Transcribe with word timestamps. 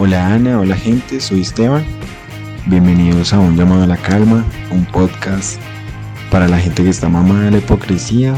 Hola 0.00 0.32
Ana, 0.32 0.60
hola 0.60 0.76
gente, 0.76 1.20
soy 1.20 1.40
Esteban. 1.40 1.84
Bienvenidos 2.66 3.32
a 3.32 3.40
Un 3.40 3.56
llamado 3.56 3.82
a 3.82 3.86
la 3.88 3.96
calma, 3.96 4.44
un 4.70 4.84
podcast 4.84 5.60
para 6.30 6.46
la 6.46 6.56
gente 6.56 6.84
que 6.84 6.90
está 6.90 7.08
mamada 7.08 7.46
de 7.46 7.50
la 7.50 7.58
hipocresía 7.58 8.36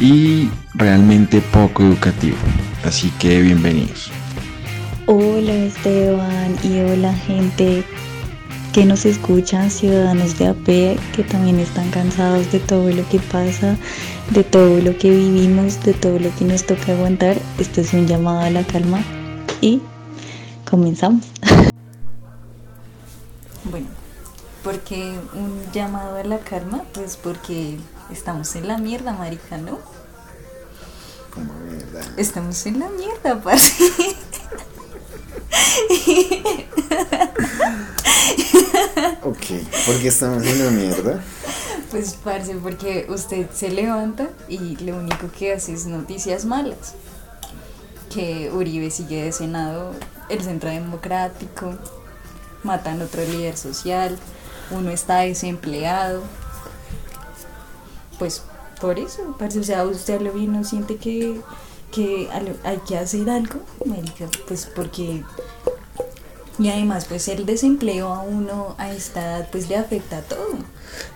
y 0.00 0.48
realmente 0.72 1.42
poco 1.52 1.82
educativo. 1.82 2.38
Así 2.86 3.10
que 3.18 3.42
bienvenidos. 3.42 4.10
Hola 5.04 5.52
Esteban 5.52 6.56
y 6.62 6.80
hola 6.80 7.12
gente 7.12 7.84
que 8.72 8.86
nos 8.86 9.04
escuchan, 9.04 9.70
ciudadanos 9.70 10.38
de 10.38 10.46
AP, 10.46 10.66
que 11.14 11.22
también 11.28 11.60
están 11.60 11.90
cansados 11.90 12.50
de 12.50 12.60
todo 12.60 12.90
lo 12.90 13.06
que 13.10 13.18
pasa, 13.18 13.76
de 14.30 14.42
todo 14.42 14.80
lo 14.80 14.96
que 14.96 15.10
vivimos, 15.10 15.84
de 15.84 15.92
todo 15.92 16.18
lo 16.18 16.34
que 16.34 16.46
nos 16.46 16.64
toca 16.64 16.92
aguantar. 16.92 17.36
Este 17.58 17.82
es 17.82 17.92
un 17.92 18.06
llamado 18.06 18.40
a 18.40 18.48
la 18.48 18.64
calma 18.64 19.02
y 19.60 19.82
comenzamos. 20.74 21.24
Bueno, 23.62 23.86
porque 24.64 25.16
un 25.34 25.62
llamado 25.72 26.16
a 26.16 26.24
la 26.24 26.40
calma, 26.40 26.82
pues 26.92 27.16
porque 27.16 27.78
estamos 28.10 28.56
en 28.56 28.66
la 28.66 28.78
mierda, 28.78 29.12
marica, 29.12 29.56
¿no? 29.56 29.78
Como 31.32 31.52
verdad. 31.70 32.18
Estamos 32.18 32.66
en 32.66 32.80
la 32.80 32.88
mierda, 32.88 33.40
parce. 33.40 33.84
Ok, 39.22 39.44
porque 39.86 40.08
estamos 40.08 40.44
en 40.44 40.64
la 40.64 40.70
mierda. 40.72 41.22
Pues 41.92 42.14
parce, 42.14 42.56
porque 42.56 43.06
usted 43.08 43.48
se 43.54 43.70
levanta 43.70 44.28
y 44.48 44.74
lo 44.84 44.96
único 44.96 45.30
que 45.30 45.52
hace 45.52 45.72
es 45.74 45.86
noticias 45.86 46.44
malas. 46.44 46.94
Que 48.12 48.50
Uribe 48.52 48.90
sigue 48.90 49.22
de 49.24 49.32
Senado, 49.32 49.92
el 50.28 50.42
Centro 50.42 50.70
Democrático, 50.70 51.74
matan 52.62 53.02
otro 53.02 53.22
líder 53.24 53.56
social, 53.56 54.18
uno 54.70 54.90
está 54.90 55.20
desempleado. 55.20 56.22
Pues 58.18 58.42
por 58.80 58.98
eso, 58.98 59.36
parce, 59.38 59.58
o 59.58 59.64
sea, 59.64 59.84
usted 59.84 60.20
lo 60.20 60.32
bien 60.32 60.52
no 60.52 60.64
siente 60.64 60.96
que, 60.96 61.40
que 61.92 62.28
hay 62.64 62.78
que 62.86 62.96
hacer 62.96 63.28
algo, 63.28 63.60
marica, 63.84 64.26
pues 64.46 64.66
porque 64.66 65.22
y 66.58 66.68
además, 66.68 67.06
pues 67.06 67.26
el 67.28 67.46
desempleo 67.46 68.12
a 68.12 68.20
uno 68.20 68.76
a 68.78 68.92
esta 68.92 69.20
edad, 69.20 69.48
pues 69.50 69.68
le 69.68 69.76
afecta 69.76 70.18
a 70.18 70.22
todo. 70.22 70.58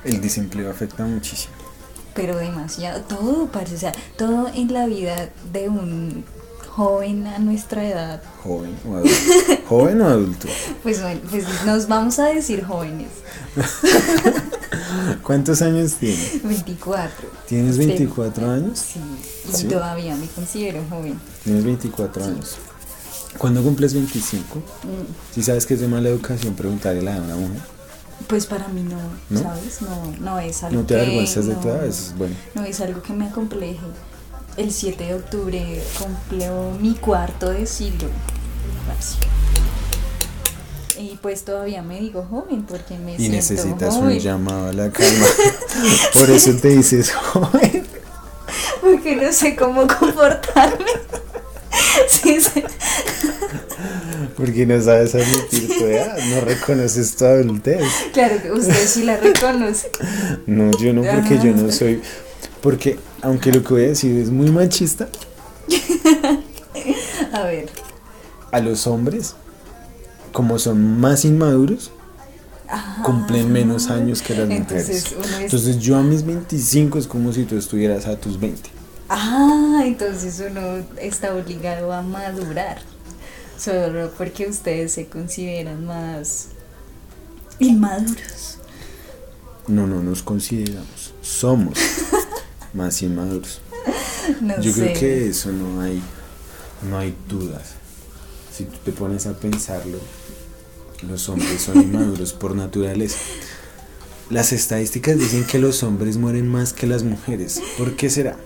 El 0.04 0.20
desempleo 0.20 0.70
afecta 0.70 1.04
muchísimo. 1.04 1.54
Pero 2.14 2.36
demasiado, 2.36 3.02
todo, 3.02 3.46
parce. 3.46 3.76
O 3.76 3.78
sea, 3.78 3.92
todo 4.16 4.48
en 4.52 4.72
la 4.72 4.86
vida 4.86 5.30
de 5.52 5.68
un 5.68 6.24
joven 6.78 7.26
a 7.26 7.38
nuestra 7.40 7.84
edad. 7.86 8.22
Joven 8.44 8.74
o 8.88 8.94
adulto. 8.96 9.16
Joven 9.68 10.00
o 10.00 10.06
adulto. 10.06 10.48
Pues, 10.84 11.02
bueno, 11.02 11.20
pues 11.28 11.44
nos 11.66 11.88
vamos 11.88 12.18
a 12.20 12.26
decir 12.26 12.64
jóvenes. 12.64 13.08
¿Cuántos 15.22 15.60
años 15.62 15.94
tienes? 15.94 16.42
24. 16.42 17.28
¿Tienes 17.46 17.74
Sí. 17.76 17.86
24 17.86 18.50
años? 18.50 18.78
Sí, 18.78 19.00
y 19.52 19.56
Sí. 19.56 19.64
todavía 19.66 20.14
me 20.16 20.26
considero 20.28 20.80
joven. 20.88 21.18
Tienes 21.44 21.64
24 21.64 22.24
años. 22.24 22.56
¿Cuándo 23.38 23.62
cumples 23.62 23.92
25? 23.94 24.58
Mm, 24.58 25.34
Si 25.34 25.42
sabes 25.42 25.66
que 25.66 25.74
es 25.74 25.80
de 25.80 25.88
mala 25.88 26.08
educación 26.08 26.54
preguntarle 26.54 27.10
a 27.12 27.16
una 27.16 27.34
mujer. 27.36 27.60
Pues 28.26 28.46
para 28.46 28.66
mí 28.68 28.82
no, 28.82 28.98
¿No? 29.30 29.42
¿sabes? 29.42 29.80
No, 29.82 30.12
no 30.20 30.38
es 30.40 30.62
algo 30.62 30.80
No 30.80 30.86
te 30.86 30.94
que- 30.94 31.00
avergüenzas 31.00 31.46
de 31.46 31.54
no- 31.54 31.60
tu 31.60 31.68
edad, 31.68 31.84
eso 31.86 32.02
es 32.12 32.18
bueno. 32.18 32.34
No 32.54 32.64
es 32.64 32.80
algo 32.80 33.02
que 33.02 33.12
me 33.12 33.26
acompleje. 33.26 33.78
El 34.58 34.72
7 34.72 35.04
de 35.04 35.14
octubre 35.14 35.82
cumplió 35.96 36.72
mi 36.80 36.94
cuarto 36.94 37.50
de 37.50 37.64
siglo. 37.64 38.08
Y 40.98 41.16
pues 41.22 41.44
todavía 41.44 41.80
me 41.82 42.00
digo 42.00 42.26
joven 42.28 42.64
porque 42.64 42.98
me 42.98 43.14
Y 43.14 43.18
siento 43.18 43.36
necesitas 43.36 43.94
un 43.94 44.18
llamado 44.18 44.70
a 44.70 44.72
la 44.72 44.90
calma. 44.92 45.26
Por 46.12 46.28
eso 46.28 46.54
te 46.60 46.70
dices 46.70 47.12
joven. 47.12 47.86
Porque 48.80 49.14
no 49.14 49.32
sé 49.32 49.54
cómo 49.54 49.86
comportarme. 49.86 50.90
Sí, 52.08 52.40
sí. 52.40 52.64
Porque 54.36 54.66
no 54.66 54.82
sabes 54.82 55.14
admitir 55.14 55.68
tu 55.68 55.84
edad, 55.84 56.18
no 56.30 56.40
reconoces 56.40 57.14
tu 57.14 57.24
adultez. 57.26 57.84
Claro 58.12 58.42
que 58.42 58.50
usted 58.50 58.88
sí 58.88 59.04
la 59.04 59.18
reconoce. 59.18 59.90
No, 60.46 60.76
yo 60.78 60.92
no, 60.92 61.02
porque 61.02 61.38
yo 61.38 61.54
no 61.54 61.70
soy. 61.70 62.02
Porque, 62.60 62.98
aunque 63.22 63.52
lo 63.52 63.62
que 63.62 63.74
voy 63.74 63.84
a 63.84 63.88
decir 63.88 64.16
es 64.18 64.30
muy 64.30 64.50
machista, 64.50 65.08
A 67.32 67.42
ver. 67.44 67.68
a 68.52 68.60
los 68.60 68.86
hombres, 68.86 69.34
como 70.32 70.58
son 70.58 71.00
más 71.00 71.24
inmaduros, 71.24 71.90
cumplen 73.04 73.52
menos 73.52 73.88
años 73.90 74.22
que 74.22 74.34
las 74.34 74.48
Entonces, 74.50 75.14
mujeres. 75.16 75.32
es- 75.32 75.40
Entonces, 75.44 75.78
yo 75.78 75.96
a 75.96 76.02
mis 76.02 76.24
25 76.24 76.98
es 76.98 77.06
como 77.06 77.32
si 77.32 77.44
tú 77.44 77.56
estuvieras 77.56 78.06
a 78.06 78.16
tus 78.16 78.38
20. 78.38 78.70
Ah, 79.08 79.82
entonces 79.86 80.42
uno 80.50 80.84
está 81.00 81.34
obligado 81.34 81.92
a 81.92 82.02
madurar. 82.02 82.78
Solo 83.58 84.10
porque 84.16 84.46
ustedes 84.46 84.92
se 84.92 85.06
consideran 85.06 85.86
más 85.86 86.48
inmaduros. 87.58 88.58
No, 89.66 89.86
no 89.86 90.02
nos 90.02 90.22
consideramos, 90.22 91.12
somos 91.22 91.78
más 92.78 93.02
inmaduros. 93.02 93.60
No 94.40 94.58
Yo 94.62 94.72
sé. 94.72 94.80
creo 94.80 94.98
que 94.98 95.28
eso 95.28 95.50
no 95.52 95.80
hay, 95.82 96.00
no 96.88 96.98
hay 96.98 97.14
dudas. 97.28 97.72
Si 98.56 98.64
tú 98.64 98.76
te 98.84 98.92
pones 98.92 99.26
a 99.26 99.34
pensarlo, 99.38 99.98
los 101.08 101.28
hombres 101.28 101.60
son 101.62 101.82
inmaduros 101.82 102.32
por 102.32 102.54
naturaleza. 102.54 103.18
Las 104.30 104.52
estadísticas 104.52 105.18
dicen 105.18 105.44
que 105.44 105.58
los 105.58 105.82
hombres 105.82 106.16
mueren 106.18 106.48
más 106.48 106.72
que 106.72 106.86
las 106.86 107.02
mujeres. 107.02 107.60
¿Por 107.78 107.96
qué 107.96 108.10
será? 108.10 108.36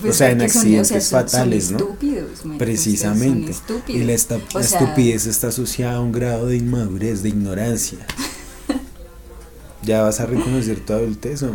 Pues 0.00 0.14
o 0.14 0.18
sea, 0.18 0.30
en 0.30 0.38
son- 0.38 0.46
accidentes 0.46 0.90
o 0.90 0.94
sea, 0.94 1.00
son- 1.00 1.10
son 1.10 1.28
fatales, 1.30 1.70
¿no? 1.70 1.78
estúpidos, 1.78 2.44
marica, 2.44 2.64
Precisamente. 2.64 3.52
son. 3.52 3.82
Y 3.88 3.98
la, 4.04 4.12
esta- 4.12 4.36
O 4.36 4.58
la 4.58 4.62
sea, 4.64 4.80
estupidez 4.80 5.26
está 5.26 5.48
asociada 5.48 5.96
a 5.96 6.00
un 6.00 6.12
grado 6.12 6.46
de 6.46 6.56
inmadurez, 6.56 7.22
de 7.22 7.28
ignorancia. 7.30 7.98
¿Ya 9.82 10.02
vas 10.02 10.20
a 10.20 10.26
reconocer 10.26 10.80
tu 10.84 10.92
adultez 10.92 11.42
o 11.42 11.48
no? 11.48 11.54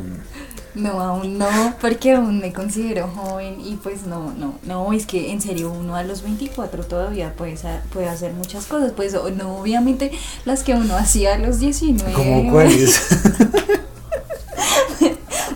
No, 0.76 1.00
aún 1.02 1.38
no, 1.38 1.76
porque 1.80 2.14
aún 2.14 2.40
me 2.40 2.52
considero 2.52 3.08
joven 3.08 3.62
y 3.64 3.76
pues 3.76 4.08
no, 4.08 4.34
no, 4.34 4.56
no, 4.64 4.92
es 4.92 5.06
que 5.06 5.32
en 5.32 5.40
serio 5.40 5.72
uno 5.72 5.96
a 5.96 6.04
los 6.04 6.24
24 6.24 6.86
todavía 6.86 7.36
puede, 7.36 7.56
puede 7.92 8.10
hacer 8.10 8.34
muchas 8.34 8.66
cosas, 8.66 8.92
pues 8.96 9.14
no 9.14 9.58
obviamente 9.58 10.12
las 10.46 10.64
que 10.64 10.74
uno 10.74 10.96
hacía 10.96 11.36
a 11.36 11.38
los 11.38 11.60
19. 11.60 12.14
¿Cómo 12.14 12.52
cuáles? 12.52 13.00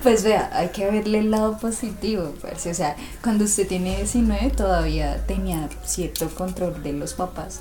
Pues 0.07 0.23
vea, 0.23 0.49
hay 0.53 0.69
que 0.69 0.89
verle 0.89 1.19
el 1.19 1.31
lado 1.31 1.57
positivo, 1.57 2.33
parce. 2.41 2.71
O 2.71 2.73
sea, 2.73 2.95
cuando 3.21 3.43
usted 3.43 3.67
tiene 3.67 3.97
19 3.97 4.51
todavía 4.51 5.25
tenía 5.27 5.67
cierto 5.83 6.29
control 6.29 6.81
de 6.81 6.93
los 6.93 7.13
papás. 7.13 7.59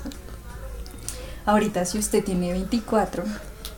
Ahorita 1.45 1.83
si 1.83 1.97
usted 1.97 2.23
tiene 2.23 2.53
24 2.53 3.25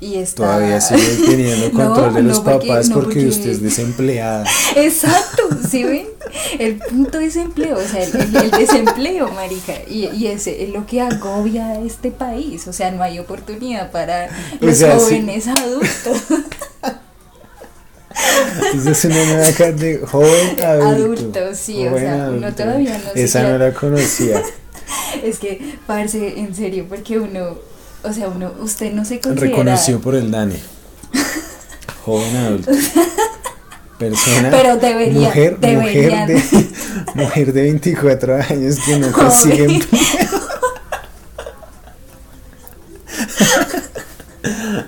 y 0.02 0.16
está... 0.16 0.44
Todavía 0.44 0.80
sigue 0.82 1.18
teniendo 1.26 1.70
No, 1.74 1.86
control 1.94 2.14
de 2.16 2.24
los 2.24 2.38
no, 2.38 2.44
porque- 2.44 2.68
papás 2.68 2.90
no, 2.90 2.96
porque, 2.96 3.14
porque- 3.16 3.28
usted 3.30 3.50
es 3.50 3.62
desempleada. 3.62 4.46
Exacto, 4.76 5.44
¿sí 5.70 5.84
ven? 5.84 6.08
El 6.60 6.76
punto 6.78 7.18
de 7.18 7.26
desempleo, 7.26 7.78
o 7.78 7.82
sea, 7.88 8.04
el, 8.04 8.16
el- 8.16 8.36
el 8.36 8.52
desempleo, 8.52 9.30
marica, 9.32 9.74
y, 9.88 10.06
y 10.08 10.28
ese 10.28 10.64
es 10.64 10.70
lo 10.70 10.86
que 10.86 11.02
agobia 11.02 11.68
a 11.70 11.80
este 11.82 12.12
país, 12.12 12.68
o 12.68 12.74
sea, 12.74 12.92
no 12.92 13.04
hay 13.04 13.20
oportunidad 13.20 13.92
para 13.92 14.30
O 14.62 14.66
los 14.66 14.78
sea, 14.78 15.00
sí. 15.00 15.06
jóvenes 15.06 15.48
adultos. 15.48 16.18
Esa 18.76 18.92
es 18.92 19.06
una 19.06 19.26
nueva 19.26 19.52
carne 19.54 20.00
joven 20.06 20.64
adulto. 20.64 20.88
Adulto, 20.90 21.40
sí, 21.56 21.88
o 21.88 21.98
sea, 21.98 22.30
uno 22.36 22.54
todavía 22.54 22.98
no 22.98 23.12
Esa 23.22 23.44
no 23.44 23.58
la 23.58 23.74
conocía. 23.74 24.42
Es 25.24 25.38
que, 25.38 25.76
parce, 25.86 26.40
en 26.40 26.56
serio, 26.56 26.86
porque 26.90 27.20
uno, 27.20 27.58
o 28.04 28.14
sea, 28.14 28.28
uno, 28.30 28.54
usted 28.60 28.94
no 28.94 29.04
se 29.06 29.20
considera... 29.20 29.50
Reconocido 29.52 30.00
por 30.00 30.16
el 30.16 30.32
DANE. 30.32 30.56
Joven 32.06 32.36
adulto. 32.38 32.72
Persona. 33.98 34.50
Pero 34.52 34.78
debería- 34.78 35.28
mujer, 35.28 35.60
deberían. 35.60 36.28
mujer 36.32 36.44
de 36.44 36.70
mujer 37.16 37.54
de 37.54 37.62
24 37.64 38.36
años 38.50 38.78
que 38.86 38.98
no 38.98 39.12
consigue 39.12 39.66
empleo. 39.66 40.02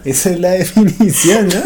Esa 0.06 0.30
es 0.32 0.40
la 0.40 0.52
definición, 0.52 1.48
¿no? 1.50 1.62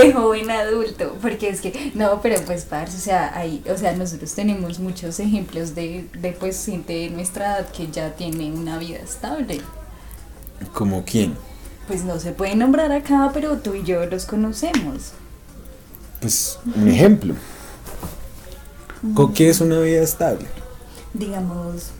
De 0.00 0.12
joven 0.12 0.50
adulto, 0.50 1.16
porque 1.22 1.48
es 1.48 1.60
que, 1.60 1.92
no, 1.94 2.20
pero 2.20 2.40
pues, 2.44 2.64
parce, 2.64 2.96
o 2.96 3.00
sea, 3.00 3.36
hay, 3.36 3.62
o 3.72 3.76
sea, 3.78 3.92
nosotros 3.94 4.32
tenemos 4.34 4.78
muchos 4.78 5.18
ejemplos 5.20 5.74
de, 5.74 6.08
de 6.18 6.32
pues, 6.32 6.64
gente 6.64 6.92
de 6.92 7.10
nuestra 7.10 7.58
edad 7.58 7.68
que 7.70 7.90
ya 7.90 8.14
tiene 8.14 8.52
una 8.52 8.78
vida 8.78 8.98
estable. 8.98 9.60
¿Como 10.72 11.04
quién? 11.04 11.36
Pues 11.86 12.04
no 12.04 12.18
se 12.18 12.32
puede 12.32 12.54
nombrar 12.56 12.92
acá, 12.92 13.30
pero 13.34 13.58
tú 13.58 13.74
y 13.74 13.82
yo 13.84 14.04
los 14.06 14.24
conocemos. 14.24 15.12
Pues 16.20 16.58
un 16.74 16.88
ejemplo. 16.88 17.34
¿Con 19.14 19.34
qué 19.34 19.50
es 19.50 19.60
una 19.60 19.78
vida 19.80 20.00
estable? 20.02 20.46
Digamos, 21.12 21.90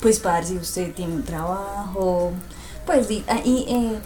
pues 0.00 0.18
parce, 0.18 0.54
usted 0.54 0.94
tiene 0.94 1.14
un 1.14 1.22
trabajo, 1.22 2.32
pues 2.86 3.08
di- 3.08 3.24
ahí, 3.28 3.66
eh, 3.68 3.98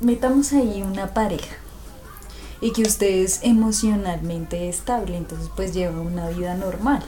metamos 0.00 0.52
ahí 0.52 0.82
una 0.82 1.14
pareja 1.14 1.54
y 2.60 2.72
que 2.72 2.82
usted 2.82 3.08
es 3.08 3.40
emocionalmente 3.42 4.68
estable, 4.68 5.16
entonces 5.16 5.48
pues 5.56 5.72
lleva 5.74 6.00
una 6.00 6.28
vida 6.28 6.54
normal. 6.54 7.02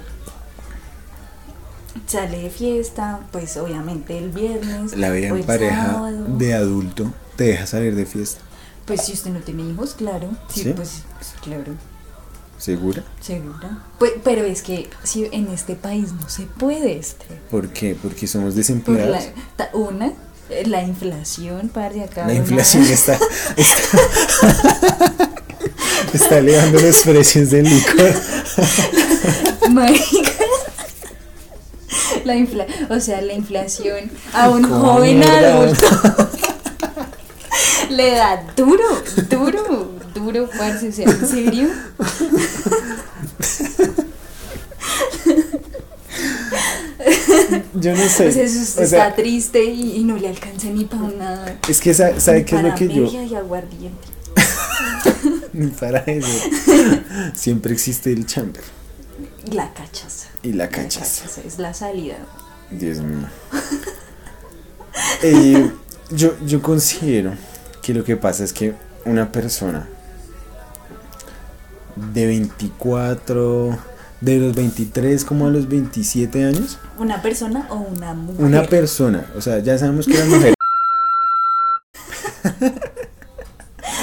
Sale 2.06 2.38
de 2.42 2.50
fiesta, 2.50 3.20
pues 3.32 3.56
obviamente 3.56 4.16
el 4.18 4.30
viernes. 4.30 4.96
La 4.96 5.10
vida 5.10 5.28
en 5.28 5.44
pareja 5.44 5.86
sábado. 5.92 6.24
de 6.28 6.54
adulto 6.54 7.12
te 7.36 7.44
deja 7.44 7.66
salir 7.66 7.94
de 7.94 8.06
fiesta. 8.06 8.40
Pues 8.86 9.02
si 9.04 9.12
usted 9.12 9.30
no 9.30 9.40
tiene 9.40 9.62
hijos, 9.62 9.94
claro. 9.94 10.28
Sí, 10.48 10.62
¿Sí? 10.64 10.72
pues 10.74 11.02
claro, 11.42 11.72
¿Segura? 12.58 13.04
segura. 13.20 13.84
Pues, 13.98 14.12
pero 14.24 14.42
es 14.44 14.62
que 14.62 14.88
si 15.04 15.26
en 15.32 15.48
este 15.48 15.74
país 15.76 16.12
no 16.12 16.28
se 16.28 16.46
puede, 16.46 16.98
este. 16.98 17.26
¿Por 17.50 17.68
qué? 17.68 17.96
Porque 18.00 18.26
somos 18.26 18.48
Por 18.48 18.56
desempleados. 18.56 19.10
la, 19.10 19.22
ta- 19.56 19.70
una, 19.76 20.12
eh, 20.50 20.64
la 20.66 20.82
inflación, 20.82 21.68
par 21.68 21.92
de 21.92 22.04
acá. 22.04 22.22
La 22.22 22.32
una- 22.32 22.34
inflación 22.36 22.84
está, 22.84 23.18
está, 23.56 23.98
está 26.12 26.38
elevando 26.38 26.80
los 26.80 27.02
precios 27.02 27.50
del 27.50 27.64
licor. 27.64 28.14
Marica. 29.70 30.30
La 32.24 32.36
infla, 32.36 32.66
o 32.90 33.00
sea, 33.00 33.20
la 33.20 33.32
inflación 33.32 34.10
a 34.32 34.48
un 34.50 34.62
¿Cómo 34.62 34.76
joven 34.94 35.22
adulto 35.24 35.86
le 37.90 38.12
da 38.12 38.44
duro, 38.56 38.84
duro, 39.28 39.90
duro, 40.14 40.48
parce, 40.56 40.88
o 40.88 40.92
sea, 40.92 41.04
¿en 41.06 41.28
serio? 41.28 41.68
Yo 47.74 47.92
no 47.96 48.08
sé. 48.08 48.28
O 48.28 48.32
sea, 48.32 48.44
usted 48.44 48.84
O 48.84 48.86
sea, 48.86 49.08
está 49.08 49.14
triste 49.14 49.64
y, 49.64 49.96
y 49.96 50.04
no 50.04 50.16
le 50.16 50.28
alcanza 50.28 50.68
ni 50.68 50.84
para 50.84 51.02
una... 51.02 51.58
es 51.68 51.80
que 51.80 51.92
sa- 51.94 52.18
sabe 52.20 52.44
qué 52.44 52.56
es 52.56 52.62
lo 52.62 52.74
que 52.74 52.88
yo 52.88 53.02
media 53.02 53.24
y 53.24 53.34
aguardiente. 53.34 54.08
Ni 55.52 55.66
para 55.80 55.98
eso. 56.00 56.28
Siempre 57.34 57.72
existe 57.72 58.12
el 58.12 58.26
chamber 58.26 58.62
La 59.52 59.72
cachaza. 59.72 60.28
y 60.42 60.52
la 60.52 60.64
La 60.64 60.70
cachaza. 60.70 61.22
cachaza 61.24 61.40
es 61.46 61.58
la 61.58 61.74
salida. 61.74 62.16
Dios 62.70 62.98
mío. 62.98 63.26
Eh, 65.22 65.70
yo, 66.10 66.34
yo 66.44 66.60
considero 66.60 67.32
que 67.80 67.94
lo 67.94 68.04
que 68.04 68.16
pasa 68.16 68.44
es 68.44 68.52
que 68.52 68.74
una 69.06 69.32
persona 69.32 69.88
de 71.96 72.26
24, 72.26 73.78
de 74.20 74.36
los 74.38 74.54
23 74.54 75.24
como 75.24 75.46
a 75.46 75.50
los 75.50 75.66
27 75.68 76.44
años, 76.44 76.78
¿Una 76.98 77.22
persona 77.22 77.66
o 77.70 77.76
una 77.76 78.12
mujer? 78.12 78.44
una 78.44 78.62
persona, 78.64 79.26
o 79.34 79.40
sea, 79.40 79.60
ya 79.60 79.78
sabemos 79.78 80.06
que 80.06 80.18
la 80.18 80.24
mujer 80.26 80.54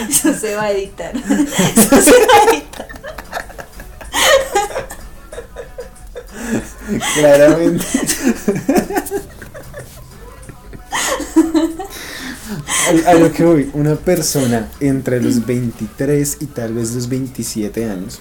Eso 0.07 0.33
se 0.33 0.55
va 0.55 0.63
a 0.63 0.71
editar. 0.71 1.13
Eso 1.17 2.01
se 2.01 2.11
va 2.11 2.33
a 2.33 2.53
editar. 2.53 2.87
claramente 7.13 7.85
a, 13.05 13.11
a 13.11 13.13
lo 13.15 13.31
que 13.31 13.43
voy, 13.43 13.69
una 13.73 13.95
persona 13.95 14.69
entre 14.79 15.21
los 15.21 15.45
23 15.45 16.37
y 16.41 16.45
tal 16.47 16.73
vez 16.73 16.93
los 16.93 17.07
27 17.09 17.89
años 17.89 18.19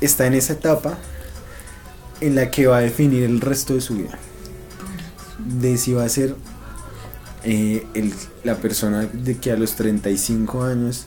está 0.00 0.26
en 0.26 0.34
esa 0.34 0.54
etapa 0.54 0.98
en 2.20 2.34
la 2.34 2.50
que 2.50 2.66
va 2.66 2.78
a 2.78 2.80
definir 2.80 3.22
el 3.24 3.40
resto 3.40 3.74
de 3.74 3.80
su 3.80 3.94
vida. 3.94 4.18
De 5.38 5.76
si 5.76 5.92
va 5.92 6.04
a 6.04 6.08
ser 6.08 6.36
eh, 7.44 7.86
el- 7.94 8.14
la 8.44 8.56
persona 8.56 9.08
de 9.12 9.38
que 9.38 9.52
a 9.52 9.56
los 9.56 9.74
35 9.76 10.64
años 10.64 11.06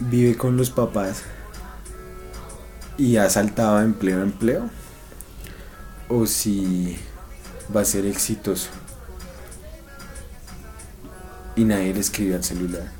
vive 0.00 0.36
con 0.36 0.56
los 0.56 0.70
papás 0.70 1.22
y 2.96 3.16
ha 3.16 3.28
saltado 3.28 3.78
de 3.78 3.84
empleo 3.84 4.20
a 4.20 4.22
empleo 4.22 4.70
o 6.08 6.26
si 6.26 6.96
va 7.74 7.82
a 7.82 7.84
ser 7.84 8.06
exitoso 8.06 8.68
y 11.56 11.64
nadie 11.64 11.94
le 11.94 12.00
escribe 12.00 12.34
al 12.34 12.44
celular. 12.44 12.90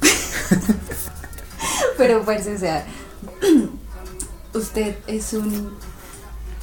Pero 1.96 2.24
parce, 2.24 2.54
o 2.54 2.58
sea, 2.58 2.84
usted 4.52 4.96
es 5.06 5.32
un 5.32 5.76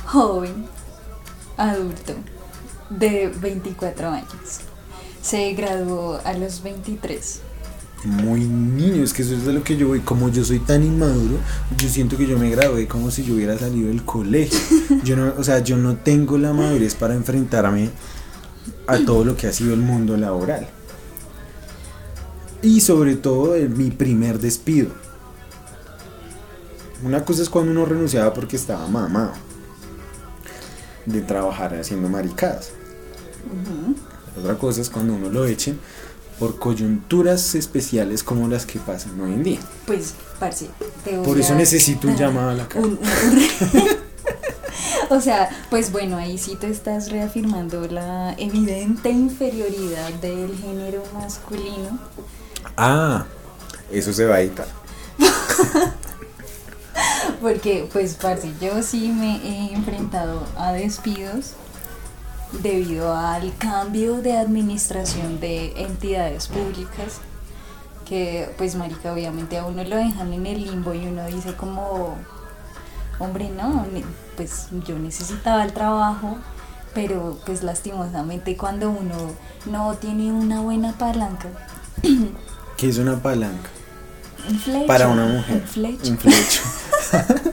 joven 0.06 0.68
adulto 1.58 2.16
de 2.90 3.30
24 3.40 4.10
años. 4.10 4.71
Se 5.22 5.54
graduó 5.54 6.20
a 6.24 6.34
los 6.34 6.64
23. 6.64 7.42
Muy 8.04 8.40
niño, 8.40 9.04
es 9.04 9.14
que 9.14 9.22
eso 9.22 9.36
es 9.36 9.46
de 9.46 9.54
lo 9.54 9.64
que 9.64 9.78
yo 9.78 9.88
voy. 9.88 10.00
Como 10.00 10.30
yo 10.30 10.44
soy 10.44 10.60
tan 10.60 10.84
inmaduro, 10.84 11.38
yo 11.78 11.88
siento 11.88 12.18
que 12.18 12.26
yo 12.26 12.38
me 12.40 12.50
gradué 12.50 12.88
como 12.88 13.12
si 13.12 13.24
yo 13.24 13.36
hubiera 13.36 13.58
salido 13.58 13.90
del 13.90 14.04
colegio. 14.04 14.58
Yo 15.04 15.16
no, 15.16 15.34
o 15.38 15.44
sea, 15.44 15.60
yo 15.60 15.78
no 15.78 15.96
tengo 15.96 16.38
la 16.38 16.54
madurez 16.54 16.96
para 16.96 17.14
enfrentarme 17.14 17.90
a 18.88 19.00
todo 19.00 19.24
lo 19.24 19.38
que 19.38 19.48
ha 19.48 19.54
sido 19.54 19.74
el 19.74 19.80
mundo 19.80 20.18
laboral. 20.18 20.68
Y 22.62 22.82
sobre 22.82 23.16
todo 23.16 23.56
mi 23.70 23.90
primer 23.92 24.40
despido. 24.40 24.90
Una 27.04 27.24
cosa 27.26 27.42
es 27.42 27.50
cuando 27.50 27.72
uno 27.72 27.86
renunciaba 27.86 28.34
porque 28.34 28.56
estaba 28.56 28.88
mamado 28.88 29.34
de 31.06 31.22
trabajar 31.22 31.74
haciendo 31.76 32.10
maricadas. 32.10 32.72
Otra 34.40 34.58
cosa 34.58 34.82
es 34.82 34.90
cuando 34.90 35.14
uno 35.14 35.30
lo 35.30 35.46
echen 35.46 35.80
por 36.40 36.58
coyunturas 36.58 37.54
especiales 37.56 38.24
como 38.24 38.48
las 38.48 38.66
que 38.66 38.80
pasan 38.80 39.20
hoy 39.22 39.34
en 39.34 39.44
día. 39.44 39.60
Pues, 39.86 40.14
parce, 40.40 40.68
te 41.04 41.18
voy 41.18 41.26
Por 41.26 41.40
eso 41.40 41.54
a- 41.54 41.58
necesito 41.58 42.08
un 42.08 42.16
llamado 42.16 42.50
a 42.50 42.54
la 42.56 42.68
cara. 42.68 42.88
O 45.10 45.20
sea, 45.20 45.50
pues 45.70 45.92
bueno, 45.92 46.16
ahí 46.16 46.38
sí 46.38 46.56
te 46.56 46.70
estás 46.70 47.12
reafirmando 47.12 47.86
la 47.88 48.34
evidente 48.38 49.10
inferioridad 49.10 50.10
del 50.22 50.56
género 50.58 51.04
masculino. 51.14 52.00
Ah, 52.78 53.26
eso 53.92 54.14
se 54.14 54.26
va 54.26 54.36
a 54.36 54.42
editar. 54.42 54.68
Porque, 57.42 57.90
pues, 57.92 58.14
parce, 58.16 58.52
yo 58.62 58.82
sí 58.84 59.10
me 59.10 59.36
he 59.46 59.74
enfrentado 59.74 60.46
a 60.58 60.72
despidos 60.72 61.52
debido 62.52 63.16
al 63.16 63.56
cambio 63.58 64.22
de 64.22 64.38
administración 64.38 65.40
de 65.40 65.74
entidades 65.82 66.48
públicas. 66.48 67.20
Que, 68.06 68.54
pues, 68.58 68.76
marica, 68.76 69.14
obviamente 69.14 69.58
a 69.58 69.66
uno 69.66 69.84
lo 69.84 69.96
dejan 69.96 70.34
en 70.34 70.46
el 70.46 70.64
limbo 70.66 70.94
y 70.94 71.08
uno 71.08 71.26
dice 71.28 71.54
como, 71.56 72.16
hombre, 73.20 73.50
no, 73.50 73.86
pues 74.36 74.68
yo 74.86 75.00
necesitaba 75.00 75.64
el 75.64 75.72
trabajo, 75.72 76.38
pero 76.94 77.40
pues 77.46 77.64
lastimosamente 77.64 78.58
cuando 78.58 78.90
uno 78.90 79.16
no 79.66 79.94
tiene 79.96 80.34
una 80.34 80.60
buena 80.60 80.92
palanca, 80.98 81.48
¿Qué 82.78 82.90
es 82.90 82.98
una 82.98 83.16
palanca? 83.22 83.70
un 84.50 84.60
flecho, 84.60 84.88
Para 84.88 85.08
una 85.08 85.26
mujer. 85.28 85.62
un 85.62 85.68
flecho. 85.68 86.10
Un 86.12 86.18
flecho. 86.18 86.62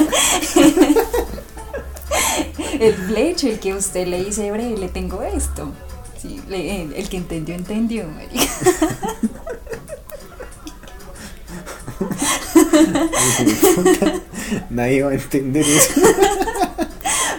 El 2.80 2.94
flecho, 2.94 3.46
el 3.48 3.60
que 3.60 3.74
usted 3.74 4.06
le 4.08 4.24
dice, 4.24 4.50
breve, 4.50 4.76
le 4.76 4.88
tengo 4.88 5.22
esto. 5.22 5.70
Sí, 6.20 6.40
le- 6.48 6.82
el, 6.82 6.92
el 6.94 7.08
que 7.08 7.16
entendió, 7.18 7.54
entendió, 7.54 8.06
marica. 8.08 8.40
Nadie 14.70 15.02
va 15.02 15.10
a 15.10 15.14
entender 15.14 15.64
eso. 15.66 16.00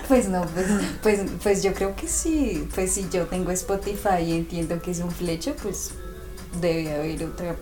Pues 0.08 0.28
no, 0.28 0.46
pues, 0.54 0.66
pues, 1.02 1.20
pues 1.42 1.64
yo 1.64 1.74
creo 1.74 1.96
que 1.96 2.08
sí. 2.08 2.68
Pues 2.76 2.94
si 2.94 3.08
yo 3.10 3.26
tengo 3.28 3.52
Spotify 3.52 4.22
y 4.26 4.38
entiendo 4.38 4.82
que 4.82 4.92
es 4.92 5.00
un 5.00 5.12
flecho, 5.12 5.56
pues 5.62 5.92
debe 6.60 6.94
haber 6.94 7.24
otra 7.26 7.56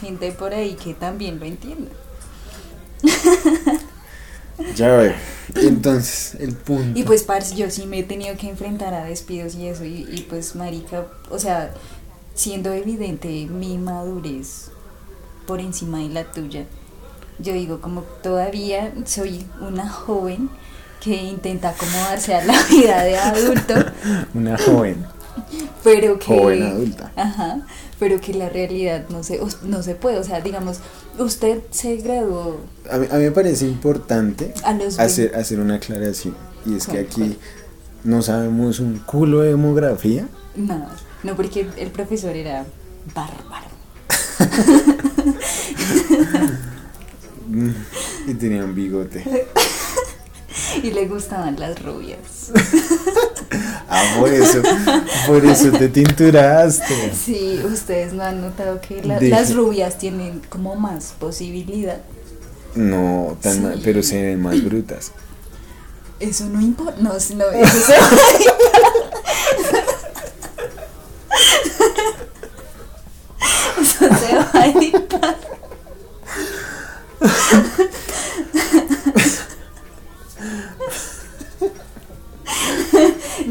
gente 0.00 0.30
por 0.32 0.52
ahí 0.52 0.74
que 0.74 0.94
también 0.94 1.38
lo 1.40 1.46
entienda. 1.46 1.90
Ya 4.74 4.88
veo. 4.96 5.12
Entonces, 5.54 6.34
el 6.40 6.54
punto. 6.54 6.98
Y 6.98 7.02
pues, 7.04 7.22
parce, 7.22 7.54
yo 7.54 7.70
sí 7.70 7.86
me 7.86 8.00
he 8.00 8.02
tenido 8.02 8.36
que 8.36 8.48
enfrentar 8.48 8.94
a 8.94 9.04
despidos 9.04 9.54
y 9.54 9.66
eso, 9.68 9.84
y, 9.84 10.06
y 10.10 10.26
pues, 10.28 10.54
marica, 10.56 11.06
o 11.30 11.38
sea, 11.38 11.72
siendo 12.34 12.72
evidente 12.72 13.28
mi 13.46 13.78
madurez 13.78 14.70
por 15.46 15.60
encima 15.60 15.98
de 15.98 16.08
la 16.08 16.24
tuya, 16.24 16.64
yo 17.38 17.52
digo 17.52 17.80
como 17.80 18.02
todavía 18.22 18.92
soy 19.04 19.46
una 19.60 19.88
joven 19.88 20.48
que 21.00 21.14
intenta 21.14 21.68
acomodarse 21.70 22.34
a 22.34 22.44
la 22.44 22.60
vida 22.70 23.02
de 23.04 23.16
adulto, 23.18 23.74
Una 24.34 24.56
joven. 24.58 25.06
pero 25.84 26.18
que... 26.18 26.26
Joven 26.26 26.62
adulta. 26.62 27.12
Ajá, 27.14 27.66
pero 27.98 28.20
que 28.20 28.34
la 28.34 28.48
realidad 28.48 29.08
no 29.08 29.22
se, 29.22 29.40
no 29.62 29.82
se 29.82 29.94
puede. 29.94 30.18
O 30.18 30.24
sea, 30.24 30.40
digamos, 30.40 30.78
usted 31.18 31.60
se 31.70 31.96
graduó 31.96 32.60
A 32.90 32.98
mí, 32.98 33.06
a 33.10 33.16
mí 33.16 33.24
me 33.24 33.30
parece 33.30 33.66
importante 33.66 34.52
hacer, 34.98 35.34
hacer 35.34 35.60
una 35.60 35.76
aclaración. 35.76 36.36
Y 36.64 36.76
es 36.76 36.86
que 36.86 37.06
¿Cuál, 37.06 37.06
aquí 37.06 37.38
no 38.04 38.22
sabemos 38.22 38.80
un 38.80 38.98
culo 38.98 39.40
de 39.40 39.50
demografía. 39.50 40.28
No, 40.54 40.86
no, 41.22 41.36
porque 41.36 41.68
el 41.76 41.90
profesor 41.90 42.36
era 42.36 42.64
bárbaro. 43.14 43.66
Y 48.26 48.34
tenía 48.34 48.64
un 48.64 48.74
bigote. 48.74 49.22
Y 50.82 50.90
le 50.90 51.06
gustaban 51.06 51.58
las 51.58 51.80
rubias. 51.82 52.18
Ah, 53.88 54.02
por 54.18 54.28
eso, 54.32 54.60
por 55.28 55.44
eso 55.46 55.70
te 55.70 55.88
tinturaste. 55.88 57.12
Sí, 57.14 57.60
ustedes 57.64 58.12
no 58.14 58.24
han 58.24 58.40
notado 58.40 58.80
que 58.80 59.00
la- 59.04 59.20
las 59.20 59.54
rubias 59.54 59.96
tienen 59.96 60.42
como 60.48 60.74
más 60.74 61.14
posibilidad. 61.20 61.98
No, 62.74 63.38
tan 63.40 63.54
Sí. 63.54 63.60
mal, 63.60 63.80
pero 63.84 64.02
se 64.02 64.20
ven 64.20 64.42
más 64.42 64.62
brutas. 64.64 65.12
Eso 66.18 66.46
no 66.46 66.60
importa. 66.60 67.00
No, 67.00 67.10
no, 67.10 67.16
eso 67.16 67.78
se 67.78 67.94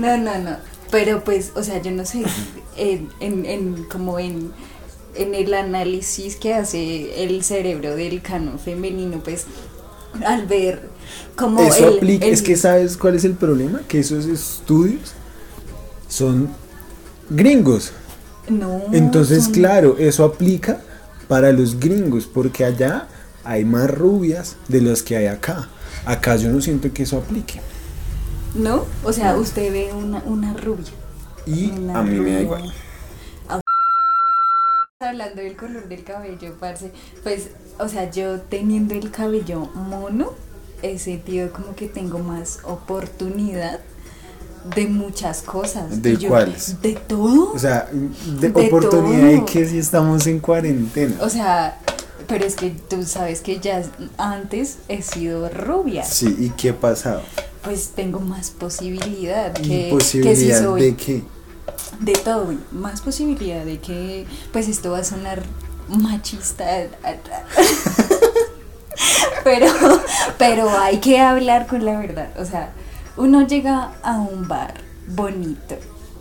No, 0.05 0.17
no, 0.17 0.37
no. 0.39 0.57
Pero 0.91 1.23
pues, 1.23 1.51
o 1.55 1.63
sea, 1.63 1.81
yo 1.81 1.91
no 1.91 2.05
sé, 2.05 2.23
en, 2.77 3.09
en, 3.19 3.45
en- 3.45 3.83
como 3.85 4.19
en, 4.19 4.51
en 5.15 5.33
el 5.35 5.53
análisis 5.53 6.35
que 6.35 6.53
hace 6.53 7.23
el 7.23 7.43
cerebro 7.43 7.95
del 7.95 8.21
canon 8.21 8.59
femenino, 8.59 9.19
pues 9.23 9.45
al 10.25 10.45
ver 10.45 10.89
como 11.35 11.61
Eso 11.61 11.89
el- 11.89 11.97
aplica, 11.97 12.25
el- 12.25 12.33
es 12.33 12.41
que 12.41 12.55
sabes 12.55 12.97
cuál 12.97 13.15
es 13.15 13.25
el 13.25 13.33
problema, 13.33 13.81
que 13.87 13.99
esos 13.99 14.25
estudios 14.25 15.13
son 16.07 16.49
gringos. 17.29 17.91
No, 18.47 18.81
Entonces, 18.93 19.45
son- 19.45 19.53
claro, 19.53 19.97
eso 19.97 20.23
aplica 20.23 20.81
para 21.27 21.51
los 21.51 21.79
gringos, 21.79 22.27
porque 22.31 22.63
allá 22.63 23.07
hay 23.43 23.65
más 23.65 23.89
rubias 23.89 24.55
de 24.67 24.81
las 24.81 25.01
que 25.01 25.17
hay 25.17 25.25
acá. 25.25 25.67
Acá 26.05 26.35
yo 26.35 26.49
no 26.51 26.61
siento 26.61 26.91
que 26.93 27.03
eso 27.03 27.17
aplique. 27.17 27.59
¿No? 28.55 28.85
O 29.03 29.11
sea, 29.13 29.35
usted 29.37 29.71
ve 29.71 29.91
una, 29.93 30.23
una 30.25 30.53
rubia. 30.53 30.91
Y 31.45 31.71
una 31.71 31.99
a 31.99 32.03
mí 32.03 32.19
me 32.19 32.31
da 32.31 32.41
igual. 32.41 32.73
A- 33.49 33.61
Hablando 34.99 35.41
del 35.41 35.55
color 35.55 35.87
del 35.89 36.03
cabello, 36.03 36.55
parce, 36.59 36.91
pues, 37.23 37.49
o 37.79 37.87
sea, 37.89 38.09
yo 38.09 38.39
teniendo 38.41 38.93
el 38.95 39.11
cabello 39.11 39.59
mono, 39.75 40.31
he 40.81 40.97
sentido 40.99 41.51
como 41.51 41.75
que 41.75 41.87
tengo 41.87 42.19
más 42.19 42.59
oportunidad 42.63 43.81
de 44.75 44.87
muchas 44.87 45.41
cosas. 45.41 46.01
¿De 46.01 46.17
yo- 46.17 46.29
cuáles? 46.29 46.81
De 46.81 46.93
todo. 46.93 47.51
O 47.53 47.59
sea, 47.59 47.89
de, 47.91 48.49
De 48.49 48.67
oportunidad 48.67 49.27
de 49.27 49.35
todo. 49.37 49.45
que 49.45 49.67
si 49.67 49.77
estamos 49.79 50.25
en 50.27 50.39
cuarentena. 50.39 51.15
O 51.21 51.29
sea, 51.29 51.77
pero 52.27 52.45
es 52.45 52.55
que 52.55 52.69
tú 52.71 53.03
sabes 53.03 53.41
que 53.41 53.59
ya 53.59 53.83
antes 54.17 54.77
he 54.87 55.01
sido 55.03 55.49
rubia. 55.49 56.03
Sí, 56.05 56.35
¿y 56.39 56.49
qué 56.51 56.69
ha 56.69 56.79
pasado? 56.79 57.21
Pues 57.65 57.89
tengo 57.89 58.19
más 58.19 58.51
posibilidad 58.51 59.53
que, 59.53 59.95
que 60.21 60.35
si 60.35 60.53
soy 60.53 60.81
de 60.81 60.95
qué? 60.95 61.23
de 61.99 62.13
todo, 62.13 62.53
más 62.71 63.01
posibilidad 63.01 63.63
de 63.63 63.79
que, 63.79 64.25
pues 64.51 64.67
esto 64.67 64.91
va 64.91 64.99
a 64.99 65.03
sonar 65.03 65.43
machista, 65.87 66.65
pero, 69.43 69.67
pero 70.37 70.69
hay 70.69 70.99
que 70.99 71.19
hablar 71.19 71.67
con 71.67 71.85
la 71.85 71.99
verdad. 71.99 72.29
O 72.39 72.45
sea, 72.45 72.73
uno 73.17 73.45
llega 73.47 73.93
a 74.03 74.19
un 74.19 74.47
bar 74.47 74.73
bonito 75.07 75.75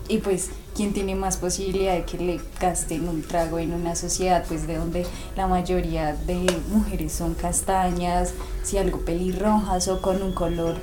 y 0.07 0.19
pues 0.19 0.49
quien 0.75 0.93
tiene 0.93 1.15
más 1.15 1.37
posibilidad 1.37 1.93
de 1.93 2.03
que 2.03 2.17
le 2.17 2.39
gasten 2.59 3.07
un 3.07 3.23
trago 3.23 3.59
en 3.59 3.73
una 3.73 3.95
sociedad, 3.95 4.43
pues 4.47 4.67
de 4.67 4.75
donde 4.77 5.05
la 5.35 5.47
mayoría 5.47 6.13
de 6.13 6.45
mujeres 6.69 7.13
son 7.13 7.33
castañas, 7.33 8.33
si 8.63 8.77
algo 8.77 8.99
pelirrojas 8.99 9.87
o 9.87 10.01
con 10.01 10.21
un 10.21 10.33
color 10.33 10.75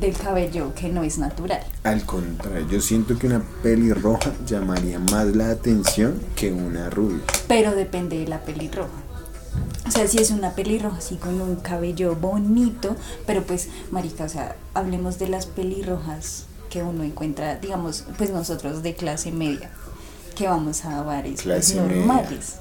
del 0.00 0.16
cabello 0.16 0.72
que 0.74 0.88
no 0.88 1.02
es 1.02 1.18
natural. 1.18 1.60
Al 1.84 2.04
contrario, 2.04 2.66
yo 2.68 2.80
siento 2.80 3.18
que 3.18 3.26
una 3.26 3.42
pelirroja 3.62 4.32
llamaría 4.46 4.98
más 4.98 5.26
la 5.36 5.50
atención 5.50 6.20
que 6.36 6.52
una 6.52 6.88
rubia. 6.90 7.20
pero 7.46 7.72
depende 7.74 8.18
de 8.18 8.26
la 8.26 8.40
pelirroja. 8.40 8.90
O 9.86 9.90
sea, 9.90 10.06
si 10.06 10.18
es 10.18 10.30
una 10.30 10.52
pelirroja 10.52 10.98
así 10.98 11.16
con 11.16 11.40
un 11.40 11.56
cabello 11.56 12.14
bonito, 12.16 12.96
pero 13.26 13.42
pues, 13.42 13.68
marica, 13.90 14.24
o 14.24 14.28
sea, 14.28 14.56
hablemos 14.74 15.18
de 15.18 15.28
las 15.28 15.46
pelirrojas 15.46 16.44
que 16.70 16.82
uno 16.84 17.02
encuentra, 17.02 17.56
digamos, 17.56 18.04
pues 18.16 18.30
nosotros 18.30 18.82
de 18.84 18.94
clase 18.94 19.32
media, 19.32 19.70
que 20.36 20.46
vamos 20.46 20.84
a 20.84 21.02
bares 21.02 21.32
pues, 21.32 21.42
Clase 21.42 21.80
media. 21.80 21.96
normales. 21.96 22.54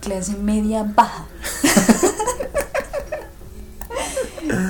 Clase 0.00 0.36
media 0.36 0.84
baja. 0.84 1.26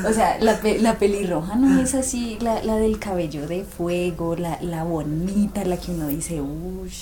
O 0.09 0.12
sea, 0.12 0.38
la, 0.40 0.59
pe- 0.61 0.78
la 0.81 0.99
pelirroja 0.99 1.54
no 1.57 1.81
es 1.81 1.95
así, 1.95 2.38
la, 2.40 2.62
la 2.62 2.76
del 2.76 2.99
cabello 2.99 3.47
de 3.47 3.64
fuego, 3.64 4.37
la, 4.37 4.59
la 4.62 4.85
bonita, 4.85 5.64
la 5.64 5.76
que 5.76 5.90
uno 5.93 6.07
dice, 6.09 6.40
uff, 6.40 6.93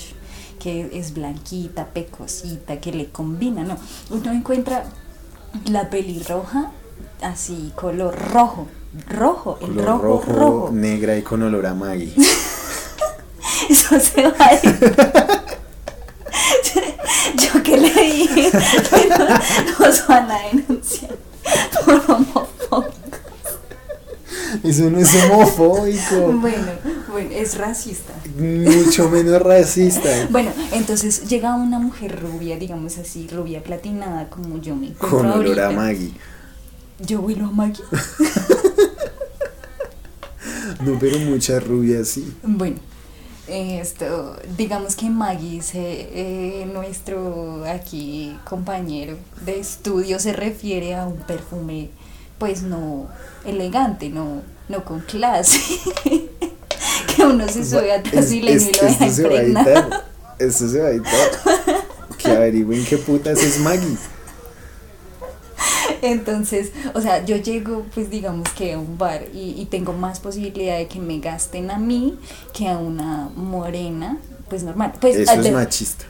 que 0.59 0.89
es 0.93 1.13
blanquita, 1.13 1.87
pecosita, 1.87 2.79
que 2.79 2.91
le 2.91 3.09
combina, 3.09 3.63
no. 3.63 3.77
Uno 4.09 4.31
encuentra 4.31 4.85
la 5.65 5.89
pelirroja 5.89 6.71
así, 7.21 7.71
color 7.75 8.15
rojo, 8.31 8.67
rojo, 9.09 9.57
el 9.61 9.67
Color 9.75 9.85
rojo, 9.85 10.01
rojo, 10.03 10.31
rojo. 10.33 10.69
negra 10.71 11.17
y 11.17 11.21
con 11.21 11.41
olor 11.43 11.65
a 11.67 11.73
Maggie. 11.73 12.13
Eso 13.69 13.99
se 13.99 14.23
va 14.27 14.35
a 14.45 14.53
ir. 14.55 14.95
Yo 17.37 17.63
que 17.63 17.77
le 17.77 17.89
dije 17.89 18.51
no- 19.17 19.85
nos 19.85 20.07
van 20.07 20.31
a 20.31 20.39
denunciar 20.51 21.15
por 21.85 21.93
homofóbicos. 21.95 22.42
Eso 24.73 24.89
no 24.89 24.97
es 24.97 25.13
homofóbico. 25.23 26.33
Bueno, 26.41 26.71
bueno, 27.11 27.29
es 27.31 27.57
racista. 27.59 28.11
Mucho 28.39 29.07
menos 29.07 29.39
racista. 29.39 30.09
Bueno, 30.31 30.51
entonces 30.71 31.29
llega 31.29 31.53
una 31.53 31.77
mujer 31.77 32.19
rubia, 32.19 32.57
digamos 32.57 32.97
así, 32.97 33.27
rubia 33.27 33.61
platinada 33.61 34.31
como 34.31 34.57
yo 34.59 34.75
me 34.75 34.87
encuentro 34.87 35.19
Con 35.19 35.29
olor 35.29 35.59
a. 35.59 35.69
Maggie. 35.69 36.13
Yo 36.99 37.21
vuelo 37.21 37.45
a 37.45 37.51
Maggie. 37.51 37.83
No, 40.83 40.97
pero 40.99 41.17
muchas 41.19 41.65
rubias 41.65 42.09
sí. 42.09 42.33
Bueno, 42.41 42.75
esto, 43.47 44.35
digamos 44.57 44.95
que 44.95 45.09
Maggie, 45.09 45.61
eh, 45.73 46.67
nuestro 46.73 47.63
aquí 47.65 48.35
compañero 48.43 49.15
de 49.45 49.59
estudio, 49.59 50.19
se 50.19 50.33
refiere 50.33 50.95
a 50.95 51.05
un 51.05 51.17
perfume, 51.17 51.89
pues 52.37 52.63
no 52.63 53.07
elegante, 53.45 54.09
no, 54.09 54.41
no 54.69 54.83
con 54.85 54.99
clase. 55.01 55.59
que 57.15 57.23
uno 57.23 57.47
se 57.47 57.65
sube 57.65 57.91
atrás 57.91 58.31
y 58.31 58.41
le 58.41 58.53
Es- 58.53 58.67
y 58.69 58.73
lo 58.73 58.81
deja 58.83 59.05
esto 59.05 59.15
se 59.21 59.27
va 59.27 59.35
a 59.35 59.41
editar. 59.41 60.05
Esto 60.39 60.69
se 60.69 60.79
va 60.79 60.87
a 60.87 60.91
editar. 60.91 61.31
Que 62.17 62.31
averigüen 62.31 62.85
qué 62.85 62.97
putas 62.97 63.41
es 63.41 63.59
Maggie. 63.59 63.97
Entonces, 66.01 66.71
o 66.93 67.01
sea, 67.01 67.23
yo 67.25 67.37
llego, 67.37 67.85
pues 67.93 68.09
digamos 68.09 68.49
que 68.49 68.73
a 68.73 68.79
un 68.79 68.97
bar 68.97 69.23
y, 69.33 69.51
y 69.61 69.65
tengo 69.65 69.93
más 69.93 70.19
posibilidad 70.19 70.77
de 70.77 70.87
que 70.87 70.99
me 70.99 71.19
gasten 71.19 71.71
a 71.71 71.77
mí 71.77 72.17
que 72.53 72.67
a 72.67 72.77
una 72.77 73.29
morena, 73.35 74.17
pues 74.49 74.63
normal. 74.63 74.93
Pues 74.99 75.15
Eso 75.15 75.33
es 75.33 75.51
machista. 75.51 76.05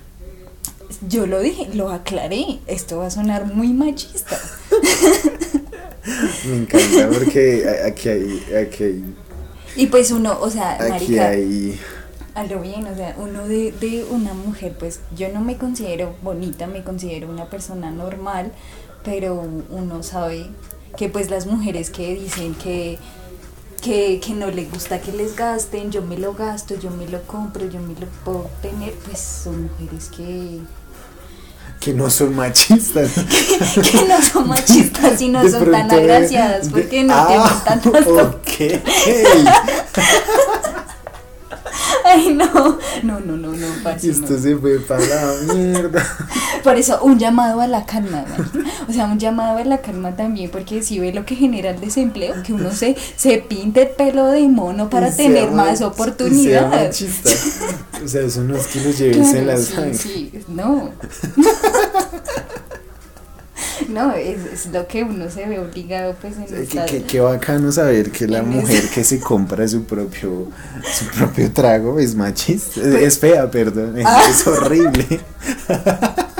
Yo 1.07 1.25
lo 1.27 1.39
dije, 1.39 1.69
lo 1.73 1.89
aclaré, 1.89 2.59
esto 2.67 2.97
va 2.99 3.07
a 3.07 3.11
sonar 3.11 3.53
muy 3.53 3.69
machista. 3.73 4.37
Me 6.45 6.57
encanta 6.57 7.09
porque 7.09 7.65
aquí 7.85 8.09
hay, 8.09 8.43
aquí 8.55 8.83
hay, 8.83 9.15
Y 9.75 9.87
pues 9.87 10.11
uno, 10.11 10.37
o 10.39 10.49
sea, 10.49 10.73
aquí 10.73 10.89
marica, 10.89 11.29
hay 11.29 11.79
a 12.35 12.43
lo 12.45 12.61
bien, 12.61 12.85
o 12.87 12.95
sea, 12.95 13.15
uno 13.17 13.47
de, 13.47 13.71
de 13.73 14.05
una 14.09 14.33
mujer, 14.33 14.75
pues 14.77 14.99
yo 15.15 15.29
no 15.29 15.41
me 15.41 15.57
considero 15.57 16.15
bonita, 16.21 16.67
me 16.67 16.83
considero 16.83 17.29
una 17.29 17.49
persona 17.49 17.91
normal, 17.91 18.51
pero 19.03 19.47
uno 19.69 20.01
sabe 20.03 20.47
que 20.97 21.09
pues 21.09 21.29
las 21.29 21.45
mujeres 21.45 21.89
que 21.89 22.15
dicen 22.15 22.55
que, 22.55 22.97
que, 23.83 24.19
que 24.25 24.33
no 24.33 24.47
les 24.49 24.71
gusta 24.71 24.99
que 25.01 25.11
les 25.11 25.35
gasten, 25.35 25.91
yo 25.91 26.01
me 26.01 26.17
lo 26.17 26.33
gasto, 26.33 26.73
yo 26.79 26.89
me 26.89 27.05
lo 27.07 27.21
compro, 27.23 27.67
yo 27.69 27.79
me 27.81 27.93
lo 27.99 28.07
puedo 28.23 28.49
tener, 28.61 28.93
pues 29.05 29.19
son 29.19 29.63
mujeres 29.63 30.09
que, 30.15 30.61
que 31.79 31.93
no 31.93 32.09
son 32.09 32.33
machistas. 32.35 33.11
que 33.91 34.07
no 34.07 34.21
son 34.21 34.47
machistas 34.47 35.21
y 35.21 35.27
no 35.29 35.43
De 35.43 35.51
son 35.51 35.69
tan 35.69 35.91
eh, 35.91 35.95
agraciadas 35.95 36.71
de- 36.71 36.81
porque 36.81 37.03
no 37.03 37.13
Ah, 37.13 37.27
tienen 37.27 37.83
tantas 37.83 38.07
ok. 38.07 38.83
Ay, 42.05 42.29
no, 42.33 42.45
no, 43.03 43.19
no, 43.19 43.37
no, 43.37 43.51
no. 43.53 43.67
Esto 44.01 44.39
se 44.39 44.55
fue 44.57 44.79
para 44.79 45.01
la 45.05 45.33
mierda. 45.53 46.05
Por 46.63 46.75
eso, 46.77 46.99
un 47.03 47.19
llamado 47.19 47.59
a 47.61 47.67
la 47.67 47.85
calma. 47.85 48.23
O 48.87 48.93
sea, 48.93 49.05
un 49.05 49.19
llamado 49.19 49.57
a 49.57 49.63
la 49.65 49.79
calma 49.79 50.15
también, 50.15 50.49
porque 50.49 50.81
si 50.81 50.99
ve 50.99 51.11
lo 51.13 51.25
que 51.25 51.35
genera 51.35 51.71
el 51.71 51.79
desempleo, 51.81 52.41
que 52.43 52.53
uno 52.53 52.71
se, 52.71 52.95
se 53.17 53.37
pinte 53.39 53.81
el 53.83 53.89
pelo 53.89 54.27
de 54.27 54.47
mono 54.47 54.89
para 54.89 55.09
Y 55.09 55.11
tener 55.15 55.51
más 55.51 55.81
y 55.81 55.83
oportunidades. 55.83 57.01
machista. 57.01 57.29
O 58.03 58.07
sea, 58.07 58.21
eso 58.21 58.43
no 58.43 58.55
es 58.55 58.67
que 58.67 58.79
lo 58.81 58.91
lleves 58.91 59.33
en 59.33 59.43
Claro, 59.43 59.45
la 59.45 59.57
sí, 59.57 59.73
sangre. 59.73 59.93
sí, 59.97 60.31
no. 60.47 60.89
No, 63.89 64.13
es, 64.13 64.37
es 64.53 64.65
lo 64.73 64.87
que 64.87 65.03
uno 65.03 65.29
se 65.29 65.45
ve 65.45 65.59
obligado 65.59 66.15
pues 66.21 66.35
en 66.37 66.43
O 66.43 66.47
sea, 66.47 66.57
que- 66.57 66.63
esta- 66.63 66.85
que- 66.85 67.03
Qué 67.03 67.19
bacano 67.19 67.71
saber 67.71 68.11
que 68.11 68.27
la 68.27 68.41
mujer 68.43 68.89
que 68.89 69.03
se 69.03 69.19
compra 69.19 69.67
su 69.67 69.83
propio 69.83 70.47
su 70.93 71.05
propio 71.07 71.51
trago 71.51 71.99
es 71.99 72.15
machista. 72.15 72.81
es 72.81 73.19
fea, 73.19 73.49
perdón. 73.51 73.97
Es, 73.97 74.05
Ah. 74.07 74.21
es 74.29 74.47
horrible. 74.47 75.19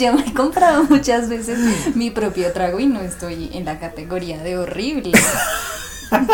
Yo 0.00 0.14
me 0.14 0.22
he 0.26 0.32
comprado 0.32 0.84
muchas 0.88 1.28
veces 1.28 1.94
mi 1.94 2.10
propio 2.10 2.50
trago 2.52 2.80
y 2.80 2.86
no 2.86 3.02
estoy 3.02 3.50
en 3.52 3.66
la 3.66 3.78
categoría 3.78 4.42
de 4.42 4.56
horrible. 4.56 5.12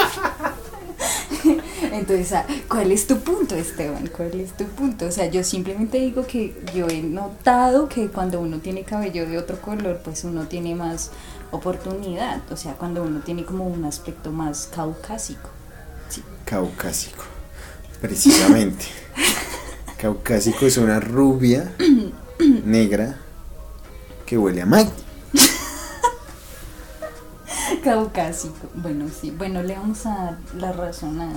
Entonces, 1.92 2.32
ah, 2.32 2.46
¿cuál 2.68 2.92
es 2.92 3.08
tu 3.08 3.18
punto, 3.18 3.56
Esteban? 3.56 4.06
¿Cuál 4.06 4.40
es 4.40 4.52
tu 4.52 4.66
punto? 4.66 5.06
O 5.06 5.10
sea, 5.10 5.26
yo 5.26 5.42
simplemente 5.42 5.98
digo 5.98 6.24
que 6.28 6.62
yo 6.76 6.86
he 6.86 7.02
notado 7.02 7.88
que 7.88 8.06
cuando 8.06 8.40
uno 8.40 8.58
tiene 8.58 8.84
cabello 8.84 9.28
de 9.28 9.36
otro 9.36 9.60
color, 9.60 10.00
pues 10.04 10.22
uno 10.22 10.46
tiene 10.46 10.76
más 10.76 11.10
oportunidad. 11.50 12.40
O 12.52 12.56
sea, 12.56 12.74
cuando 12.74 13.02
uno 13.02 13.18
tiene 13.20 13.44
como 13.44 13.66
un 13.66 13.84
aspecto 13.84 14.30
más 14.30 14.68
caucásico. 14.72 15.50
Sí. 16.08 16.22
Caucásico. 16.44 17.24
Precisamente. 18.00 18.84
Caucásico 19.98 20.66
es 20.66 20.76
una 20.76 21.00
rubia 21.00 21.72
negra 22.64 23.25
que 24.26 24.36
huele 24.36 24.62
a 24.62 24.66
Maggi. 24.66 24.90
Caucásico. 27.84 28.68
Bueno, 28.74 29.06
sí. 29.08 29.30
Bueno, 29.30 29.62
le 29.62 29.76
vamos 29.76 30.04
a 30.04 30.14
dar 30.14 30.38
la 30.58 30.72
razón 30.72 31.20
a... 31.20 31.30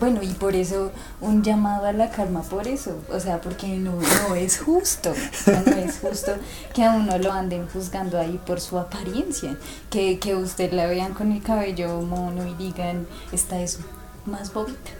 Bueno, 0.00 0.24
y 0.24 0.32
por 0.32 0.56
eso 0.56 0.90
un 1.20 1.44
llamado 1.44 1.86
a 1.86 1.92
la 1.92 2.10
calma 2.10 2.42
por 2.42 2.66
eso. 2.66 2.98
O 3.12 3.20
sea, 3.20 3.40
porque 3.40 3.76
no, 3.76 4.00
no 4.00 4.34
es 4.34 4.58
justo. 4.58 5.14
No 5.46 5.76
es 5.76 5.98
justo 5.98 6.32
que 6.72 6.82
a 6.82 6.94
uno 6.94 7.16
lo 7.18 7.30
anden 7.30 7.68
juzgando 7.68 8.18
ahí 8.18 8.40
por 8.44 8.60
su 8.60 8.76
apariencia. 8.78 9.56
Que, 9.90 10.18
que 10.18 10.34
usted 10.34 10.72
la 10.72 10.86
vean 10.86 11.14
con 11.14 11.30
el 11.30 11.42
cabello 11.42 12.00
mono 12.00 12.48
y 12.48 12.54
digan, 12.54 13.06
esta 13.30 13.60
es 13.60 13.78
más 14.26 14.52
bobita. 14.52 14.90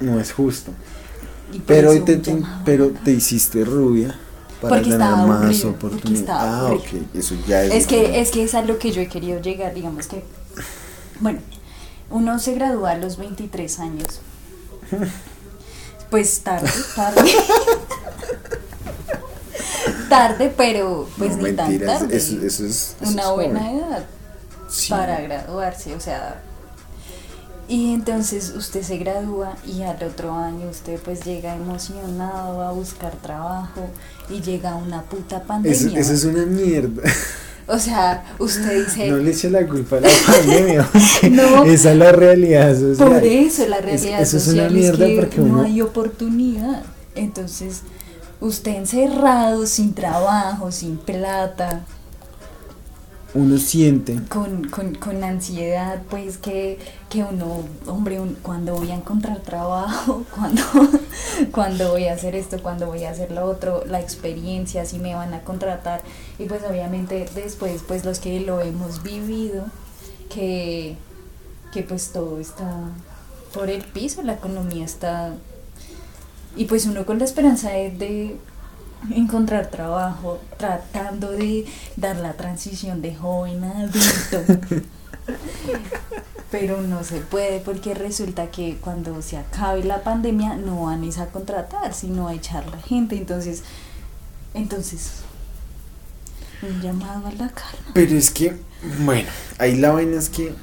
No 0.00 0.18
es 0.18 0.32
justo. 0.32 0.72
Pero 1.66 2.02
te, 2.02 2.20
pero 2.64 2.90
te 3.04 3.12
hiciste 3.12 3.64
rubia 3.64 4.18
para 4.62 4.76
Porque 4.76 4.90
tener 4.90 5.00
estaba 5.00 5.26
más 5.26 5.40
aburrido, 5.42 5.70
oportunidades. 5.70 6.28
Ah, 6.30 6.60
aburrido. 6.68 6.82
ok. 7.04 7.14
Eso 7.16 7.34
ya 7.46 7.62
es. 7.64 7.74
Es 7.74 7.86
que, 7.86 8.20
es 8.20 8.30
que 8.30 8.42
es 8.44 8.54
a 8.54 8.62
lo 8.62 8.78
que 8.78 8.92
yo 8.92 9.02
he 9.02 9.08
querido 9.08 9.40
llegar, 9.40 9.74
digamos 9.74 10.06
que, 10.06 10.24
bueno, 11.20 11.40
uno 12.10 12.38
se 12.38 12.54
gradúa 12.54 12.92
a 12.92 12.96
los 12.96 13.16
23 13.18 13.78
años. 13.80 14.20
Pues 16.10 16.40
tarde, 16.42 16.68
tarde. 16.94 17.22
tarde, 20.10 20.52
pero 20.56 21.08
pues 21.16 21.36
no, 21.38 21.44
ni 21.48 21.52
tan 21.54 21.78
tarde. 21.78 22.14
Eso, 22.16 22.34
eso 22.42 22.66
es. 22.66 22.96
eso 23.00 23.12
Una 23.12 23.22
es 23.22 23.30
buena 23.30 23.60
joven. 23.60 23.76
edad 23.78 24.04
Sí. 24.68 24.90
para 24.90 25.20
graduarse, 25.22 25.94
o 25.94 26.00
sea. 26.00 26.42
Y 27.72 27.94
entonces 27.94 28.52
usted 28.54 28.82
se 28.82 28.98
gradúa 28.98 29.56
y 29.66 29.80
al 29.82 30.02
otro 30.02 30.34
año 30.34 30.68
usted 30.68 31.00
pues 31.00 31.24
llega 31.24 31.54
emocionado 31.56 32.60
a 32.60 32.70
buscar 32.72 33.12
trabajo 33.16 33.88
y 34.28 34.42
llega 34.42 34.74
una 34.74 35.02
puta 35.02 35.36
Eso, 35.38 35.46
pandemia. 35.46 35.98
eso 35.98 36.12
es 36.12 36.24
una 36.24 36.44
mierda. 36.44 37.02
O 37.66 37.78
sea, 37.78 38.24
usted 38.38 38.84
dice, 38.84 39.08
No 39.08 39.16
le 39.18 39.30
eche 39.30 39.48
la 39.48 39.66
culpa 39.66 39.96
a 39.96 40.00
la 40.00 40.08
pandemia. 40.26 40.86
No. 41.30 41.64
Esa 41.64 41.92
es 41.92 41.96
la 41.98 42.12
realidad 42.12 42.74
social. 42.78 43.08
Por 43.08 43.24
eso 43.24 43.66
la 43.68 43.76
Es- 43.78 43.84
realidad 43.84 44.20
eso 44.20 44.36
es 44.36 44.48
una 44.48 44.54
social 44.64 44.72
mierda 44.74 45.06
que 45.06 45.16
porque 45.16 45.38
no 45.38 45.44
uno- 45.44 45.62
hay 45.62 45.80
oportunidad. 45.80 46.82
Entonces, 47.14 47.82
usted 48.40 48.72
encerrado, 48.74 49.64
sin 49.66 49.94
trabajo, 49.94 50.70
sin 50.72 50.98
plata, 50.98 51.84
Uno 53.34 53.56
siente. 53.56 54.18
con, 54.28 54.64
con, 54.68 54.94
con 54.96 55.24
ansiedad, 55.24 56.02
pues 56.10 56.36
que, 56.36 56.78
que 57.12 57.22
uno, 57.22 57.60
hombre, 57.86 58.18
un- 58.20 58.36
cuando 58.42 58.74
voy 58.74 58.90
a 58.90 58.94
encontrar 58.94 59.40
trabajo, 59.40 60.24
cuando, 60.34 60.62
cuando 61.52 61.90
voy 61.90 62.06
a 62.06 62.14
hacer 62.14 62.34
esto, 62.34 62.62
cuando 62.62 62.86
voy 62.86 63.04
a 63.04 63.10
hacer 63.10 63.30
lo 63.32 63.44
otro, 63.44 63.84
la 63.86 64.00
experiencia, 64.00 64.86
si 64.86 64.98
me 64.98 65.14
van 65.14 65.34
a 65.34 65.42
contratar. 65.42 66.00
Y 66.38 66.44
pues 66.46 66.62
obviamente 66.68 67.28
después, 67.34 67.82
pues 67.86 68.04
los 68.06 68.18
que 68.18 68.40
lo 68.40 68.60
hemos 68.60 69.02
vivido, 69.02 69.64
que, 70.30 70.96
que 71.72 71.82
pues 71.82 72.12
todo 72.12 72.40
está 72.40 72.70
por 73.52 73.68
el 73.68 73.82
piso, 73.82 74.22
la 74.22 74.34
economía 74.34 74.84
está... 74.84 75.34
Y 76.56 76.64
pues 76.66 76.86
uno 76.86 77.04
con 77.04 77.18
la 77.18 77.24
esperanza 77.26 77.70
de, 77.70 77.90
de 77.90 78.36
encontrar 79.14 79.66
trabajo, 79.66 80.38
tratando 80.58 81.30
de 81.32 81.66
dar 81.96 82.16
la 82.16 82.32
transición 82.34 83.02
de 83.02 83.14
joven 83.14 83.64
a 83.64 83.70
adulto. 83.80 84.82
Pero 86.50 86.82
no 86.82 87.02
se 87.02 87.20
puede 87.20 87.60
porque 87.60 87.94
resulta 87.94 88.50
que 88.50 88.76
cuando 88.76 89.22
se 89.22 89.38
acabe 89.38 89.84
la 89.84 90.02
pandemia 90.02 90.56
no 90.56 90.84
van 90.84 91.08
a 91.18 91.26
contratar, 91.26 91.94
sino 91.94 92.28
a 92.28 92.34
echar 92.34 92.68
la 92.70 92.78
gente. 92.78 93.16
Entonces, 93.16 93.62
entonces, 94.52 95.22
un 96.60 96.80
llamado 96.82 97.26
a 97.26 97.32
la 97.32 97.48
calma. 97.48 97.92
Pero 97.94 98.16
es 98.16 98.30
que, 98.30 98.56
bueno, 99.00 99.28
ahí 99.58 99.76
la 99.76 99.92
vaina 99.92 100.18
es 100.18 100.28
que. 100.28 100.54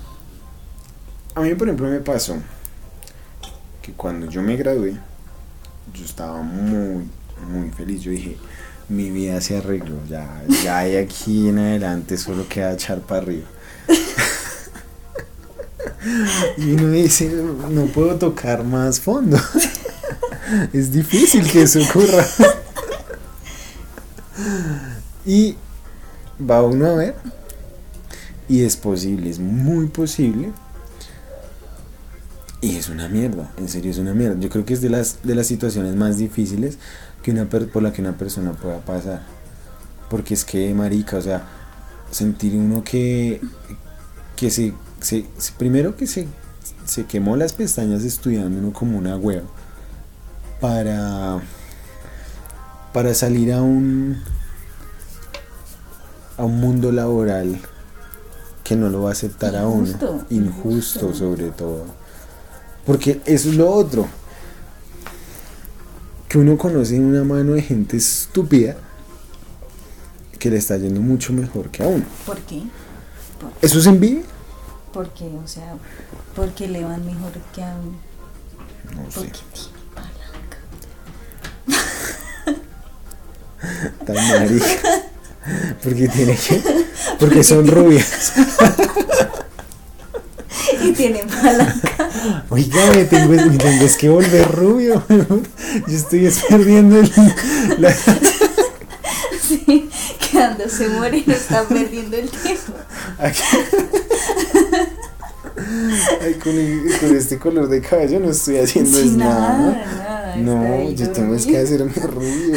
A 1.35 1.41
mí, 1.41 1.55
por 1.55 1.67
ejemplo, 1.67 1.87
me 1.87 1.99
pasó 1.99 2.37
que 3.81 3.93
cuando 3.93 4.29
yo 4.29 4.41
me 4.41 4.55
gradué, 4.57 4.97
yo 5.93 6.05
estaba 6.05 6.41
muy, 6.41 7.09
muy 7.47 7.71
feliz. 7.71 8.01
Yo 8.01 8.11
dije, 8.11 8.37
mi 8.89 9.09
vida 9.09 9.39
se 9.41 9.57
arregló, 9.57 9.95
ya, 10.07 10.43
ya 10.63 10.79
de 10.81 10.99
aquí 10.99 11.49
en 11.49 11.59
adelante 11.59 12.17
solo 12.17 12.47
queda 12.47 12.73
echar 12.73 12.99
para 13.01 13.21
arriba. 13.21 13.47
Y 16.57 16.73
uno 16.73 16.91
dice, 16.91 17.29
no 17.69 17.85
puedo 17.87 18.15
tocar 18.15 18.63
más 18.63 18.99
fondo. 18.99 19.37
es 20.73 20.91
difícil 20.91 21.49
que 21.49 21.63
eso 21.63 21.79
ocurra. 21.81 22.25
y 25.25 25.55
va 26.39 26.63
uno 26.63 26.87
a 26.87 26.95
ver 26.95 27.15
y 28.49 28.63
es 28.63 28.75
posible, 28.75 29.29
es 29.29 29.39
muy 29.39 29.87
posible. 29.87 30.51
Y 32.61 32.75
es 32.75 32.89
una 32.89 33.07
mierda, 33.07 33.53
en 33.57 33.69
serio 33.69 33.91
es 33.91 33.99
una 33.99 34.13
mierda. 34.13 34.37
Yo 34.39 34.49
creo 34.49 34.65
que 34.65 34.73
es 34.73 34.81
de 34.81 34.89
las 34.89 35.19
de 35.23 35.35
las 35.35 35.47
situaciones 35.47 35.95
más 35.95 36.17
difíciles 36.17 36.77
que 37.23 37.31
una 37.31 37.45
por 37.45 37.81
la 37.81 37.93
que 37.93 38.01
una 38.01 38.17
persona 38.17 38.53
pueda 38.53 38.79
pasar. 38.79 39.21
Porque 40.09 40.33
es 40.33 40.43
que 40.43 40.73
marica, 40.73 41.17
o 41.17 41.21
sea, 41.21 41.47
sentir 42.11 42.55
uno 42.55 42.83
que 42.83 43.39
que 44.39 44.49
se, 44.51 44.73
se- 45.01 45.25
primero 45.57 45.95
que 45.97 46.07
se 46.07 46.27
se 46.85 47.05
quemó 47.05 47.35
las 47.35 47.53
pestañas 47.53 48.03
estudiando 48.03 48.57
uno 48.59 48.73
como 48.73 48.97
una 48.97 49.15
hueva 49.17 49.43
para 50.59 51.39
para 52.93 53.13
salir 53.13 53.53
a 53.53 53.61
un 53.61 54.21
a 56.37 56.43
un 56.45 56.59
mundo 56.59 56.91
laboral 56.91 57.59
que 58.63 58.75
no 58.75 58.89
lo 58.89 59.03
va 59.03 59.09
a 59.09 59.11
aceptar 59.13 59.55
a 59.55 59.67
uno 59.67 59.85
Injusto, 59.87 60.25
injusto 60.29 60.99
injusto. 61.07 61.13
sobre 61.13 61.49
todo 61.51 61.85
porque 62.85 63.21
eso 63.25 63.49
es 63.49 63.55
lo 63.55 63.69
otro 63.71 64.07
que 66.27 66.37
uno 66.37 66.57
conoce 66.57 66.99
una 66.99 67.23
mano 67.23 67.53
de 67.53 67.61
gente 67.61 67.97
estúpida 67.97 68.75
que 70.37 70.49
le 70.49 70.57
está 70.57 70.77
yendo 70.77 71.01
mucho 71.01 71.33
mejor 71.33 71.69
que 71.69 71.83
a 71.83 71.87
uno 71.87 72.05
¿Por 72.25 72.37
qué? 72.41 72.61
Eso 73.61 73.79
es 73.79 73.85
envidia 73.87 74.21
Porque, 74.93 75.25
o 75.43 75.47
sea, 75.47 75.75
porque 76.35 76.67
le 76.67 76.83
van 76.83 77.05
mejor 77.05 77.31
que 77.53 77.63
a 77.63 77.73
uno. 77.75 77.97
no 78.95 79.11
sé 79.11 79.19
Porque 79.19 79.39
tiene 79.53 79.79
palanca. 79.95 80.57
tan 84.05 84.15
marica 84.15 84.65
porque 85.83 86.07
tiene 86.07 86.35
que 86.35 86.61
porque 87.19 87.43
son 87.43 87.67
rubias 87.67 88.33
Y 90.81 90.93
tiene 90.93 91.23
palanca. 91.25 92.09
Oiga, 92.49 92.85
me 92.93 93.03
tengo, 93.05 93.29
me 93.33 93.57
tengo 93.57 93.83
es 93.83 93.97
que 93.97 94.07
volver 94.07 94.49
rubio. 94.51 95.03
Yo 95.09 95.95
estoy 95.95 96.25
es 96.27 96.39
perdiendo 96.47 96.99
el, 96.99 97.11
la- 97.79 97.93
Sí, 99.47 99.89
quedándose 100.31 100.87
moreno 100.89 101.33
está 101.33 101.63
perdiendo 101.67 102.15
el 102.17 102.29
tiempo. 102.29 102.73
Aquí. 103.19 103.41
Ay, 106.21 106.33
con, 106.35 106.53
el- 106.57 106.97
con 106.99 107.15
este 107.15 107.37
color 107.37 107.67
de 107.69 107.81
cabello 107.81 108.19
no 108.19 108.31
estoy 108.31 108.57
haciendo 108.57 108.97
Sí, 108.97 109.07
es 109.09 109.13
nada. 109.13 110.35
No, 110.37 110.89
yo 110.91 111.09
tengo 111.11 111.35
que 111.45 111.57
hacerme 111.57 111.91
rubio. 111.93 112.55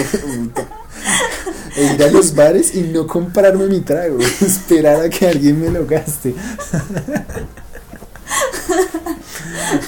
E 1.77 1.95
ir 1.95 2.03
a 2.05 2.11
los 2.11 2.35
bares 2.35 2.75
y 2.75 2.83
no 2.83 3.07
comprarme 3.07 3.67
mi 3.67 3.81
trago. 3.81 4.19
Esperar 4.41 5.01
a 5.01 5.09
que 5.11 5.27
alguien 5.29 5.61
me 5.61 5.71
lo 5.71 5.87
gaste. 5.87 6.35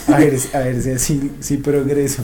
A 0.08 0.18
ver, 0.18 0.38
a 0.54 0.58
ver 0.60 0.82
si 0.82 0.90
así 0.90 1.32
si 1.40 1.56
progreso. 1.58 2.22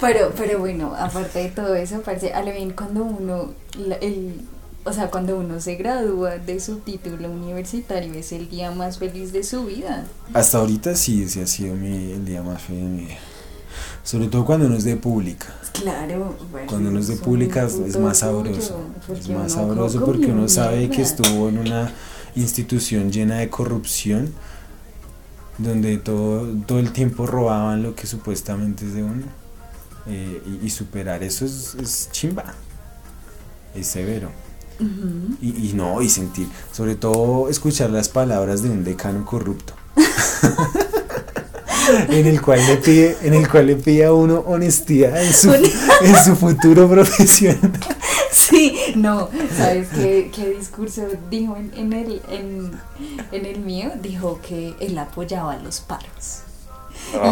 Pero, 0.00 0.32
pero 0.36 0.58
bueno, 0.60 0.94
aparte 0.96 1.40
de 1.40 1.48
todo 1.48 1.74
eso, 1.74 2.00
parece, 2.02 2.32
a 2.32 2.42
lo 2.42 2.52
bien 2.52 2.70
cuando 2.70 3.04
uno, 3.04 3.52
el, 4.00 4.40
o 4.84 4.92
sea, 4.92 5.10
cuando 5.10 5.38
uno 5.38 5.60
se 5.60 5.76
gradúa 5.76 6.36
de 6.38 6.60
su 6.60 6.76
título 6.76 7.30
universitario 7.30 8.12
es 8.14 8.32
el 8.32 8.50
día 8.50 8.70
más 8.70 8.98
feliz 8.98 9.32
de 9.32 9.42
su 9.42 9.64
vida. 9.64 10.04
Hasta 10.34 10.58
ahorita 10.58 10.94
sí, 10.94 11.22
ese 11.22 11.42
ha 11.42 11.46
sido 11.46 11.74
mi, 11.74 12.12
el 12.12 12.24
día 12.24 12.42
más 12.42 12.62
feliz 12.62 12.82
de 12.82 12.88
mi 12.88 13.00
vida. 13.06 13.18
Sobre 14.02 14.26
todo 14.28 14.44
cuando 14.44 14.66
uno 14.66 14.76
es 14.76 14.84
de 14.84 14.96
pública. 14.96 15.46
Claro, 15.72 16.36
bueno, 16.50 16.66
Cuando 16.68 16.90
uno 16.90 17.00
es 17.00 17.08
de 17.08 17.16
pública 17.16 17.64
es 17.64 17.98
más 17.98 18.18
sabroso. 18.18 18.58
Es 18.60 18.72
porque 19.06 19.34
más 19.34 19.52
sabroso 19.52 20.04
porque 20.04 20.26
uno 20.26 20.48
sabe 20.48 20.90
que 20.90 21.00
estuvo 21.00 21.48
en 21.48 21.58
una 21.58 21.90
institución 22.36 23.10
llena 23.10 23.38
de 23.38 23.48
corrupción, 23.48 24.34
donde 25.56 25.96
todo, 25.96 26.46
todo 26.66 26.78
el 26.78 26.92
tiempo 26.92 27.26
robaban 27.26 27.82
lo 27.82 27.94
que 27.94 28.06
supuestamente 28.06 28.84
es 28.84 28.92
de 28.92 29.02
uno. 29.02 29.24
Eh, 30.06 30.42
y, 30.62 30.66
y 30.66 30.70
superar 30.70 31.22
eso 31.22 31.46
es, 31.46 31.74
es 31.76 32.10
chimba. 32.12 32.44
Es 33.74 33.86
severo. 33.86 34.43
Y, 35.40 35.70
y 35.70 35.72
no, 35.74 36.02
y 36.02 36.08
sentir, 36.08 36.48
sobre 36.72 36.96
todo 36.96 37.48
escuchar 37.48 37.90
las 37.90 38.08
palabras 38.08 38.62
de 38.62 38.70
un 38.70 38.84
decano 38.84 39.24
corrupto. 39.24 39.74
en 42.08 42.26
el 42.26 42.40
cual 42.40 42.60
le 42.66 42.76
pide, 42.76 43.16
en 43.22 43.34
el 43.34 43.48
cual 43.48 43.66
le 43.66 43.76
pide 43.76 44.04
a 44.04 44.12
uno 44.12 44.42
honestidad 44.46 45.22
en 45.22 45.32
su, 45.32 45.52
en 45.54 46.24
su 46.24 46.36
futuro 46.36 46.88
profesional. 46.88 47.72
Sí, 48.32 48.76
no, 48.96 49.30
¿sabes 49.56 49.88
qué, 49.94 50.30
qué 50.34 50.50
discurso 50.50 51.02
dijo 51.30 51.56
en, 51.56 51.72
en, 51.76 51.92
el, 51.92 52.20
en, 52.28 52.72
en 53.32 53.46
el 53.46 53.60
mío? 53.60 53.92
Dijo 54.02 54.40
que 54.46 54.74
él 54.80 54.98
apoyaba 54.98 55.52
a 55.52 55.58
los 55.58 55.80
paros. 55.80 56.42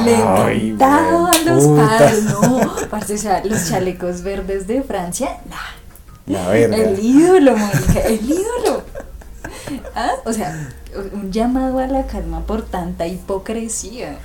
Le 0.05 0.15
encantaba 0.15 1.31
a 1.31 1.39
los 1.45 1.67
paros, 1.67 2.23
no, 2.23 2.89
parce, 2.89 3.15
o 3.15 3.19
sea, 3.19 3.45
los 3.45 3.69
chalecos 3.69 4.23
verdes 4.23 4.67
de 4.67 4.83
Francia, 4.83 5.41
nah, 5.51 5.57
La 6.27 6.49
verga. 6.49 6.77
el 6.77 7.01
ídolo, 7.01 7.57
marica, 7.57 8.01
el 8.01 8.31
ídolo. 8.31 8.83
¿Ah? 9.95 10.13
O 10.25 10.33
sea, 10.33 10.71
un 11.13 11.33
llamado 11.33 11.79
a 11.79 11.87
la 11.87 12.07
calma 12.07 12.47
por 12.47 12.63
tanta 12.63 13.07
hipocresía. 13.07 14.19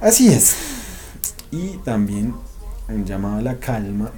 Así 0.00 0.32
es. 0.32 0.54
Y 1.50 1.78
también 1.78 2.34
un 2.88 3.04
llamado 3.04 3.36
a 3.36 3.42
la 3.42 3.58
calma 3.58 4.10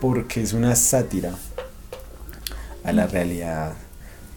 porque 0.00 0.42
es 0.42 0.52
una 0.52 0.74
sátira 0.76 1.34
a 2.84 2.92
la 2.92 3.06
realidad 3.06 3.74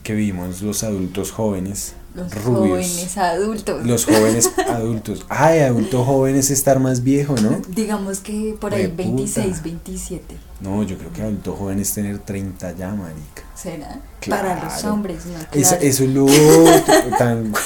que 0.03 0.13
vivimos 0.13 0.61
los 0.61 0.83
adultos 0.83 1.31
jóvenes, 1.31 1.93
Los 2.13 2.33
rubios. 2.43 2.87
jóvenes 2.87 3.17
adultos. 3.17 3.85
Los 3.85 4.05
jóvenes 4.05 4.51
adultos. 4.69 5.25
Ay, 5.29 5.59
adulto 5.59 6.03
joven 6.03 6.35
es 6.35 6.49
estar 6.51 6.79
más 6.79 7.03
viejo, 7.03 7.35
¿no? 7.37 7.61
Digamos 7.69 8.19
que 8.19 8.55
por 8.59 8.73
ahí 8.73 8.83
Re 8.83 8.89
puta. 8.89 9.03
26, 9.05 9.63
27. 9.63 10.37
No, 10.59 10.83
yo 10.83 10.97
creo 10.97 11.11
que 11.13 11.21
adulto 11.21 11.55
joven 11.55 11.79
es 11.79 11.93
tener 11.93 12.19
30 12.19 12.73
ya, 12.73 12.89
marica. 12.89 13.43
¿Será? 13.55 13.99
Claro. 14.19 14.47
Para 14.47 14.63
los 14.65 14.83
hombres, 14.83 15.25
¿no? 15.25 15.39
Claro. 15.51 15.77
es 15.81 15.99
lo 16.01 16.25
otro, 16.25 16.93
tan... 17.17 17.53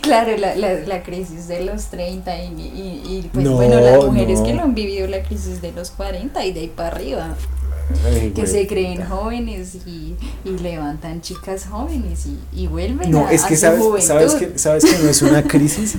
Claro, 0.00 0.36
la, 0.36 0.54
la, 0.56 0.74
la 0.74 1.02
crisis 1.02 1.46
de 1.48 1.64
los 1.64 1.86
30 1.86 2.44
y, 2.44 2.46
y, 2.60 3.02
y, 3.18 3.30
pues 3.32 3.44
No, 3.44 3.52
bueno, 3.54 3.80
las 3.80 4.04
mujeres 4.04 4.40
no. 4.40 4.46
que 4.46 4.54
lo 4.54 4.62
han 4.62 4.74
vivido 4.74 5.06
la 5.06 5.22
crisis 5.22 5.60
de 5.62 5.72
los 5.72 5.90
40 5.90 6.44
y 6.44 6.52
de 6.52 6.60
ahí 6.60 6.68
para 6.68 6.88
arriba, 6.88 7.34
Ay, 8.04 8.32
que 8.34 8.46
se 8.46 8.66
creen 8.66 9.04
jóvenes 9.04 9.76
y, 9.86 10.14
y 10.44 10.50
levantan 10.58 11.20
chicas 11.20 11.66
jóvenes 11.66 12.26
y, 12.26 12.62
y 12.62 12.66
vuelven 12.66 13.10
No, 13.10 13.26
a, 13.26 13.32
es 13.32 13.44
a 13.44 13.48
que 13.48 13.56
su 13.56 13.60
sabes, 13.60 14.04
sabes 14.04 14.34
que 14.34 14.58
sabes 14.58 14.84
que 14.84 14.98
no 15.02 15.08
es 15.08 15.22
una 15.22 15.42
crisis. 15.42 15.94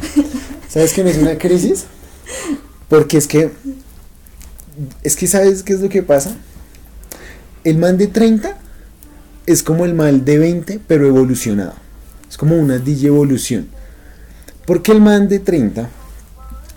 ¿Sabes 0.70 0.94
que 0.94 1.04
no 1.04 1.10
es 1.10 1.18
una 1.18 1.38
crisis? 1.38 1.86
Porque 2.90 3.18
es 3.18 3.28
que 3.28 3.52
es 5.04 5.16
que 5.16 5.28
sabes 5.28 5.64
qué 5.64 5.74
es 5.74 5.82
lo 5.82 5.90
que 5.90 6.04
pasa? 6.04 6.36
El 7.64 7.78
man 7.78 7.98
de 7.98 8.08
30 8.08 8.58
es 9.46 9.64
como 9.64 9.86
el 9.86 9.94
mal 9.94 10.26
de 10.26 10.38
20, 10.38 10.80
pero 10.88 11.08
evolucionado. 11.08 11.74
Es 12.30 12.38
como 12.38 12.58
una 12.58 12.78
DJ 12.80 13.08
evolución. 13.08 13.68
Porque 14.66 14.92
el 14.92 15.02
man 15.02 15.28
de 15.28 15.40
30 15.40 15.90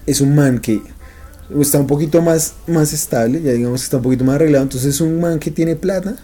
es 0.07 0.21
un 0.21 0.35
man 0.35 0.59
que 0.59 0.83
está 1.61 1.79
un 1.79 1.87
poquito 1.87 2.23
más, 2.23 2.55
más 2.67 2.93
estable, 2.93 3.41
ya 3.43 3.53
digamos 3.53 3.81
que 3.81 3.85
está 3.85 3.97
un 3.99 4.03
poquito 4.03 4.25
más 4.25 4.37
arreglado. 4.37 4.65
Entonces 4.65 4.95
es 4.95 5.01
un 5.01 5.21
man 5.21 5.39
que 5.39 5.51
tiene 5.51 5.77
plata, 5.77 6.17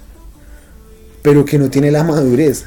pero 1.23 1.45
que 1.45 1.59
no 1.59 1.71
tiene 1.71 1.91
la 1.91 2.05
madurez. 2.05 2.65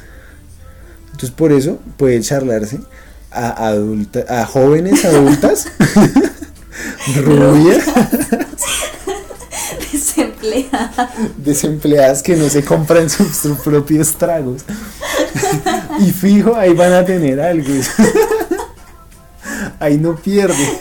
Entonces 1.06 1.30
por 1.30 1.52
eso 1.52 1.78
puede 1.96 2.20
charlarse 2.20 2.80
a, 3.30 3.68
adulta, 3.68 4.24
a 4.28 4.46
jóvenes 4.46 5.04
adultas, 5.04 5.68
rubias, 7.16 7.84
Desempleada. 9.92 11.10
desempleadas 11.38 12.22
que 12.22 12.36
no 12.36 12.48
se 12.48 12.62
compran 12.64 13.08
sus, 13.10 13.36
sus 13.36 13.58
propios 13.58 14.16
tragos. 14.16 14.62
y 15.98 16.10
fijo, 16.10 16.54
ahí 16.54 16.72
van 16.74 16.92
a 16.92 17.04
tener 17.04 17.40
algo. 17.40 17.72
ahí 19.80 19.98
no 19.98 20.16
pierde. 20.16 20.78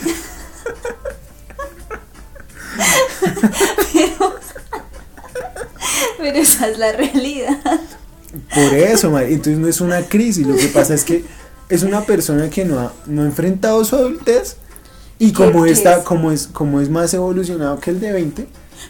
Pero 6.18 6.38
esa 6.38 6.68
es 6.70 6.78
la 6.78 6.92
realidad. 6.94 7.58
Por 8.54 8.74
eso, 8.74 9.12
Mari, 9.12 9.34
entonces 9.34 9.58
no 9.60 9.68
es 9.68 9.80
una 9.82 10.02
crisis, 10.04 10.46
lo 10.46 10.56
que 10.56 10.68
pasa 10.68 10.94
es 10.94 11.04
que 11.04 11.24
es 11.70 11.84
una 11.84 12.02
persona 12.02 12.50
que 12.50 12.66
no 12.66 12.80
ha, 12.80 12.94
no 13.06 13.22
ha 13.22 13.26
enfrentado 13.26 13.84
su 13.86 13.96
adultez 13.96 14.58
y 15.20 15.32
¿Qué- 15.32 15.34
como 15.46 15.66
está, 15.66 15.98
es? 15.98 16.04
como 16.04 16.32
es, 16.32 16.48
como 16.48 16.82
es 16.82 16.90
más 16.90 17.14
evolucionado 17.14 17.80
que 17.80 17.92
el 17.92 18.00
de 18.00 18.12
20, 18.12 18.48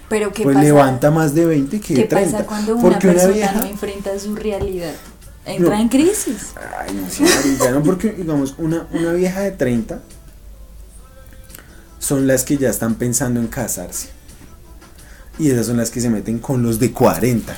Pero 0.09 0.31
¿qué 0.33 0.43
pues 0.43 0.55
pasa? 0.55 0.65
levanta 0.65 1.11
más 1.11 1.35
de 1.35 1.45
20 1.45 1.79
que 1.79 1.93
de 1.93 2.01
¿Qué 2.03 2.07
30. 2.07 2.31
pasa 2.37 2.47
cuando 2.47 2.73
una 2.75 2.81
porque 2.81 3.07
una 3.07 3.13
persona 3.15 3.33
vieja, 3.35 3.53
no 3.59 3.65
enfrenta 3.65 4.19
su 4.19 4.35
realidad? 4.35 4.93
Entra 5.45 5.75
No. 5.75 5.81
en 5.81 5.89
crisis. 5.89 6.53
ay, 6.79 6.95
no 6.99 7.09
sé, 7.09 7.21
marica, 7.23 7.69
no, 7.71 7.83
porque 7.83 8.11
digamos, 8.13 8.55
una, 8.57 8.87
una 8.91 9.13
vieja 9.13 9.41
de 9.41 9.51
30 9.51 9.99
son 11.99 12.25
las 12.27 12.43
que 12.43 12.57
ya 12.57 12.69
están 12.69 12.95
pensando 12.95 13.39
en 13.39 13.47
casarse. 13.47 14.09
Y 15.37 15.49
esas 15.49 15.67
son 15.67 15.77
las 15.77 15.91
que 15.91 16.01
se 16.01 16.09
meten 16.09 16.39
con 16.39 16.63
los 16.63 16.79
de 16.79 16.91
40. 16.91 17.55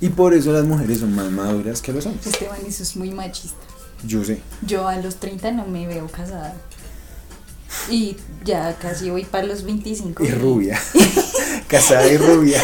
Y 0.00 0.10
por 0.10 0.34
eso 0.34 0.52
las 0.52 0.64
mujeres 0.64 1.00
son 1.00 1.14
más 1.14 1.30
maduras 1.30 1.82
que 1.82 1.92
los 1.92 2.06
hombres. 2.06 2.26
Esteban, 2.26 2.58
eso 2.66 2.82
es 2.82 2.96
muy 2.96 3.10
machista. 3.10 3.56
Yo 4.06 4.24
sé. 4.24 4.40
Yo 4.62 4.86
a 4.86 4.96
los 4.96 5.16
30 5.16 5.50
no 5.52 5.66
me 5.66 5.86
veo 5.86 6.06
casada. 6.08 6.54
Y 7.90 8.16
ya 8.44 8.76
casi 8.78 9.10
voy 9.10 9.24
para 9.24 9.46
los 9.46 9.64
25. 9.64 10.24
Y 10.24 10.30
rubia. 10.30 10.78
Casada 11.68 12.06
y 12.06 12.16
rubia. 12.16 12.62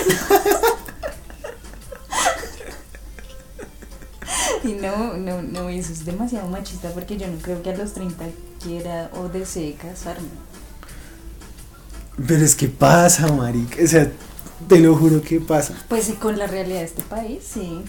Y 4.62 4.72
no, 4.74 5.14
no, 5.18 5.42
no, 5.42 5.68
eso 5.68 5.92
es 5.92 6.06
demasiado 6.06 6.48
machista 6.48 6.90
porque 6.90 7.18
yo 7.18 7.26
no 7.26 7.38
creo 7.38 7.62
que 7.62 7.70
a 7.70 7.76
los 7.76 7.92
30 7.92 8.24
quiera 8.62 9.10
o 9.14 9.28
desee 9.28 9.74
casarme. 9.74 10.28
Pero 12.26 12.44
es 12.44 12.54
que 12.54 12.68
pasa, 12.68 13.26
marica. 13.32 13.82
O 13.82 13.86
sea, 13.86 14.10
te 14.68 14.78
lo 14.80 14.94
juro 14.96 15.20
que 15.22 15.40
pasa. 15.40 15.74
Pues 15.88 16.08
eh, 16.08 16.14
con 16.20 16.38
la 16.38 16.46
realidad 16.46 16.78
de 16.80 16.84
este 16.84 17.02
país, 17.02 17.42
sí. 17.52 17.82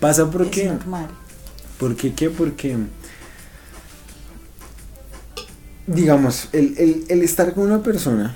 Pasa 0.00 0.30
porque. 0.30 0.66
Es 0.66 0.72
normal. 0.72 1.08
¿Por 1.78 1.96
qué 1.96 2.14
qué? 2.14 2.30
Porque. 2.30 2.76
Digamos, 5.86 6.48
el, 6.52 6.74
el- 6.78 7.04
el 7.08 7.22
estar 7.22 7.54
con 7.54 7.64
una 7.64 7.82
persona, 7.82 8.34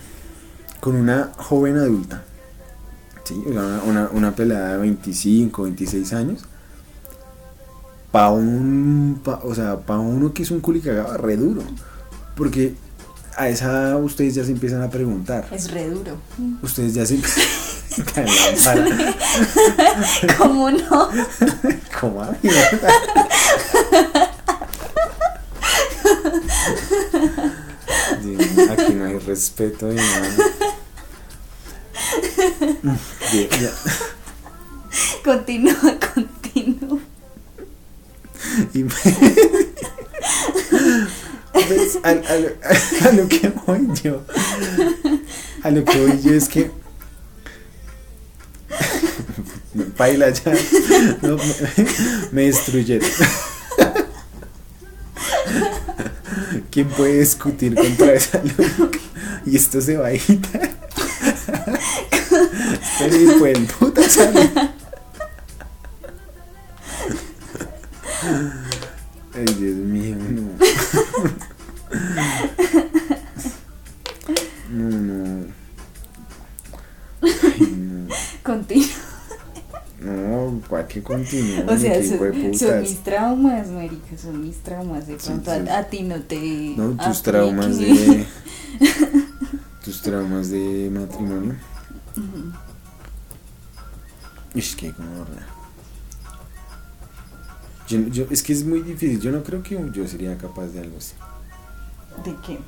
con 0.80 0.96
una 0.96 1.32
joven 1.36 1.76
adulta, 1.76 2.24
¿sí? 3.24 3.34
Una, 3.44 3.82
una, 3.84 4.08
una 4.10 4.34
pelada 4.34 4.72
de 4.72 4.78
25, 4.78 5.64
26 5.64 6.12
años, 6.14 6.44
para 8.10 8.30
un. 8.30 9.20
pa- 9.22 9.40
o 9.44 9.54
sea, 9.54 9.78
para 9.80 10.00
uno 10.00 10.32
que 10.32 10.44
es 10.44 10.50
un 10.50 10.60
culicagado, 10.60 11.16
re 11.18 11.36
duro. 11.36 11.62
Porque 12.36 12.74
a 13.36 13.48
esa 13.48 13.96
ustedes 13.96 14.34
ya 14.34 14.44
se 14.44 14.50
empiezan 14.52 14.82
a 14.82 14.90
preguntar. 14.90 15.46
Es 15.50 15.70
re 15.70 15.88
duro. 15.88 16.18
Ustedes 16.62 16.94
ya 16.94 17.06
se. 17.06 17.20
¿Cómo 20.38 20.70
no? 20.70 21.10
Sí, 28.22 28.36
Aquí 28.70 28.94
no 28.94 29.04
hay 29.06 29.18
respeto 29.18 29.86
ni 29.88 29.96
nada. 29.96 30.30
Bien, 33.32 33.48
ya. 33.50 33.70
Continúa, 35.24 35.98
continúa. 36.14 36.98
Y 38.74 38.84
me- 38.84 38.92
Pues, 41.74 41.98
a, 42.04 42.14
lo, 43.12 43.28
que 43.28 43.52
voy 43.66 43.88
yo. 44.02 44.22
A 45.62 45.70
lo 45.70 45.84
que 45.84 46.06
voy 46.06 46.20
yo 46.22 46.32
es 46.34 46.48
que. 46.48 46.70
Baila 49.96 50.30
ya. 50.30 50.52
No, 51.22 51.36
me, 51.36 51.44
me 52.32 52.42
destruyeron. 52.42 53.08
¿Quién 56.70 56.88
puede 56.88 57.20
discutir 57.20 57.74
contra 57.74 58.14
esa 58.14 58.42
lógica? 58.42 58.98
Y 59.44 59.56
esto 59.56 59.80
se 59.80 59.96
va 59.96 60.08
a 60.08 60.12
editar. 60.12 60.70
Este 63.00 63.22
hijo 63.22 63.44
puta 63.78 64.08
sale. 64.08 64.50
Ay, 69.34 69.44
Dios 69.58 69.76
mío. 69.76 70.16
No, 70.16 70.50
no. 78.44 78.54
Continúa. 78.54 79.12
No, 80.00 80.60
¿cuál 80.68 80.86
que 80.88 81.02
continúe? 81.02 81.64
O 81.68 81.76
sea, 81.78 81.92
qué 81.92 82.08
son, 82.08 82.54
son 82.54 82.80
mis 82.80 82.98
traumas, 83.04 83.68
marica, 83.68 84.18
son 84.18 84.42
mis 84.42 84.56
traumas. 84.56 85.06
De 85.06 85.14
pronto 85.14 85.52
sí. 85.52 85.68
a, 85.68 85.78
a 85.78 85.84
ti 85.84 86.02
no 86.02 86.20
te. 86.22 86.74
No, 86.76 86.90
tus 86.90 87.00
aplique. 87.00 87.22
traumas 87.22 87.78
de. 87.78 88.26
tus 89.84 90.02
traumas 90.02 90.50
de 90.50 90.90
matrimonio. 90.92 91.54
Es 94.54 94.74
que 94.76 94.92
como 94.92 95.24
yo, 97.88 97.98
yo, 98.08 98.26
es 98.30 98.42
que 98.42 98.52
es 98.52 98.64
muy 98.64 98.82
difícil. 98.82 99.20
Yo 99.20 99.30
no 99.30 99.42
creo 99.42 99.62
que 99.62 99.78
yo 99.92 100.06
sería 100.08 100.36
capaz 100.36 100.66
de 100.68 100.80
algo 100.80 100.98
así. 100.98 101.14
¿De 102.24 102.34
qué? 102.44 102.58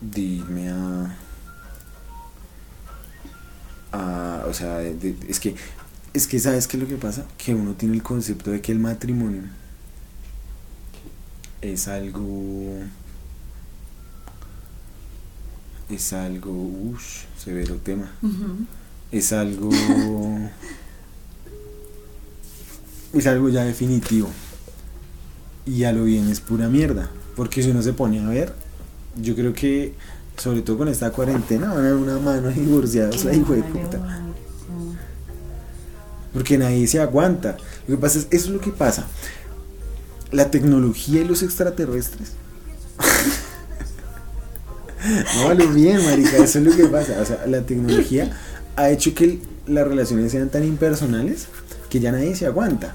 De 0.00 0.20
irme 0.20 0.70
a. 0.70 1.16
a 3.92 4.31
o 4.52 4.54
sea, 4.54 4.78
de- 4.78 4.94
de- 4.94 5.16
es 5.28 5.40
que. 5.40 5.54
Es 6.14 6.26
que, 6.26 6.38
¿sabes 6.38 6.66
qué 6.68 6.76
es 6.76 6.82
lo 6.82 6.88
que 6.88 6.96
pasa? 6.96 7.24
Que 7.38 7.54
uno 7.54 7.72
tiene 7.72 7.94
el 7.94 8.02
concepto 8.02 8.50
de 8.50 8.60
que 8.60 8.70
el 8.70 8.78
matrimonio 8.78 9.42
es 11.62 11.88
algo. 11.88 12.78
Es 15.90 16.12
algo. 16.12 16.52
Uff, 16.52 17.24
severo 17.38 17.76
tema. 17.76 18.10
Ujú. 18.22 18.66
es 19.10 19.32
algo 19.32 19.70
es 23.12 23.26
algo 23.26 23.48
ya 23.50 23.62
definitivo 23.64 24.28
y 25.66 25.84
a 25.84 25.92
lo 25.92 26.04
bien 26.04 26.28
es 26.30 26.40
pura 26.40 26.68
mierda 26.68 27.10
porque 27.36 27.62
si 27.62 27.68
uno 27.70 27.82
se 27.82 27.92
pone 27.92 28.20
a 28.20 28.26
ver 28.28 28.54
yo 29.20 29.34
creo 29.34 29.52
que 29.52 29.92
sobre 30.38 30.62
todo 30.62 30.78
con 30.78 30.88
esta 30.88 31.10
cuarentena 31.12 31.68
van 31.68 31.76
a 31.76 31.80
haber 31.80 31.94
una 31.94 32.18
mano 32.18 32.48
de 32.48 32.54
divorciados 32.54 33.26
ahí 33.26 33.38
hijo 33.40 33.52
de 33.52 33.62
puta. 33.62 34.22
Porque 36.32 36.58
nadie 36.58 36.86
se 36.86 37.00
aguanta 37.00 37.56
lo 37.86 37.96
que 37.96 38.00
pasa 38.00 38.18
es 38.18 38.26
eso 38.30 38.46
es 38.46 38.52
lo 38.52 38.60
que 38.60 38.70
pasa 38.70 39.06
la 40.30 40.50
tecnología 40.50 41.22
y 41.22 41.24
los 41.24 41.42
extraterrestres 41.42 42.32
no 45.36 45.46
vale 45.46 45.66
bien 45.66 46.04
marica 46.04 46.36
eso 46.36 46.58
es 46.58 46.64
lo 46.64 46.76
que 46.76 46.86
pasa 46.86 47.20
o 47.20 47.24
sea 47.24 47.46
la 47.46 47.62
tecnología 47.62 48.36
ha 48.76 48.90
hecho 48.90 49.14
que 49.14 49.40
las 49.66 49.86
relaciones 49.86 50.32
sean 50.32 50.48
tan 50.48 50.64
impersonales 50.64 51.46
que 51.90 52.00
ya 52.00 52.12
nadie 52.12 52.34
se 52.34 52.46
aguanta 52.46 52.94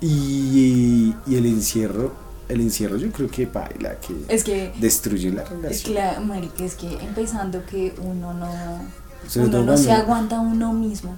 y, 0.00 1.14
y 1.26 1.36
el 1.36 1.46
encierro 1.46 2.30
el 2.50 2.60
encierro 2.60 2.96
yo 2.96 3.10
creo 3.12 3.30
que 3.30 3.46
baila 3.46 3.96
que 4.00 4.14
Es 4.28 4.44
que. 4.44 4.72
destruye 4.80 5.30
la 5.30 5.42
Es 5.42 5.50
relación 5.50 5.94
que, 5.94 6.00
la, 6.00 6.20
marica, 6.20 6.64
es 6.64 6.74
que 6.74 6.92
empezando 7.00 7.64
que 7.64 7.94
uno 8.02 8.34
no. 8.34 8.80
Uno 9.36 9.62
no 9.62 9.76
se 9.76 9.92
aguanta 9.92 10.38
a 10.38 10.40
uno 10.40 10.72
mismo. 10.72 11.16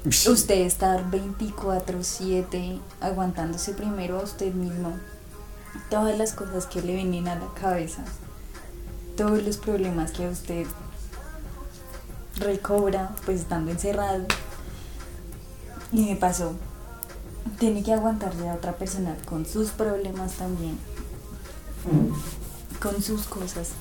Usted 0.04 0.60
estar 0.62 1.10
24-7 1.10 2.80
aguantándose 3.02 3.74
primero 3.74 4.18
a 4.18 4.22
usted 4.22 4.54
mismo. 4.54 4.94
Todas 5.90 6.16
las 6.16 6.32
cosas 6.32 6.64
que 6.64 6.80
le 6.80 6.94
vienen 6.94 7.28
a 7.28 7.34
la 7.34 7.52
cabeza. 7.52 8.02
Todos 9.16 9.42
los 9.42 9.58
problemas 9.58 10.12
que 10.12 10.26
usted 10.26 10.66
recobra 12.36 13.14
pues 13.26 13.40
estando 13.40 13.70
encerrado. 13.70 14.24
Y 15.92 16.06
me 16.06 16.16
pasó. 16.16 16.54
Tiene 17.58 17.82
que 17.82 17.92
aguantarse 17.92 18.48
a 18.48 18.54
otra 18.54 18.76
persona 18.76 19.16
con 19.26 19.44
sus 19.44 19.68
problemas 19.68 20.32
también. 20.32 20.78
Con 22.80 23.02
sus 23.02 23.24
cosas. 23.24 23.72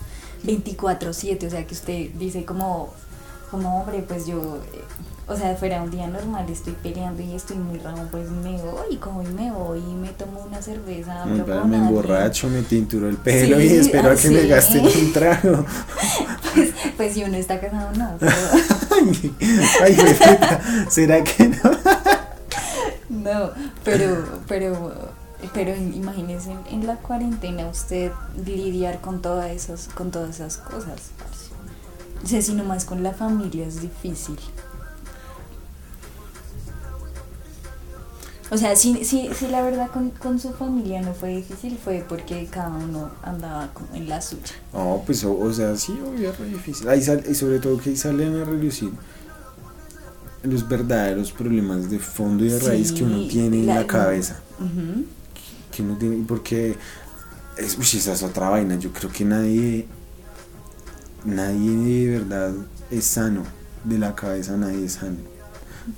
24-7. 0.44 1.48
O 1.48 1.50
sea 1.50 1.66
que 1.66 1.74
usted 1.74 2.10
dice 2.16 2.44
como, 2.44 2.94
como 3.52 3.80
hombre, 3.82 4.04
pues 4.08 4.26
yo... 4.26 4.58
eh, 4.74 4.84
o 5.28 5.36
sea, 5.38 5.56
fuera 5.56 5.84
un 5.84 5.92
día 5.92 6.08
normal, 6.08 6.50
estoy 6.50 6.74
peleando 6.82 7.22
y 7.22 7.36
estoy 7.36 7.58
muy 7.58 7.78
ramo, 7.78 8.08
pues 8.10 8.32
me 8.32 8.60
voy, 8.64 8.98
como 8.98 9.22
y 9.22 9.28
me 9.28 9.52
voy 9.52 9.78
y 9.80 9.94
me 9.94 10.10
tomo 10.10 10.40
una 10.42 10.60
cerveza. 10.60 11.24
para- 11.46 11.62
con 11.62 11.70
me 11.70 11.78
emborracho, 11.78 12.50
me 12.50 12.64
tinturo 12.64 13.08
el 13.08 13.18
pelo 13.18 13.62
y 13.62 13.68
espero 13.68 14.10
a 14.10 14.16
que 14.16 14.30
me 14.32 14.40
así. 14.40 14.48
gasten 14.48 14.86
un 14.88 15.14
trago. 15.14 15.66
Pues, 16.56 16.70
pues 16.98 17.14
si 17.14 17.24
uno 17.24 17.38
está 17.38 17.60
casado, 17.60 17.92
no. 17.96 18.16
pero- 18.20 18.32
Ay, 19.84 19.96
¿será 20.90 21.24
que 21.24 21.48
no? 21.50 21.72
no, 23.10 23.52
pero, 23.84 24.24
pero, 24.48 24.94
pero 25.54 25.76
imagínese 25.76 26.52
en, 26.52 26.60
en 26.72 26.88
la 26.88 26.96
cuarentena 26.96 27.68
usted 27.68 28.12
lidiar 28.46 29.00
con 29.00 29.22
todas 29.22 29.52
esas, 29.52 29.90
con 29.94 30.10
todas 30.10 30.32
esas 30.36 30.58
cosas. 30.58 31.12
Parce. 32.22 32.26
O 32.26 32.28
sea, 32.28 32.42
si 32.42 32.54
nomás 32.54 32.86
con 32.86 33.02
la 33.04 33.14
familia 33.14 33.66
es 33.68 33.82
difícil. 33.82 34.38
O 38.52 38.58
sea, 38.58 38.76
si, 38.76 39.06
si, 39.06 39.30
si 39.36 39.48
la 39.48 39.62
verdad 39.62 39.92
con, 39.92 40.10
con 40.10 40.40
su 40.40 40.52
familia 40.54 41.02
no 41.04 41.14
fue 41.14 41.36
difícil, 41.38 41.78
fue 41.78 42.04
porque 42.10 42.48
cada 42.50 42.70
uno 42.70 43.12
andaba 43.22 43.72
como 43.74 43.94
en 43.94 44.10
la 44.10 44.20
suya. 44.22 44.42
No, 44.74 45.04
pues, 45.06 45.24
o, 45.24 45.38
o 45.38 45.54
sea, 45.54 45.76
sí, 45.76 45.92
obvio, 46.04 46.32
es 46.32 46.40
difícil. 46.54 46.90
Ahí 46.90 47.00
sal- 47.04 47.24
y 47.30 47.36
sobre 47.36 47.60
todo 47.60 47.78
que 47.78 47.92
ahí 47.92 47.96
salen 47.96 48.42
a 48.42 48.46
relucir 48.46 48.90
los 50.42 50.68
verdaderos 50.68 51.32
problemas 51.32 51.92
de 51.92 52.00
fondo 52.00 52.44
y 52.44 52.50
de 52.50 52.60
raíz 52.60 52.88
Sí, 52.88 52.96
que 52.96 53.04
uno 53.04 53.28
tiene 53.28 53.58
en 53.60 53.68
la- 53.68 53.86
cabeza. 53.86 54.40
Ujú. 54.58 55.06
Que 55.72 55.84
uno 55.84 55.96
tiene, 56.00 56.26
porque, 56.28 56.76
es, 57.56 57.78
uy, 57.78 57.84
esa 58.00 58.14
es 58.14 58.24
otra 58.24 58.50
vaina. 58.50 58.78
Yo 58.80 58.92
creo 58.92 59.12
que 59.12 59.26
nadie, 59.26 59.88
nadie 61.26 61.72
de 62.06 62.20
verdad 62.20 62.54
es 62.92 63.06
sano. 63.06 63.44
De 63.84 63.98
la 63.98 64.14
cabeza 64.16 64.58
nadie 64.58 64.86
es 64.86 64.94
sano. 64.94 65.18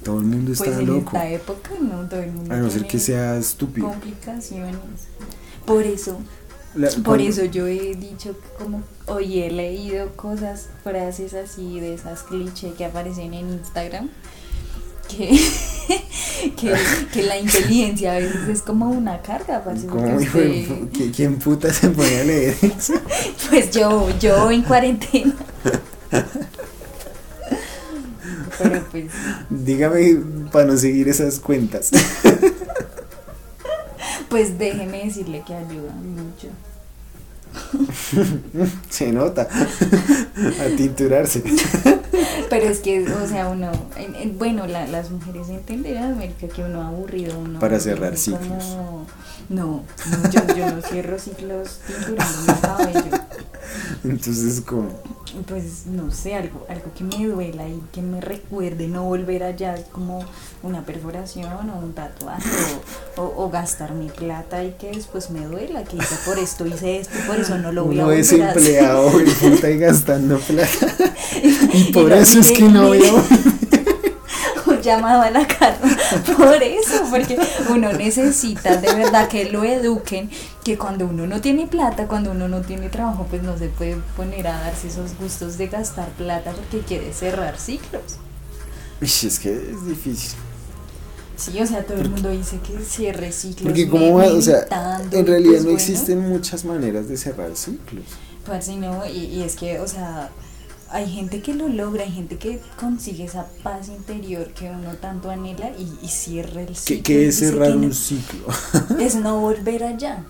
Todo 0.03 0.19
el 0.19 0.25
mundo 0.25 0.51
está 0.53 0.65
Pues 0.65 0.77
en 0.77 0.85
loco. 0.87 1.17
esta 1.17 1.27
época 1.29 1.71
no 1.81 2.07
todo 2.07 2.21
el 2.21 2.31
mundo 2.31 2.53
A 2.53 2.57
no 2.57 2.69
ser 2.69 2.87
que 2.87 2.99
sea 2.99 3.37
estúpido. 3.37 3.87
complicaciones. 3.89 4.75
Por 5.65 5.83
eso, 5.83 6.19
La- 6.75 6.89
por 6.89 7.03
cuando- 7.03 7.23
eso 7.25 7.43
yo 7.45 7.67
he 7.67 7.95
dicho 7.95 8.33
que 8.39 8.63
como 8.63 8.83
hoy 9.07 9.39
he 9.41 9.51
leído 9.51 10.15
cosas, 10.15 10.69
frases 10.83 11.33
así 11.33 11.79
de 11.79 11.93
esas 11.95 12.23
clichés 12.23 12.73
que 12.75 12.85
aparecen 12.85 13.33
en 13.33 13.49
Instagram. 13.49 14.09
Que, 15.09 15.29
que, 16.57 16.73
que 17.13 17.23
la 17.23 17.37
inteligencia 17.39 18.15
a 18.15 18.19
veces 18.19 18.47
es 18.49 18.61
como 18.61 18.89
una 18.89 19.21
carga, 19.21 19.63
porque 19.63 19.85
¿Cómo, 19.85 20.19
hijo 20.19 20.37
usted- 20.37 20.67
pu- 20.67 20.89
¿qui- 20.91 21.11
¿Quién 21.15 21.39
puta 21.39 21.73
se 21.73 21.89
pone 21.89 22.19
a 22.19 22.23
leer 22.23 22.55
eso? 22.61 22.93
Pues 23.49 23.71
yo, 23.71 24.09
yo 24.19 24.51
en 24.51 24.63
cuarentena. 24.63 25.33
Pero 28.57 28.83
pues, 28.91 29.05
Dígame 29.49 30.17
para 30.51 30.65
no 30.65 30.77
seguir 30.77 31.07
esas 31.09 31.39
cuentas. 31.39 31.89
pues 34.29 34.57
déjeme 34.57 35.05
decirle 35.05 35.43
que 35.45 35.53
ayuda 35.55 35.91
mucho. 35.93 36.47
Se 38.89 39.11
nota. 39.11 39.47
A 39.51 40.75
tinturarse. 40.77 41.43
Pero 42.49 42.65
es 42.67 42.79
que, 42.79 43.03
o 43.09 43.27
sea, 43.27 43.47
uno, 43.47 43.71
en- 43.95 44.15
en- 44.15 44.37
bueno, 44.37 44.67
la- 44.67 44.87
las 44.87 45.09
mujeres 45.11 45.49
entenderán, 45.49 46.13
América, 46.13 46.47
que 46.47 46.63
uno 46.63 46.81
aburrido, 46.81 47.37
uno... 47.39 47.59
Para 47.59 47.79
cerrar 47.79 48.11
dice 48.11 48.31
como- 48.31 48.43
ciclos. 48.61 48.77
No, 49.49 49.83
no, 50.09 50.29
yo, 50.31 50.55
yo 50.55 50.71
no 50.75 50.81
cierro 50.81 51.19
ciclos 51.19 51.79
tinturando 51.85 52.41
mi 52.47 52.59
cabello. 52.61 53.20
Entonces, 54.03 54.61
como. 54.61 54.89
pues 55.47 55.85
no 55.85 56.11
sé, 56.11 56.35
algo, 56.35 56.65
algo 56.69 56.91
que 56.97 57.03
me 57.03 57.25
duela 57.27 57.67
y 57.67 57.81
que 57.91 58.01
me 58.01 58.19
recuerde 58.19 58.87
no 58.87 59.03
volver 59.03 59.43
allá 59.43 59.75
como 59.91 60.23
una 60.63 60.83
perforación 60.85 61.69
o 61.69 61.79
un 61.79 61.93
tatuaje 61.93 62.49
o, 63.15 63.21
o, 63.21 63.45
o 63.45 63.49
gastar 63.49 63.93
mi 63.93 64.09
plata 64.09 64.63
y 64.63 64.71
que 64.79 64.91
después 64.91 65.29
me 65.29 65.45
duela, 65.45 65.83
que 65.83 65.97
hice 65.97 66.15
por 66.25 66.39
esto, 66.39 66.65
hice 66.65 66.97
esto 66.99 67.13
y 67.19 67.21
por 67.27 67.39
eso 67.39 67.57
no 67.57 67.71
lo 67.71 67.85
voy 67.85 67.99
a 67.99 68.05
Uno 68.05 68.11
es 68.11 68.31
volver 68.31 68.41
hacer. 68.41 68.57
empleado 68.57 69.21
y 69.21 69.29
puta 69.29 69.69
y 69.69 69.77
gastando 69.77 70.39
plata. 70.39 70.87
Y 71.73 71.91
por 71.93 72.11
eso 72.11 72.39
es 72.39 72.51
que 72.51 72.63
no 72.67 72.87
voy 72.87 73.05
a 73.05 73.13
un 73.13 73.23
llamado 74.81 75.21
a 75.21 75.29
la 75.29 75.47
carta 75.47 75.87
por 76.37 76.61
eso, 76.61 77.03
porque 77.09 77.37
uno 77.69 77.93
necesita 77.93 78.77
de 78.77 78.93
verdad 78.93 79.27
que 79.27 79.45
lo 79.45 79.63
eduquen, 79.63 80.29
que 80.63 80.77
cuando 80.77 81.05
uno 81.05 81.27
no 81.27 81.41
tiene 81.41 81.67
plata, 81.67 82.07
cuando 82.07 82.31
uno 82.31 82.47
no 82.47 82.61
tiene 82.61 82.89
trabajo, 82.89 83.25
pues 83.29 83.43
no 83.43 83.57
se 83.57 83.69
puede 83.69 83.97
poner 84.15 84.47
a 84.47 84.59
darse 84.59 84.87
esos 84.87 85.17
gustos 85.17 85.57
de 85.57 85.67
gastar 85.67 86.09
plata 86.09 86.51
porque 86.51 86.85
quiere 86.85 87.13
cerrar 87.13 87.57
ciclos. 87.59 88.17
Es 89.01 89.39
que 89.39 89.53
es 89.53 89.85
difícil. 89.85 90.37
Sí, 91.35 91.59
o 91.59 91.65
sea, 91.65 91.83
todo 91.83 91.97
el 91.97 92.09
mundo 92.09 92.29
dice 92.29 92.59
que 92.59 92.83
cierre 92.83 93.31
ciclos. 93.31 93.63
Porque 93.63 93.89
como 93.89 94.13
va, 94.13 94.25
o 94.25 94.41
sea, 94.41 94.67
en 95.11 95.25
realidad 95.25 95.53
pues, 95.53 95.63
no 95.63 95.71
bueno, 95.71 95.77
existen 95.79 96.29
muchas 96.29 96.65
maneras 96.65 97.07
de 97.07 97.17
cerrar 97.17 97.55
ciclos. 97.55 98.05
Parce, 98.45 98.75
no, 98.75 99.03
y, 99.07 99.25
y 99.25 99.43
es 99.43 99.55
que, 99.55 99.79
o 99.79 99.87
sea, 99.87 100.29
hay 100.91 101.09
gente 101.09 101.41
que 101.41 101.53
lo 101.53 101.67
logra, 101.69 102.03
hay 102.03 102.11
gente 102.11 102.37
que 102.37 102.61
consigue 102.79 103.23
esa 103.25 103.47
paz 103.63 103.87
interior 103.89 104.47
que 104.53 104.69
uno 104.69 104.93
tanto 104.95 105.29
anhela 105.29 105.71
y, 105.77 105.97
y 106.01 106.07
cierra 106.07 106.61
el 106.61 106.67
¿Qué, 106.67 106.75
ciclo. 106.75 107.03
qué 107.03 107.27
es 107.27 107.39
cerrar 107.39 107.69
que 107.71 107.75
no- 107.77 107.85
un 107.87 107.93
ciclo? 107.93 108.45
es 108.99 109.15
no 109.15 109.39
volver 109.41 109.83
allá. 109.83 110.23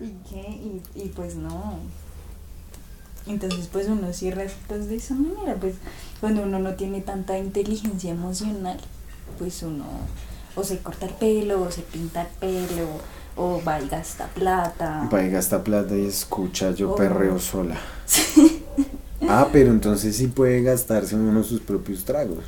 ¿Y 0.00 0.10
qué? 0.28 0.40
Y, 0.50 0.82
y 1.00 1.08
pues 1.10 1.36
no. 1.36 1.78
Entonces 3.26 3.68
pues 3.70 3.86
uno 3.88 4.12
cierra 4.12 4.48
ciclos 4.48 4.88
de 4.88 4.96
esa 4.96 5.14
manera, 5.14 5.54
pues 5.60 5.76
cuando 6.20 6.42
uno 6.42 6.58
no 6.58 6.74
tiene 6.74 7.00
tanta 7.00 7.38
inteligencia 7.38 8.10
emocional, 8.10 8.78
pues 9.38 9.62
uno 9.62 9.84
o 10.56 10.64
se 10.64 10.78
corta 10.80 11.06
el 11.06 11.14
pelo, 11.14 11.62
o 11.62 11.70
se 11.70 11.82
pinta 11.82 12.22
el 12.22 12.28
pelo, 12.66 12.88
o 13.36 13.60
va 13.66 13.80
y 13.80 13.88
gasta 13.88 14.26
plata. 14.28 15.08
Va 15.12 15.22
y 15.22 15.30
gasta 15.30 15.62
plata 15.64 15.96
y 15.96 16.06
escucha 16.06 16.72
yo 16.72 16.92
Oh. 16.92 16.96
perreo 16.96 17.38
sola. 17.38 17.76
Ah, 19.28 19.48
pero 19.52 19.70
entonces 19.70 20.16
sí 20.16 20.26
puede 20.26 20.62
gastarse 20.62 21.14
uno 21.14 21.44
sus 21.44 21.60
propios 21.60 22.04
tragos. 22.04 22.40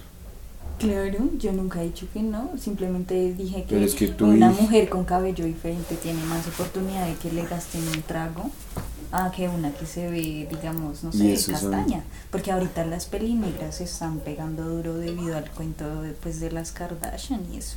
Claro, 0.81 1.29
yo 1.39 1.53
nunca 1.53 1.81
he 1.81 1.85
dicho 1.87 2.07
que 2.13 2.21
no, 2.21 2.51
simplemente 2.59 3.33
dije 3.33 3.63
que, 3.63 3.75
Pero 3.77 3.87
es 3.87 3.95
que 3.95 4.09
tú 4.09 4.27
una 4.27 4.51
mujer 4.51 4.89
con 4.89 5.05
cabello 5.05 5.45
diferente 5.45 5.95
tiene 5.95 6.23
más 6.25 6.47
oportunidad 6.49 7.07
de 7.07 7.15
que 7.15 7.31
le 7.33 7.45
gasten 7.47 7.81
un 7.95 8.03
trago 8.03 8.51
a 9.13 9.31
que 9.31 9.49
una 9.49 9.71
que 9.73 9.87
se 9.87 10.11
ve, 10.11 10.49
digamos, 10.51 11.05
no 11.05 11.13
sé, 11.13 11.37
son- 11.37 11.55
castaña. 11.55 12.03
Porque 12.33 12.51
ahorita 12.51 12.85
las 12.87 13.07
pelinegras 13.07 13.77
se 13.77 13.85
están 13.85 14.19
pegando 14.19 14.65
duro 14.69 14.95
debido 14.97 15.37
al 15.37 15.49
cuento 15.53 16.03
de, 16.03 16.11
pues, 16.11 16.41
de 16.41 16.51
las 16.51 16.73
Kardashian 16.73 17.41
y 17.53 17.59
eso. 17.59 17.77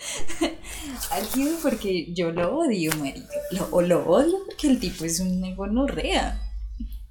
Álgido 1.10 1.58
porque 1.62 2.12
yo 2.12 2.32
lo 2.32 2.56
odio, 2.58 2.90
marica. 2.96 3.28
Lo, 3.52 3.68
o 3.70 3.82
lo 3.82 4.06
odio 4.06 4.38
porque 4.46 4.68
el 4.68 4.80
tipo 4.80 5.04
es 5.04 5.20
un 5.20 5.40
negonorrea. 5.40 6.40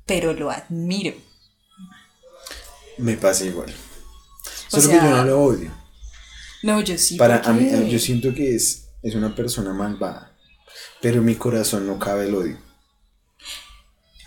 Pero 0.06 0.34
lo 0.34 0.50
admiro. 0.50 1.14
Me 2.98 3.16
pasa 3.16 3.46
igual. 3.46 3.74
O 4.72 4.82
Solo 4.82 4.90
que 4.90 4.96
yo 4.96 5.02
no 5.04 5.24
lo 5.26 5.42
odio. 5.44 5.72
No, 6.64 6.82
yo 6.82 6.98
sí. 6.98 7.16
Para 7.16 7.38
a 7.40 7.54
mí, 7.54 7.66
porque- 7.72 7.90
yo 7.90 8.00
siento 8.00 8.34
que 8.34 8.56
es, 8.56 8.90
es 9.02 9.16
una 9.16 9.34
persona 9.36 9.74
malvada. 9.74 10.36
Pero 11.02 11.18
en 11.20 11.26
mi 11.26 11.36
corazón 11.36 11.88
no 11.88 11.98
cabe 11.98 12.26
el 12.28 12.36
odio. 12.36 12.58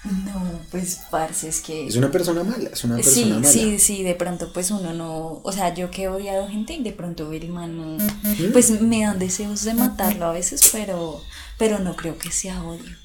No, 0.05 0.52
pues 0.73 1.01
parce, 1.11 1.49
es 1.49 1.61
que... 1.61 1.87
Es 1.87 1.97
una 1.97 2.11
persona 2.11 2.43
mala, 2.43 2.71
es 2.73 2.83
una 2.83 2.97
persona 2.97 3.15
Sí, 3.15 3.25
mala. 3.27 3.47
sí, 3.49 3.79
sí, 3.79 4.03
de 4.03 4.15
pronto 4.15 4.53
pues 4.53 4.71
uno 4.71 4.93
no, 4.95 5.41
o 5.45 5.53
sea, 5.53 5.73
yo 5.75 5.91
que 5.91 6.05
he 6.05 6.09
odiado 6.09 6.49
gente 6.49 6.73
y 6.73 6.83
de 6.83 6.93
pronto 6.93 7.31
el 7.31 7.49
man 7.51 7.77
no, 7.99 8.05
pues 8.53 8.71
me 8.81 9.03
dan 9.03 9.19
deseos 9.19 9.63
de 9.65 9.75
matarlo 9.75 10.25
a 10.27 10.33
veces, 10.33 10.69
pero, 10.73 11.23
pero 11.59 11.79
no 11.79 11.95
creo 11.95 12.17
que 12.19 12.33
sea 12.33 12.63
odio. 12.65 12.97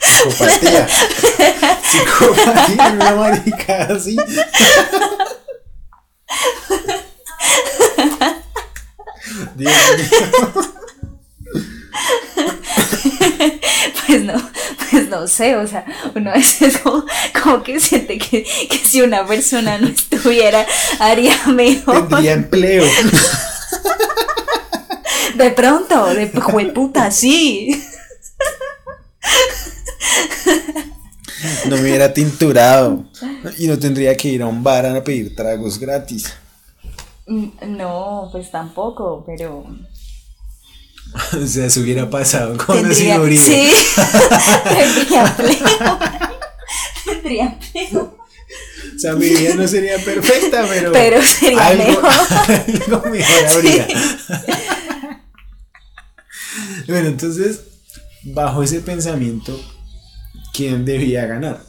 Psicopatía. 0.00 0.88
Psicopatía, 1.82 2.92
una 2.92 3.14
marica 3.14 3.82
así. 3.90 4.16
Dios 9.56 9.72
mío. 9.96 10.64
Pues 14.06 14.22
no, 14.24 14.50
pues 14.90 15.07
no 15.20 15.26
sé, 15.26 15.56
o 15.56 15.66
sea, 15.66 15.84
uno 16.14 16.30
a 16.30 16.34
veces 16.34 16.78
como, 16.78 17.04
como 17.42 17.62
que 17.62 17.80
siente 17.80 18.18
que, 18.18 18.44
que 18.44 18.78
si 18.78 19.02
una 19.02 19.26
persona 19.26 19.78
no 19.78 19.88
estuviera 19.88 20.66
haría 20.98 21.36
mejor. 21.46 22.08
Tendría 22.08 22.32
empleo. 22.32 22.84
De 25.36 25.50
pronto, 25.50 26.06
de 26.06 26.26
puta, 26.26 27.10
sí. 27.10 27.82
No 31.66 31.76
me 31.76 31.82
hubiera 31.82 32.12
tinturado. 32.12 33.04
Y 33.58 33.66
no 33.68 33.78
tendría 33.78 34.16
que 34.16 34.28
ir 34.28 34.42
a 34.42 34.46
un 34.46 34.62
bar 34.62 34.86
a 34.86 35.04
pedir 35.04 35.34
tragos 35.36 35.78
gratis. 35.78 36.32
Mm, 37.26 37.76
No, 37.76 38.28
pues 38.32 38.50
tampoco, 38.50 39.22
pero 39.26 39.66
O 41.42 41.46
sea, 41.46 41.66
eso 41.66 41.80
hubiera 41.80 42.08
pasado 42.08 42.56
con 42.56 42.76
tendría, 42.76 43.14
señoría. 43.14 43.40
sí, 43.40 43.70
tendría 44.64 45.26
empleo. 45.26 45.98
tendría 47.04 47.44
empleo. 47.46 48.18
O 48.94 48.98
sea, 48.98 49.14
mi 49.14 49.28
vida 49.28 49.54
no 49.54 49.68
sería 49.68 49.98
perfecta, 49.98 50.66
pero. 50.68 50.92
Pero 50.92 51.22
sería 51.22 51.66
algo, 51.66 51.84
mejor. 51.84 52.10
algo 52.92 53.10
mejor 53.10 53.46
habría. 53.46 53.86
Sí. 53.86 53.94
Bueno, 56.88 57.08
entonces, 57.08 57.60
bajo 58.24 58.62
ese 58.62 58.80
pensamiento, 58.80 59.60
¿quién 60.52 60.84
debía 60.84 61.26
ganar? 61.26 61.62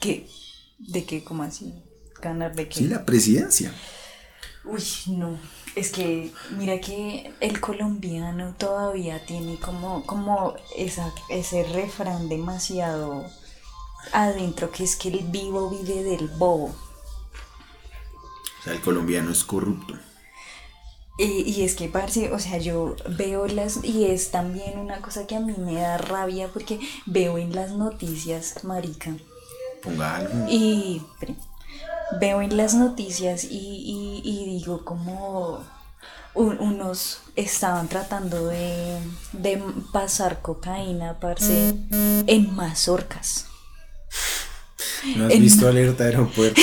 ¿Qué? 0.00 0.26
¿De 0.78 1.04
qué? 1.04 1.24
¿Cómo 1.24 1.42
así? 1.42 1.74
¿Ganar 2.22 2.54
de 2.54 2.68
qué? 2.68 2.78
Sí, 2.78 2.88
la 2.88 3.04
presidencia. 3.04 3.74
Uy, 4.64 4.82
no. 5.08 5.38
Es 5.76 5.90
que 5.90 6.32
mira 6.56 6.80
que 6.80 7.32
el 7.40 7.60
colombiano 7.60 8.54
todavía 8.56 9.24
tiene 9.26 9.58
como, 9.58 10.06
como 10.06 10.54
esa, 10.76 11.12
ese 11.28 11.64
refrán 11.64 12.28
demasiado 12.28 13.24
adentro, 14.12 14.70
que 14.70 14.84
es 14.84 14.94
que 14.94 15.08
el 15.08 15.24
vivo 15.24 15.70
vive 15.70 16.04
del 16.04 16.28
bobo. 16.28 16.66
O 18.60 18.62
sea, 18.62 18.72
el 18.72 18.80
colombiano 18.80 19.30
es 19.32 19.42
corrupto. 19.42 19.94
Y, 21.18 21.42
y 21.42 21.62
es 21.62 21.74
que, 21.76 21.88
parce, 21.88 22.32
o 22.32 22.38
sea, 22.38 22.58
yo 22.58 22.96
veo 23.08 23.46
las, 23.46 23.84
y 23.84 24.06
es 24.06 24.30
también 24.30 24.78
una 24.78 25.00
cosa 25.00 25.26
que 25.26 25.36
a 25.36 25.40
mí 25.40 25.54
me 25.56 25.74
da 25.74 25.96
rabia 25.98 26.48
porque 26.52 26.80
veo 27.06 27.38
en 27.38 27.54
las 27.54 27.70
noticias, 27.72 28.64
marica, 28.64 29.12
Ponga 29.82 30.16
algo. 30.16 30.46
y 30.48 31.02
veo 32.20 32.42
en 32.42 32.56
las 32.56 32.74
noticias 32.74 33.44
y, 33.44 33.48
y- 33.56 34.22
y 34.24 34.44
digo 34.58 34.84
como 34.84 35.60
un- 36.34 36.58
unos 36.58 37.18
estaban 37.36 37.88
tratando 37.88 38.46
de, 38.46 38.98
de 39.32 39.62
pasar 39.92 40.40
cocaína, 40.42 41.18
parce, 41.20 41.74
en 42.26 42.54
mazorcas. 42.54 43.46
¿No 45.16 45.26
has 45.26 45.32
en- 45.32 45.42
visto 45.42 45.68
alerta 45.68 46.04
aeropuerto? 46.04 46.60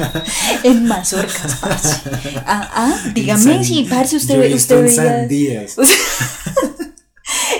En 0.64 0.86
mazorcas, 0.86 1.56
parce. 1.60 2.00
Ah, 2.46 2.70
ah, 2.74 3.02
dígame 3.14 3.64
si, 3.64 3.84
parce, 3.84 4.16
usted, 4.16 4.48
Yo 4.48 4.56
usted 4.56 4.84
veía- 4.84 4.94
sandías. 5.20 5.76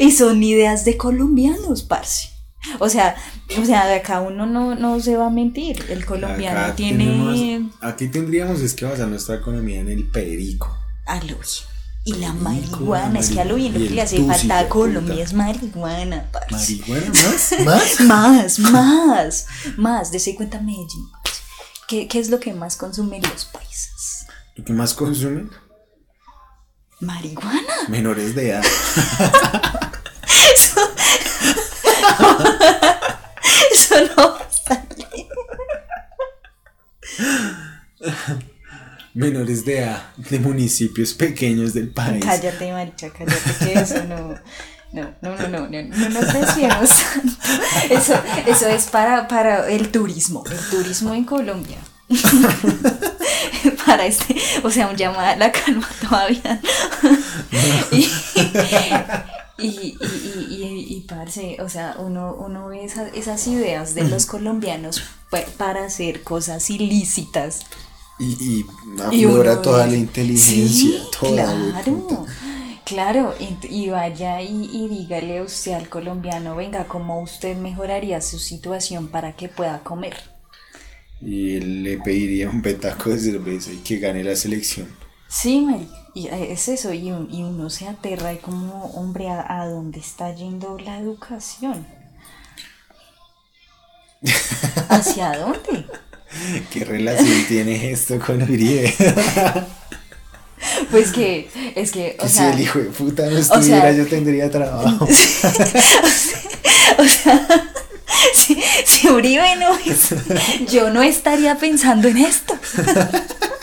Y 0.00 0.12
son 0.12 0.42
ideas 0.42 0.84
de 0.84 0.96
colombianos, 0.96 1.82
parce. 1.82 2.30
O 2.78 2.88
sea, 2.88 3.16
o 3.60 3.64
sea, 3.64 3.86
de 3.86 3.94
acá 3.94 4.20
uno 4.20 4.44
no, 4.46 4.74
no 4.74 5.00
se 5.00 5.16
va 5.16 5.26
a 5.26 5.30
mentir. 5.30 5.84
El 5.88 6.04
colombiano 6.04 6.60
Acá 6.60 6.74
tiene 6.76 7.04
tenemos- 7.06 7.74
aquí 7.80 8.08
tendríamos 8.08 8.60
es 8.60 8.74
que 8.74 8.84
basar 8.84 9.08
nuestra 9.08 9.36
economía 9.36 9.80
en 9.80 9.88
el 9.88 10.04
perico. 10.08 10.76
a 11.06 11.16
lo 11.16 11.22
bien. 11.36 11.38
Y 12.02 12.14
la 12.14 12.32
marihuana, 12.32 13.18
es 13.20 13.28
que 13.30 13.40
a 13.40 13.44
lo 13.44 13.56
bien 13.56 13.74
lo 13.74 13.78
que 13.78 13.90
le 13.90 14.00
hace 14.02 14.16
tusi, 14.16 14.28
falta 14.28 14.58
a 14.60 14.68
Colombia 14.70 15.12
puta. 15.16 15.22
es 15.24 15.32
marihuana, 15.34 16.30
parce. 16.32 16.76
¿Marihuana 16.88 17.06
más? 17.12 17.54
¿Más? 17.64 18.00
Más, 18.00 18.58
más, 18.58 19.46
más. 19.76 20.10
Dese 20.10 20.34
cuenta 20.34 20.58
Medellín. 20.60 21.10
parce. 21.22 21.40
¿Qué, 21.88 22.08
¿Qué 22.08 22.18
es 22.18 22.30
lo 22.30 22.40
que 22.40 22.54
más 22.54 22.76
consumen 22.76 23.20
los 23.22 23.44
países? 23.46 24.26
¿Lo 24.56 24.64
que 24.64 24.72
más 24.72 24.94
consumen? 24.94 25.50
Marihuana. 27.00 27.60
Menores 27.88 28.34
de 28.34 28.50
edad. 28.50 28.62
Eso, 33.72 33.94
no 34.16 34.36
sale. 34.50 35.28
Menores 39.14 39.64
de 39.64 39.78
edad 39.78 40.02
de 40.16 40.38
municipios 40.38 41.14
pequeños 41.14 41.74
del 41.74 41.88
país. 41.88 42.24
Cállate, 42.24 42.72
marica, 42.72 43.10
cállate, 43.10 43.50
que 43.58 43.72
eso 43.78 44.04
no, 44.04 44.34
No, 44.92 45.14
no, 45.20 45.36
no, 45.36 45.48
no, 45.48 45.68
no, 45.68 45.82
no 45.82 46.08
nos 46.08 46.32
desviemos. 46.32 46.90
Eso, 47.90 48.14
eso 48.46 48.68
es 48.68 48.86
para, 48.86 49.26
para 49.26 49.68
el 49.68 49.90
turismo, 49.90 50.44
el 50.50 50.58
turismo 50.70 51.12
en 51.14 51.24
Colombia. 51.24 51.78
para 53.86 54.06
este, 54.06 54.36
o 54.62 54.70
sea, 54.70 54.88
un 54.88 54.96
llamado 54.96 55.20
a 55.26 55.36
la 55.36 55.52
calma 55.52 55.88
todavía. 56.00 56.60
y, 57.92 58.08
y, 59.62 59.96
y, 60.00 60.46
y, 60.50 60.96
y, 60.96 61.00
parce, 61.02 61.56
o 61.62 61.68
sea, 61.68 61.96
uno, 61.98 62.34
uno 62.34 62.68
ve 62.68 62.84
esas, 62.84 63.12
esas 63.14 63.46
ideas 63.46 63.94
de 63.94 64.04
los 64.04 64.26
colombianos 64.26 65.02
pa- 65.30 65.44
para 65.56 65.84
hacer 65.84 66.22
cosas 66.22 66.70
ilícitas. 66.70 67.66
Y, 68.18 68.26
y 68.60 68.66
aflora 69.02 69.62
toda 69.62 69.86
la 69.86 69.96
inteligencia, 69.96 70.90
Sí, 70.90 71.08
toda, 71.18 71.54
claro, 71.82 72.26
claro, 72.84 73.34
y, 73.68 73.88
vaya 73.90 74.42
y, 74.42 74.88
dígale 74.88 75.42
usted 75.42 75.72
al 75.72 75.88
colombiano, 75.88 76.56
venga, 76.56 76.86
¿cómo 76.88 77.20
usted 77.22 77.56
mejoraría 77.56 78.20
su 78.20 78.38
situación 78.38 79.08
para 79.08 79.34
que 79.36 79.48
pueda 79.48 79.82
comer? 79.82 80.16
Y 81.22 81.56
él 81.56 81.82
le 81.82 81.98
pediría 81.98 82.50
un 82.50 82.62
petaco 82.62 83.10
de 83.10 83.18
cerveza 83.18 83.72
y 83.72 83.78
que 83.78 83.98
gane 83.98 84.24
la 84.24 84.36
selección. 84.36 84.88
Sí, 85.28 85.60
Mari, 85.62 85.88
y 86.14 86.28
eh, 86.28 86.52
es 86.52 86.68
eso, 86.68 86.92
y, 86.92 87.10
un- 87.12 87.28
y 87.32 87.42
uno 87.42 87.70
se 87.70 87.88
aterra 87.88 88.32
y 88.32 88.38
como, 88.38 88.86
hombre, 88.94 89.28
¿a, 89.30 89.60
a 89.62 89.66
dónde 89.68 90.00
está 90.00 90.34
yendo 90.34 90.78
la 90.78 90.98
educación? 90.98 91.86
¿Hacia 94.88 95.38
dónde? 95.38 95.86
¿Qué 96.70 96.84
relación 96.84 97.44
tiene 97.48 97.90
esto 97.90 98.18
con 98.20 98.42
Uribe? 98.42 98.94
Pues 100.90 101.10
que, 101.12 101.48
es 101.74 101.90
que, 101.90 102.16
o 102.18 102.22
que 102.22 102.28
si 102.28 102.34
sea, 102.36 102.50
el 102.52 102.60
hijo 102.60 102.78
de 102.78 102.86
puta 102.86 103.26
no 103.28 103.36
estuviera, 103.38 103.80
sea- 103.82 103.92
yo 103.92 104.06
tendría 104.06 104.50
trabajo. 104.50 105.04
o 106.98 107.04
sea, 107.04 107.48
si, 108.34 108.62
si 108.84 109.08
Uribe 109.08 109.56
no 109.56 109.74
es, 109.78 110.14
yo 110.70 110.90
no 110.90 111.02
estaría 111.02 111.56
pensando 111.56 112.08
en 112.08 112.18
esto. 112.18 112.54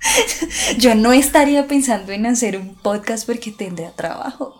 Yo 0.78 0.94
no 0.94 1.12
estaría 1.12 1.66
pensando 1.66 2.12
en 2.12 2.26
hacer 2.26 2.56
un 2.56 2.74
podcast 2.76 3.26
porque 3.26 3.50
tendría 3.50 3.90
trabajo. 3.92 4.54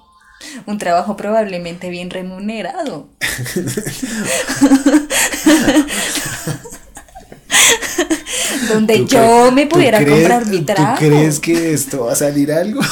Un 0.66 0.78
trabajo 0.78 1.16
probablemente 1.16 1.90
bien 1.90 2.10
remunerado. 2.10 3.08
Donde 8.68 8.98
¿Tú 8.98 9.06
yo 9.06 9.50
me 9.52 9.66
pudiera 9.66 9.98
crees- 9.98 10.18
comprar 10.18 10.46
mi 10.46 10.60
trabajo. 10.60 10.98
¿Tú 11.00 11.06
crees 11.06 11.40
que 11.40 11.72
esto 11.72 12.04
va 12.06 12.12
a 12.12 12.16
salir 12.16 12.52
algo? 12.52 12.80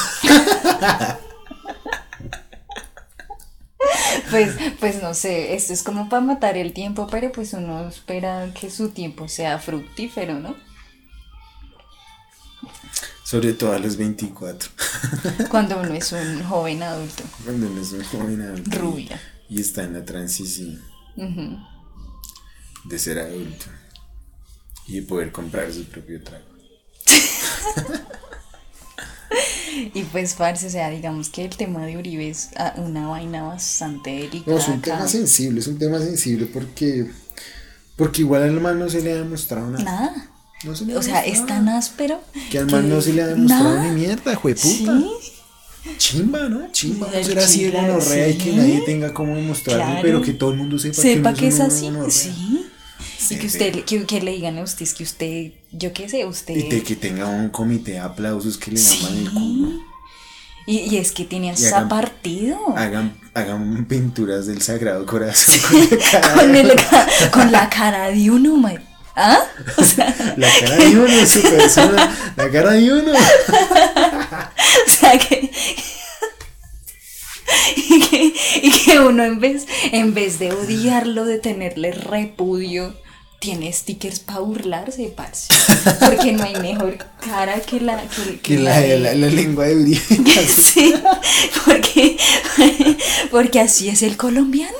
Pues, 4.29 4.49
pues 4.81 5.01
no 5.01 5.13
sé, 5.13 5.55
esto 5.55 5.71
es 5.71 5.83
como 5.83 6.09
para 6.09 6.21
matar 6.21 6.57
el 6.57 6.73
tiempo, 6.73 7.07
pero 7.09 7.31
pues 7.31 7.53
uno 7.53 7.87
espera 7.87 8.49
que 8.59 8.69
su 8.69 8.89
tiempo 8.89 9.29
sea 9.29 9.57
fructífero, 9.57 10.33
¿no? 10.39 10.53
Sobre 13.27 13.51
todo 13.51 13.73
a 13.73 13.79
los 13.79 13.97
24. 13.97 14.69
Cuando 15.49 15.77
uno 15.81 15.93
es 15.93 16.13
un 16.13 16.41
joven 16.45 16.81
adulto, 16.81 17.23
Cuando 17.43 17.67
uno 17.67 17.81
es 17.81 17.91
un 17.91 18.01
joven 18.05 18.41
adulto. 18.41 18.79
rubia. 18.79 19.19
Y 19.49 19.59
está 19.59 19.83
en 19.83 19.95
la 19.95 20.05
transición 20.05 20.81
de 22.85 22.97
ser 22.97 23.19
adulto. 23.19 23.65
Y 24.87 25.01
poder 25.01 25.33
comprar 25.33 25.73
su 25.73 25.83
propio 25.83 26.23
trago. 26.23 26.45
Y 29.93 30.03
pues, 30.05 30.33
parce, 30.33 30.65
o 30.65 30.69
sea, 30.69 30.89
digamos 30.89 31.29
que 31.29 31.43
el 31.45 31.55
tema 31.55 31.85
de 31.85 31.97
Uribe 31.97 32.29
es 32.29 32.49
ah, 32.57 32.73
una 32.77 33.09
vaina 33.09 33.43
bastante 33.43 34.09
delicada. 34.09 34.55
No, 34.55 34.57
es 34.57 34.67
un 34.69 34.81
tema 34.81 35.07
sensible, 35.07 35.59
es 35.59 35.67
un 35.67 35.77
tema 35.77 35.99
sensible 35.99 36.47
porque. 36.47 37.11
Porque 37.95 38.21
igual 38.21 38.43
al 38.43 38.59
man 38.59 38.79
no 38.79 38.89
se 38.89 39.01
le 39.01 39.11
ha 39.11 39.15
demostrado 39.17 39.69
nada. 39.69 39.83
Nada. 39.83 40.31
No 40.63 40.75
se 40.75 40.95
O 40.95 41.01
sea, 41.03 41.25
es 41.25 41.45
tan 41.45 41.69
áspero. 41.69 42.21
Que 42.49 42.59
al 42.59 42.69
man 42.71 42.89
no 42.89 42.99
se 43.01 43.13
le 43.13 43.21
ha 43.21 43.27
demostrado 43.27 43.75
Nada. 43.75 43.83
ni 43.87 43.91
mierda, 44.01 44.35
jueputa. 44.35 44.99
Sí, 44.99 45.33
Chimba, 45.97 46.49
¿no? 46.49 46.69
Chimba, 46.71 47.07
no 47.07 47.13
El 47.17 47.25
ser 47.25 47.39
así 47.39 47.63
de 47.65 47.71
gonorrea 47.71 48.27
y 48.27 48.33
que 48.37 48.51
sí. 48.51 48.55
nadie 48.55 48.81
tenga 48.85 49.13
cómo 49.13 49.35
demostrarlo, 49.35 49.83
Claro. 49.85 49.99
pero 50.01 50.21
que 50.21 50.33
todo 50.33 50.51
el 50.51 50.57
mundo 50.57 50.77
sepa, 50.79 51.01
sepa 51.01 51.33
que, 51.33 51.47
es 51.47 51.59
así, 51.59 51.89
sí. 52.09 52.29
Y 52.29 53.23
Sí, 53.23 53.37
que 53.37 53.47
usted, 53.47 53.83
que, 53.85 54.05
que 54.05 54.21
le 54.21 54.31
digan 54.31 54.57
a 54.57 54.63
usted, 54.63 54.83
es 54.83 54.93
que 54.93 55.03
usted, 55.03 55.51
yo 55.71 55.93
qué 55.93 56.09
sé, 56.09 56.25
usted. 56.25 56.55
Y 56.55 56.63
de 56.69 56.83
que 56.83 56.95
tenga 56.95 57.27
un 57.27 57.49
comité 57.49 57.91
de 57.91 57.99
aplausos 57.99 58.57
que 58.57 58.71
le 58.71 58.77
llaman 58.81 59.17
el 59.17 59.27
Sí. 59.27 59.33
culo. 59.33 59.81
Y, 60.65 60.79
y 60.79 60.97
es 60.97 61.11
que 61.13 61.25
Y 61.29 61.47
hasta 61.49 61.77
hagan- 61.77 61.89
partido. 61.89 62.57
Hagan, 62.75 63.17
hagan 63.33 63.85
pinturas 63.85 64.45
del 64.47 64.61
Sagrado 64.61 65.05
Corazón 65.05 65.55
con 65.69 65.79
la 65.89 66.09
cara, 66.11 66.33
con, 66.35 66.55
el 66.55 66.71
con 67.31 67.51
la 67.53 67.69
cara 67.69 68.09
de 68.11 68.29
uno, 68.29 68.57
mae. 68.57 68.79
¿Ah? 69.19 69.39
O 69.77 69.83
sea, 69.83 70.15
la 70.37 70.47
cara 70.59 70.75
de 70.77 70.99
uno, 70.99 71.25
su 71.25 71.41
persona, 71.41 72.15
la 72.35 72.51
cara 72.51 72.71
de 72.73 72.93
uno. 72.93 73.11
o 73.13 74.89
sea 74.89 75.17
que. 75.17 75.51
Y 77.75 77.99
que, 78.01 78.33
y 78.61 78.71
que 78.71 78.99
uno 78.99 79.23
en 79.23 79.39
vez, 79.39 79.65
en 79.91 80.13
vez 80.13 80.37
de 80.37 80.51
odiarlo, 80.51 81.25
de 81.25 81.39
tenerle 81.39 81.91
repudio, 81.93 82.93
tiene 83.39 83.71
stickers 83.71 84.19
para 84.19 84.39
burlarse, 84.39 85.13
parce. 85.15 85.47
Porque 85.99 86.33
no 86.33 86.43
hay 86.43 86.55
mejor 86.57 86.97
cara 87.25 87.59
que 87.61 87.79
la 87.79 88.01
que, 88.03 88.39
Que 88.41 88.57
la, 88.59 88.79
de- 88.81 88.99
la, 88.99 89.13
la 89.13 89.27
lengua 89.27 89.65
de 89.65 89.75
Uribe. 89.77 90.01
Sí, 90.47 90.93
porque, 91.65 92.17
porque 93.31 93.59
así 93.61 93.89
es 93.89 94.03
el 94.03 94.17
colombiano. 94.17 94.77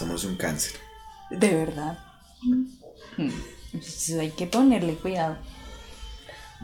Somos 0.00 0.24
un 0.24 0.34
cáncer. 0.34 0.80
De 1.28 1.54
verdad. 1.54 1.98
Mm. 2.40 3.28
Entonces 3.74 4.18
hay 4.18 4.30
que 4.30 4.46
ponerle 4.46 4.94
cuidado. 4.94 5.36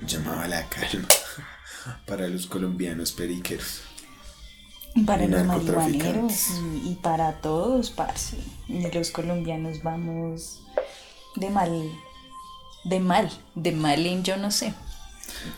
Llamaba 0.06 0.48
la 0.48 0.66
calma 0.70 1.06
para 2.06 2.28
los 2.28 2.46
colombianos 2.46 3.12
periqueros. 3.12 3.82
Para 5.04 5.26
los 5.26 5.44
marihuaneros 5.44 6.48
y, 6.82 6.92
y 6.92 6.94
para 7.02 7.34
todos, 7.42 7.90
parce. 7.90 8.38
Y 8.68 8.90
los 8.90 9.10
colombianos 9.10 9.82
vamos 9.82 10.62
de 11.34 11.50
mal, 11.50 11.92
de 12.84 13.00
mal, 13.00 13.30
de 13.54 13.72
mal 13.72 14.06
en 14.06 14.24
yo 14.24 14.38
no 14.38 14.50
sé. 14.50 14.72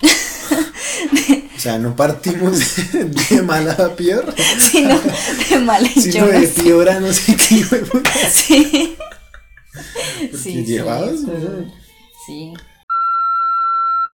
O 1.56 1.60
sea, 1.60 1.76
no 1.76 1.96
partimos 1.96 2.60
de 2.92 3.42
mala 3.42 3.72
a 3.72 3.96
peor, 3.96 4.32
Sino 4.60 4.96
de 5.50 5.58
mal 5.58 5.84
en 5.84 6.02
sino 6.02 6.26
de 6.28 6.46
peor 6.46 6.88
a 6.88 7.00
no 7.00 7.12
sé 7.12 7.36
qué 7.36 7.64
puta. 7.78 8.10
Sí. 8.30 8.96
Porque 10.30 10.36
Sí, 10.36 10.66
sí, 10.66 10.78
¿no? 10.78 11.72
Sí. 12.26 12.52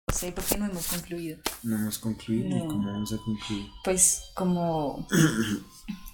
No 0.07 0.15
sé 0.15 0.33
por 0.33 0.45
qué 0.45 0.59
no 0.59 0.67
hemos 0.67 0.87
concluido. 0.87 1.39
No 1.63 1.77
hemos 1.77 1.99
concluido. 1.99 2.59
¿Y 2.59 2.61
cómo 2.67 2.93
vamos 2.93 3.13
a 3.13 3.17
concluir? 3.17 3.67
Pues 3.85 4.23
como 4.35 5.07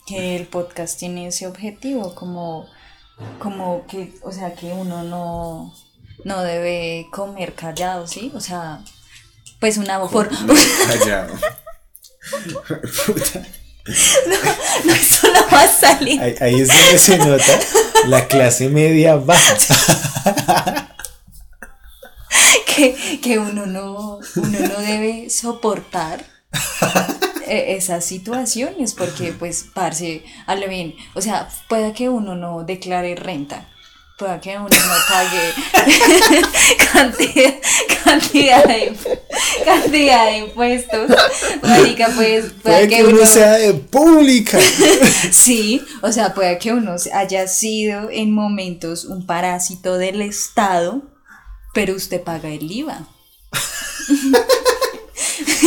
que 0.06 0.36
el 0.36 0.46
podcast 0.46 0.98
tiene 0.98 1.26
ese 1.26 1.46
objetivo, 1.46 2.14
como, 2.14 2.68
como 3.40 3.86
que, 3.86 4.14
o 4.22 4.30
sea, 4.30 4.54
que 4.54 4.66
uno 4.72 5.02
no, 5.02 5.74
no 6.24 6.42
debe 6.42 7.08
comer 7.10 7.54
callado, 7.54 8.06
¿sí? 8.06 8.30
O 8.34 8.40
sea, 8.40 8.84
pues 9.66 9.78
una 9.78 9.98
Callado. 10.86 11.34
Puta. 13.04 13.42
no, 14.84 14.92
eso 14.94 15.26
no 15.32 15.44
va 15.52 15.62
a 15.62 15.68
salir. 15.68 16.20
Ahí, 16.22 16.36
ahí 16.40 16.60
es 16.60 16.68
donde 16.68 16.98
se 16.98 17.18
nota 17.18 17.58
la 18.06 18.28
clase 18.28 18.68
media 18.68 19.16
baja. 19.16 20.94
que, 22.76 23.20
que 23.20 23.40
uno 23.40 23.66
no, 23.66 24.20
uno 24.36 24.58
no 24.60 24.80
debe 24.82 25.30
soportar 25.30 26.24
eh, 27.48 27.74
esas 27.76 28.04
situaciones 28.04 28.94
porque 28.94 29.32
pues 29.32 29.66
parce 29.74 30.22
a 30.46 30.54
lo 30.54 30.68
bien 30.68 30.94
o 31.14 31.20
sea 31.20 31.48
pueda 31.68 31.92
que 31.92 32.08
uno 32.08 32.36
no 32.36 32.62
declare 32.62 33.16
renta 33.16 33.68
pueda 34.16 34.40
que 34.40 34.56
uno 34.56 34.68
no 34.68 34.94
pague 35.08 35.52
cantidad, 36.92 37.54
cantidad 38.02 38.64
de 38.64 38.96
cantidad 39.64 40.26
de 40.26 40.38
impuestos 40.38 41.10
marica 41.62 42.08
pues 42.16 42.46
pueda 42.62 42.78
Puede 42.78 42.88
que 42.88 43.04
uno 43.04 43.26
sea 43.26 43.52
de 43.52 43.74
pública. 43.74 44.58
Sí, 45.30 45.82
o 46.02 46.10
sea, 46.12 46.34
puede 46.34 46.58
que 46.58 46.72
uno 46.72 46.96
haya 47.12 47.46
sido 47.48 48.10
en 48.10 48.32
momentos 48.32 49.04
un 49.04 49.26
parásito 49.26 49.98
del 49.98 50.22
Estado, 50.22 51.02
pero 51.74 51.94
usted 51.94 52.22
paga 52.22 52.48
el 52.48 52.70
IVA. 52.70 53.06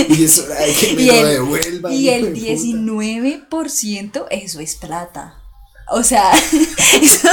Y 0.09 0.23
es 0.23 0.39
hora 0.39 0.55
de 0.61 0.73
que 0.73 0.93
me 0.93 1.01
Y 1.03 1.05
lo 1.07 1.13
el, 1.13 1.27
devuelvan. 1.27 1.93
y 1.93 2.09
el 2.09 2.33
de 2.33 2.55
puta. 2.55 2.93
19%, 2.93 4.25
eso 4.31 4.59
es 4.59 4.75
plata. 4.75 5.38
O 5.91 6.03
sea, 6.03 6.31
eso, 7.01 7.29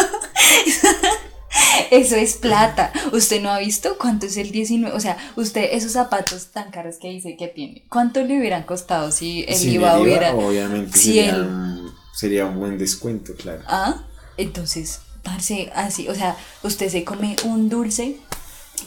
Eso 1.91 2.17
es 2.17 2.35
plata. 2.37 2.93
¿Usted 3.13 3.41
no 3.41 3.51
ha 3.51 3.59
visto 3.59 3.97
cuánto 3.99 4.27
es 4.27 4.37
el 4.37 4.51
19? 4.51 4.95
O 4.95 5.01
sea, 5.01 5.17
usted, 5.37 5.69
esos 5.73 5.93
zapatos 5.93 6.49
tan 6.49 6.71
caros 6.71 6.97
que 7.01 7.09
dice 7.09 7.37
que 7.37 7.49
tiene, 7.49 7.85
¿cuánto 7.89 8.23
le 8.23 8.39
hubieran 8.39 8.65
costado 8.65 9.11
si 9.11 9.45
el 9.49 9.55
Sin 9.57 9.73
IVA 9.75 9.99
hubiera. 9.99 10.35
obviamente 10.35 10.99
si 10.99 11.15
sería, 11.15 11.31
el- 11.31 11.43
un, 11.43 11.95
sería 12.15 12.47
un 12.47 12.59
buen 12.59 12.79
descuento, 12.79 13.35
claro. 13.35 13.63
Ah, 13.67 14.03
entonces, 14.37 15.01
parce, 15.23 15.71
así, 15.75 16.09
o 16.09 16.15
sea, 16.15 16.37
usted 16.63 16.91
se 16.91 17.05
come 17.05 17.37
un 17.45 17.69
dulce 17.69 18.17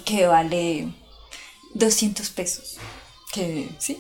que 0.06 0.28
vale 0.28 0.94
200 1.74 2.30
pesos. 2.30 2.78
Que, 3.34 3.70
¿sí? 3.80 3.98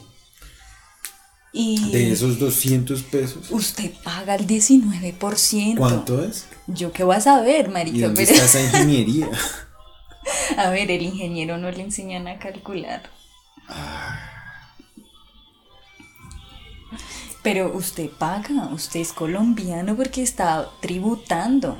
Y 1.51 1.91
De 1.91 2.11
esos 2.11 2.37
200 2.37 3.01
pesos, 3.03 3.49
usted 3.49 3.91
paga 4.03 4.35
el 4.35 4.45
19%. 4.45 5.77
¿cuánto 5.77 6.23
es? 6.23 6.45
Yo 6.67 6.91
qué 6.91 7.03
voy 7.03 7.15
a 7.15 7.21
saber, 7.21 7.65
¿Y 7.67 7.71
marica, 7.71 8.05
dónde 8.07 8.25
pero- 8.25 8.35
está 8.43 8.59
esa 8.59 8.61
ingeniería? 8.77 9.29
A 10.57 10.69
ver, 10.69 10.91
el 10.91 11.01
ingeniero 11.01 11.57
no 11.57 11.71
le 11.71 11.81
enseñan 11.81 12.27
a 12.27 12.37
calcular. 12.37 13.09
Pero 17.41 17.71
usted 17.75 18.09
paga, 18.09 18.67
usted 18.71 18.99
es 18.99 19.13
colombiano 19.13 19.95
porque 19.95 20.21
está 20.21 20.69
tributando. 20.81 21.77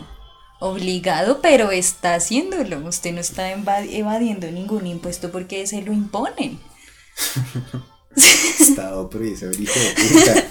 Obligado, 0.60 1.42
pero 1.42 1.72
está 1.72 2.16
haciéndolo. 2.16 2.80
Usted 2.88 3.14
no 3.14 3.22
está 3.22 3.52
eva- 3.52 3.82
evadiendo 3.84 4.50
ningún 4.52 4.88
impuesto 4.88 5.32
porque 5.32 5.68
se 5.68 5.82
lo 5.82 5.94
imponen. 5.94 6.60
Estado 8.60 9.10
preso, 9.10 9.48
hijo 9.52 9.80
de 9.80 9.96
puta. 9.96 10.48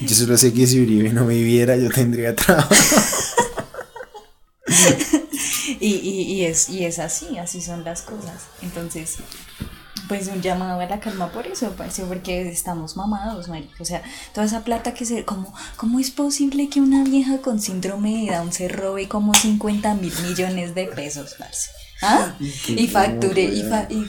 Yo 0.00 0.14
solo 0.14 0.36
sé 0.36 0.52
que 0.52 0.66
si 0.66 0.80
Uribe 0.82 1.12
no 1.12 1.26
viviera, 1.26 1.76
yo 1.76 1.90
tendría 1.90 2.34
trabajo. 2.34 2.74
Y, 5.80 5.96
y, 5.96 6.44
es, 6.46 6.70
y 6.70 6.86
es 6.86 6.98
así, 6.98 7.36
así 7.36 7.60
son 7.60 7.84
las 7.84 8.00
cosas. 8.00 8.44
Entonces, 8.62 9.16
pues 10.08 10.28
un 10.28 10.40
llamado 10.40 10.80
a 10.80 10.86
la 10.86 11.00
calma 11.00 11.30
por 11.30 11.46
eso, 11.46 11.72
parce, 11.76 12.04
porque 12.04 12.48
estamos 12.48 12.96
mamados, 12.96 13.48
marica. 13.48 13.74
O 13.80 13.84
sea, 13.84 14.02
toda 14.32 14.46
esa 14.46 14.64
plata 14.64 14.94
que 14.94 15.04
se... 15.04 15.24
¿Cómo, 15.24 15.52
¿Cómo 15.76 16.00
es 16.00 16.10
posible 16.10 16.68
que 16.68 16.80
una 16.80 17.04
vieja 17.04 17.42
con 17.42 17.60
síndrome 17.60 18.24
de 18.24 18.32
Down 18.32 18.52
se 18.52 18.68
robe 18.68 19.08
como 19.08 19.34
50 19.34 19.94
mil 19.94 20.12
millones 20.22 20.74
de 20.74 20.86
pesos, 20.86 21.34
parce? 21.38 21.70
¿Ah? 22.04 22.36
Y 22.68 22.88
facture, 22.88 23.42
y, 23.42 23.62
fa- 23.62 23.86
y 23.88 24.04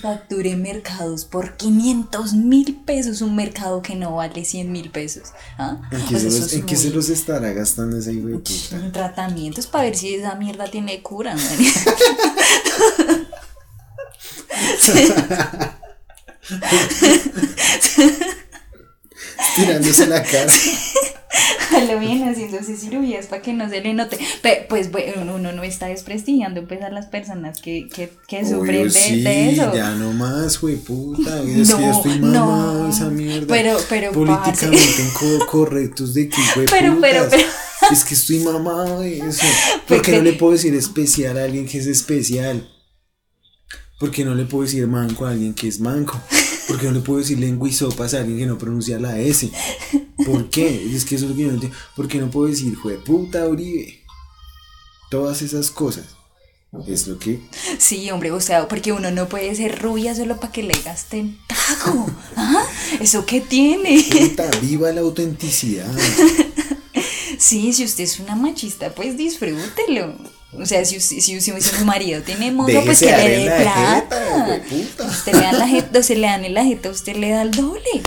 mercados 0.56 1.26
por 1.26 1.56
500 1.58 2.34
mil 2.34 2.76
pesos, 2.86 3.22
un 3.22 3.36
mercado 3.36 3.82
que 3.82 3.96
no 3.96 4.16
vale 4.16 4.46
100 4.46 4.72
mil 4.72 4.90
pesos. 4.92 5.30
¿Ah? 5.58 5.78
¿En 5.92 6.02
qué, 6.06 6.20
sea, 6.20 6.32
se 6.32 6.40
los, 6.40 6.54
qué 6.66 6.76
se 6.76 6.90
estará 7.10 7.52
gastando 7.54 7.98
ese 7.98 8.14
hijo 8.14 8.28
de 8.28 8.38
puta? 8.40 8.92
tratamientos 8.92 9.68
para 9.68 9.86
ver 9.86 9.96
si 9.96 10.16
esa 10.16 10.36
mierda 10.36 10.66
tiene 10.68 11.02
cura. 11.02 11.36
Tirándose 19.56 20.08
la 20.08 20.24
cara. 20.24 20.52
Lo 21.92 22.00
viene 22.00 22.30
haciéndose 22.30 22.76
cirugías 22.78 23.26
para 23.28 23.42
que 23.42 23.54
no 23.54 23.70
se 23.70 23.82
le 23.82 23.94
note. 23.94 24.18
Pe- 24.42 24.66
pues 24.70 24.92
bueno, 24.92 25.36
uno 25.36 25.52
no 25.52 25.64
está 25.64 25.88
desprestigiando 25.88 26.68
pues 26.68 26.82
a 26.82 26.90
las 26.90 27.08
personas 27.08 27.60
que, 27.62 27.88
que, 27.94 28.12
que 28.28 28.46
sufren 28.48 28.84
de, 28.84 28.90
sí, 28.90 29.22
de 29.22 29.52
eso. 29.52 29.74
ya 29.76 29.92
no 29.96 30.12
más, 30.14 30.60
güey, 30.62 30.76
puta. 30.78 31.42
Es 31.44 31.70
que 31.70 31.74
No, 31.74 31.80
ya 31.82 31.92
estoy 31.92 32.20
mamado 32.20 32.74
no. 32.80 32.84
de 32.86 32.90
esa 32.90 33.10
mierda. 33.10 33.48
Pero- 33.48 33.78
pero, 33.90 34.12
Políticamente 34.12 35.04
inco- 35.04 35.46
correctos 35.46 36.14
de 36.14 36.30
que, 36.30 36.42
güey, 36.56 36.68
Pero, 36.68 36.98
pero, 37.02 37.28
pero. 37.30 37.44
Es 37.92 38.04
que 38.04 38.14
estoy 38.16 38.40
mamado 38.40 39.02
de 39.02 39.18
eso. 39.20 39.42
Pues 39.42 39.82
¿Por 39.88 40.02
qué 40.02 40.12
no 40.14 40.18
que- 40.20 40.24
le 40.24 40.34
puedo 40.34 40.54
decir 40.54 40.74
especial 40.76 41.38
a 41.38 41.44
alguien 41.44 41.68
que 41.68 41.78
es 41.78 41.88
especial? 41.88 42.70
¿Por 44.00 44.12
qué 44.12 44.26
no 44.26 44.36
le 44.36 44.46
puedo 44.46 44.64
decir 44.64 44.86
manco 44.88 45.26
a 45.26 45.32
alguien 45.32 45.54
que 45.54 45.68
es 45.68 45.80
manco? 45.80 46.20
¿Por 46.68 46.80
qué 46.80 46.88
no 46.88 46.94
le 46.94 47.00
puedo 47.02 47.20
decir 47.20 47.40
lengua 47.40 47.70
y 47.70 47.72
sopas 47.74 48.14
a 48.14 48.20
alguien 48.20 48.38
que 48.40 48.46
no 48.46 48.58
pronuncia 48.58 49.00
la 49.00 49.20
S? 49.20 49.50
¿Por 50.24 50.50
qué? 50.50 50.96
Es 50.96 51.06
que 51.06 51.16
eso 51.16 51.26
es 51.26 51.32
lo 51.32 51.36
que 51.36 51.44
yo 51.44 51.48
no 51.48 51.54
entiendo. 51.56 51.78
¿Por 51.96 52.08
qué 52.08 52.20
no 52.20 52.30
puedo 52.30 52.48
decir, 52.48 52.78
puta 53.04 53.48
Uribe? 53.48 54.02
Todas 55.10 55.42
esas 55.42 55.72
cosas. 55.72 56.06
Es 56.88 57.08
lo 57.08 57.18
que 57.18 57.40
Sí, 57.78 58.12
hombre, 58.12 58.32
o 58.32 58.42
sea, 58.42 58.68
porque 58.68 58.92
uno 58.92 59.10
no 59.10 59.30
puede 59.30 59.56
ser 59.56 59.82
rubia 59.82 60.14
solo 60.14 60.40
para 60.40 60.52
que 60.52 60.64
le 60.64 60.78
gasten 60.84 61.38
taco. 61.48 62.10
¿Ah? 62.36 62.66
¿Eso 63.00 63.26
qué 63.26 63.40
tiene? 63.40 64.04
Puta, 64.12 64.50
viva 64.62 64.92
la 64.92 65.02
autenticidad. 65.02 65.88
Sí, 67.38 67.74
si 67.74 67.84
usted 67.84 68.06
es 68.06 68.20
una 68.20 68.36
machista, 68.36 68.96
pues 68.96 69.18
disfrútelo. 69.18 70.16
O 70.54 70.66
sea, 70.66 70.86
si, 70.86 70.98
usted, 70.98 71.20
si, 71.20 71.42
si 71.42 71.62
su 71.62 71.86
marido 71.86 72.22
tiene 72.22 72.52
mozo, 72.52 72.82
pues 72.86 73.00
que 73.00 73.06
le 73.08 73.30
dé 73.30 73.46
la 73.46 73.60
jeta, 73.60 74.10
plata. 74.10 74.46
hueputa. 74.48 75.04
Usted 75.06 75.34
le 75.34 75.42
dan 75.42 75.60
la 75.60 75.68
jeta, 75.68 76.04
se 76.04 76.16
le 76.16 76.28
dan 76.28 76.46
en 76.46 76.54
la 76.54 76.64
jeta, 76.64 76.90
usted 76.90 77.16
le 77.18 77.30
da 77.32 77.42
el 77.42 77.52
doble. 77.52 78.02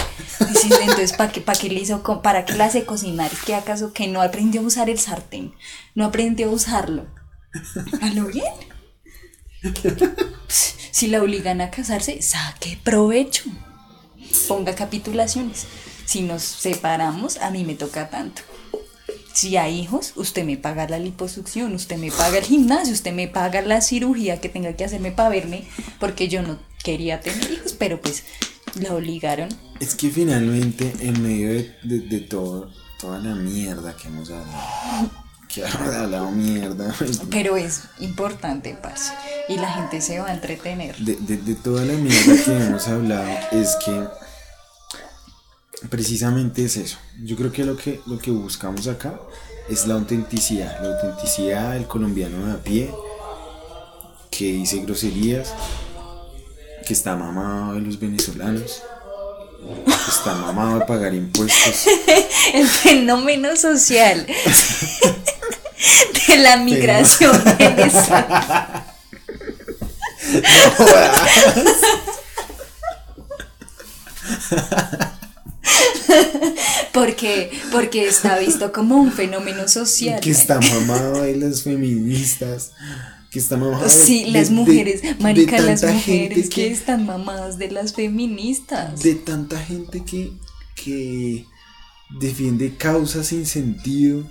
Dice, 0.47 0.69
entonces, 0.81 1.13
¿para 1.13 1.33
qué, 1.33 1.41
para 1.41 1.59
qué 1.59 1.69
le 1.69 1.81
hizo, 1.81 2.03
para 2.23 2.45
qué 2.45 2.55
le 2.55 2.65
hace 2.65 2.85
cocinar? 2.85 3.31
¿Qué 3.45 3.55
acaso 3.55 3.93
que 3.93 4.07
no 4.07 4.23
aprendió 4.23 4.61
a 4.61 4.65
usar 4.65 4.89
el 4.89 4.99
sartén? 4.99 5.55
No 5.95 6.05
aprendió 6.05 6.49
a 6.49 6.53
usarlo. 6.53 7.07
¿A 8.01 8.09
bien? 8.09 8.55
Si 10.91 11.07
la 11.07 11.23
obligan 11.23 11.61
a 11.61 11.71
casarse, 11.71 12.23
saque 12.23 12.79
provecho. 12.83 13.45
Ponga 14.47 14.75
capitulaciones. 14.75 15.67
Si 16.05 16.23
nos 16.23 16.43
separamos, 16.43 17.37
a 17.39 17.51
mí 17.51 17.65
me 17.65 17.75
toca 17.75 18.11
tanto. 18.11 18.43
Si 19.33 19.57
hay 19.57 19.79
hijos, 19.79 20.15
usted 20.17 20.45
me 20.45 20.57
paga 20.57 20.89
la 20.89 20.99
liposucción, 20.99 21.73
usted 21.75 21.97
me 21.97 22.11
paga 22.11 22.39
el 22.39 22.45
gimnasio, 22.45 22.93
usted 22.93 23.13
me 23.13 23.29
paga 23.29 23.63
la 23.63 23.81
cirugía 23.81 24.41
que 24.41 24.49
tenga 24.49 24.73
que 24.73 24.85
hacerme 24.85 25.13
para 25.13 25.29
verme, 25.29 25.65
porque 26.01 26.27
yo 26.27 26.43
no 26.43 26.59
quería 26.83 27.21
tener 27.21 27.49
hijos, 27.53 27.75
pero 27.75 28.01
pues 28.01 28.25
la 28.81 28.95
obligaron. 28.95 29.49
Es 29.81 29.95
que 29.95 30.11
finalmente, 30.11 30.93
en 31.01 31.23
medio 31.23 31.49
de, 31.51 31.77
de- 31.83 32.01
de 32.01 32.21
todo, 32.21 32.71
toda 33.01 33.19
la 33.19 33.35
mierda 33.35 33.95
que 33.97 34.09
hemos 34.09 34.29
hablado, 34.31 35.11
que 35.53 35.61
hemos 35.63 35.95
hablado 35.95 36.31
mierda, 36.33 36.95
Pero 37.31 37.57
es 37.57 37.83
importante, 38.01 38.77
parce. 38.83 39.13
Y 39.49 39.57
la 39.57 39.73
gente 39.73 40.01
se 40.01 40.19
va 40.19 40.29
a 40.29 40.35
entretener. 40.35 40.97
de, 40.99 41.17
de- 41.17 41.37
de 41.39 41.55
toda 41.55 41.85
la 41.85 41.93
mierda 41.95 42.45
que 42.45 42.57
hemos 42.67 42.87
hablado, 42.89 43.29
es 43.53 43.77
que 43.85 44.05
precisamente 45.89 46.65
es 46.65 46.77
eso. 46.77 46.99
Yo 47.23 47.37
creo 47.37 47.53
que 47.53 47.65
lo 47.65 47.77
que, 47.77 48.01
lo 48.07 48.19
que 48.19 48.31
buscamos 48.31 48.89
acá 48.89 49.19
es 49.69 49.87
la 49.87 49.95
autenticidad, 49.95 50.83
la 50.83 50.95
autenticidad 50.97 51.73
del 51.75 51.87
colombiano 51.87 52.47
de 52.47 52.53
a 52.53 52.63
pie, 52.63 52.91
que 54.31 54.53
dice 54.53 54.79
groserías, 54.81 55.53
que 56.89 56.95
está 56.95 57.15
mamado 57.15 57.75
de 57.75 57.83
los 57.83 58.01
venezolanos, 58.01 58.83
está 60.09 60.35
mamado 60.35 60.79
de 60.79 60.87
pagar 60.87 61.13
impuestos. 61.13 61.87
El 62.55 62.67
fenómeno 62.67 63.55
social 63.57 64.27
de 66.27 66.37
la 66.39 66.57
migración 66.57 67.39
venezolana. 67.59 68.87
Porque, 76.93 77.51
porque 77.71 78.09
está 78.09 78.39
visto 78.39 78.73
como 78.73 78.97
un 78.97 79.13
fenómeno 79.13 79.69
social. 79.69 80.21
que 80.21 80.31
está 80.31 80.59
mamado 80.59 81.23
de 81.23 81.37
las 81.37 81.63
feministas, 81.63 82.73
que 83.31 83.39
está 83.39 83.57
mamado 83.57 83.85
de- 83.85 83.91
Sí, 83.91 84.25
de- 84.25 84.31
las 84.31 84.49
de- 84.49 84.55
mujeres, 84.55 85.03
marica, 85.21 85.61
las 85.61 85.83
mujeres 85.83 86.49
que 86.49 86.69
están 86.69 87.05
mamadas 87.07 87.59
de 87.59 87.71
las 87.71 87.93
feministas. 87.95 89.03
de 89.03 89.15
tanta 89.17 89.59
gente 89.59 90.03
que, 90.05 90.33
que 90.75 91.45
defiende 92.19 92.75
causas 92.77 93.27
sin 93.27 93.45
sentido 93.45 94.25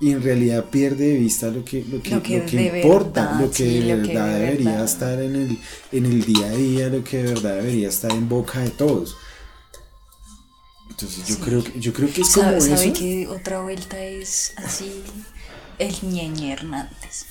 y 0.00 0.10
en 0.12 0.22
realidad 0.22 0.64
pierde 0.70 1.08
de 1.08 1.18
vista 1.18 1.48
lo 1.48 1.64
que, 1.64 1.84
lo 1.84 2.02
que, 2.02 2.10
Lo 2.10 2.22
que 2.22 2.38
lo 2.38 2.46
que 2.46 2.56
de 2.70 2.80
importa, 2.80 3.22
verdad, 3.26 3.40
lo 3.40 3.50
que 3.50 3.56
sí, 3.56 3.64
de 3.64 3.80
que 3.80 3.94
verdad 3.96 4.26
de 4.26 4.38
debería 4.40 4.70
verdad. 4.70 4.84
estar 4.84 5.22
en 5.22 5.36
el, 5.36 5.58
en 5.92 6.06
el 6.06 6.24
día 6.24 6.46
a 6.46 6.50
día, 6.50 6.88
lo 6.88 7.04
que 7.04 7.16
de 7.18 7.22
verdad 7.34 7.56
debería 7.56 7.88
estar 7.88 8.10
en 8.12 8.28
boca 8.28 8.60
de 8.60 8.70
todos. 8.70 9.16
Entonces 10.90 11.26
yo 11.28 11.34
Sí. 11.36 11.40
creo 11.44 11.62
que 11.64 11.78
yo 11.80 11.92
creo 11.92 12.12
que 12.12 12.22
es 12.22 12.28
como 12.30 12.46
¿Sabe, 12.46 12.60
sabe 12.60 12.84
eso. 12.86 12.92
que 12.94 13.26
otra 13.28 13.60
vuelta 13.60 14.02
es 14.02 14.52
así? 14.56 14.90
El 15.78 15.94
ñeñe 16.02 16.52
Hernández. 16.52 17.26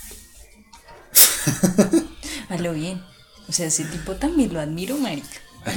A 2.49 2.57
lo 2.57 2.73
bien. 2.73 3.01
O 3.47 3.51
sea, 3.51 3.67
ese 3.67 3.85
tipo 3.85 4.15
también 4.15 4.53
lo 4.53 4.59
admiro, 4.59 4.97
marica. 4.97 5.27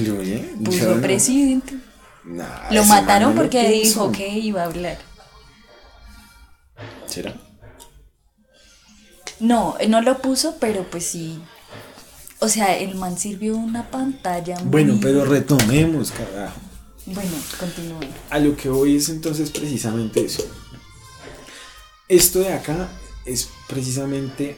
Lo 0.01 0.19
oye, 0.19 0.53
yo 0.59 0.65
Puso 0.71 0.95
no- 0.95 1.01
presidente. 1.03 1.77
Nah, 2.25 2.71
Lo 2.71 2.85
mataron 2.85 3.35
no 3.35 3.41
porque 3.43 3.69
dijo 3.71 4.13
que 4.13 4.29
iba 4.39 4.63
a 4.63 4.67
hablar. 4.67 4.99
¿Será? 7.07 7.35
No, 9.41 9.77
no 9.89 10.03
lo 10.03 10.19
puso, 10.19 10.57
pero 10.61 10.85
pues 10.91 11.07
sí. 11.07 11.41
O 12.41 12.49
sea, 12.49 12.77
el 12.77 12.95
man 12.95 13.19
sirvió 13.19 13.57
una 13.57 13.91
pantalla 13.91 14.57
muy... 14.61 14.71
Bueno, 14.71 14.99
pero 15.01 15.25
retomemos, 15.25 16.11
carajo. 16.13 16.61
Bueno, 17.07 17.31
continúe. 17.59 18.01
A 18.31 18.39
lo 18.39 18.57
que 18.57 18.69
voy 18.69 18.97
es 18.97 19.09
entonces 19.09 19.51
precisamente 19.51 20.25
eso. 20.25 20.45
Esto 22.09 22.41
de 22.41 22.53
acá 22.53 22.89
es 23.25 23.49
precisamente 23.69 24.57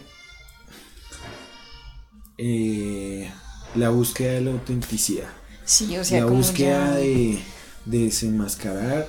eh, 2.44 3.30
la 3.76 3.90
búsqueda 3.90 4.32
de 4.32 4.40
la 4.40 4.50
autenticidad. 4.52 5.28
Sí, 5.64 5.96
o 5.96 6.04
sea, 6.04 6.18
la 6.20 6.24
como 6.24 6.38
búsqueda 6.38 6.90
ya- 6.90 6.96
de, 6.96 7.38
de 7.86 7.98
desenmascarar, 8.06 9.08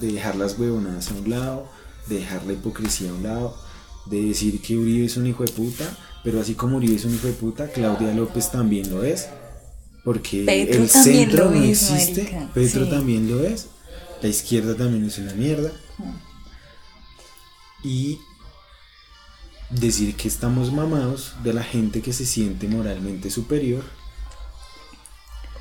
de 0.00 0.12
dejar 0.12 0.36
las 0.36 0.58
huevonadas 0.58 1.10
a 1.10 1.14
un 1.14 1.28
lado, 1.28 1.68
de 2.08 2.16
dejar 2.20 2.44
la 2.46 2.54
hipocresía 2.54 3.10
a 3.10 3.14
un 3.14 3.22
lado, 3.22 3.56
de 4.06 4.22
decir 4.22 4.60
que 4.62 4.76
Uribe 4.78 5.04
es 5.06 5.16
un 5.16 5.26
hijo 5.26 5.44
de 5.44 5.52
puta, 5.52 5.84
pero 6.24 6.40
así 6.40 6.54
como 6.54 6.78
Uribe 6.78 6.96
es 6.96 7.04
un 7.04 7.14
hijo 7.14 7.26
de 7.26 7.34
puta, 7.34 7.70
Claudia 7.70 8.14
López 8.14 8.50
también 8.50 8.90
lo 8.90 9.04
es. 9.04 9.28
Porque 10.04 10.44
Petro 10.44 10.82
el 10.82 10.88
centro 10.90 11.50
no 11.50 11.62
es, 11.62 11.90
existe, 11.90 12.22
marica, 12.24 12.50
Petro 12.52 12.84
sí. 12.84 12.90
también 12.90 13.30
lo 13.30 13.42
es, 13.42 13.66
la 14.20 14.28
izquierda 14.28 14.74
también 14.74 15.04
es 15.04 15.16
una 15.18 15.32
mierda. 15.34 15.70
Y 17.82 18.18
decir 19.80 20.14
que 20.16 20.28
estamos 20.28 20.72
mamados 20.72 21.34
de 21.42 21.52
la 21.52 21.62
gente 21.62 22.00
que 22.02 22.12
se 22.12 22.24
siente 22.26 22.68
moralmente 22.68 23.30
superior, 23.30 23.84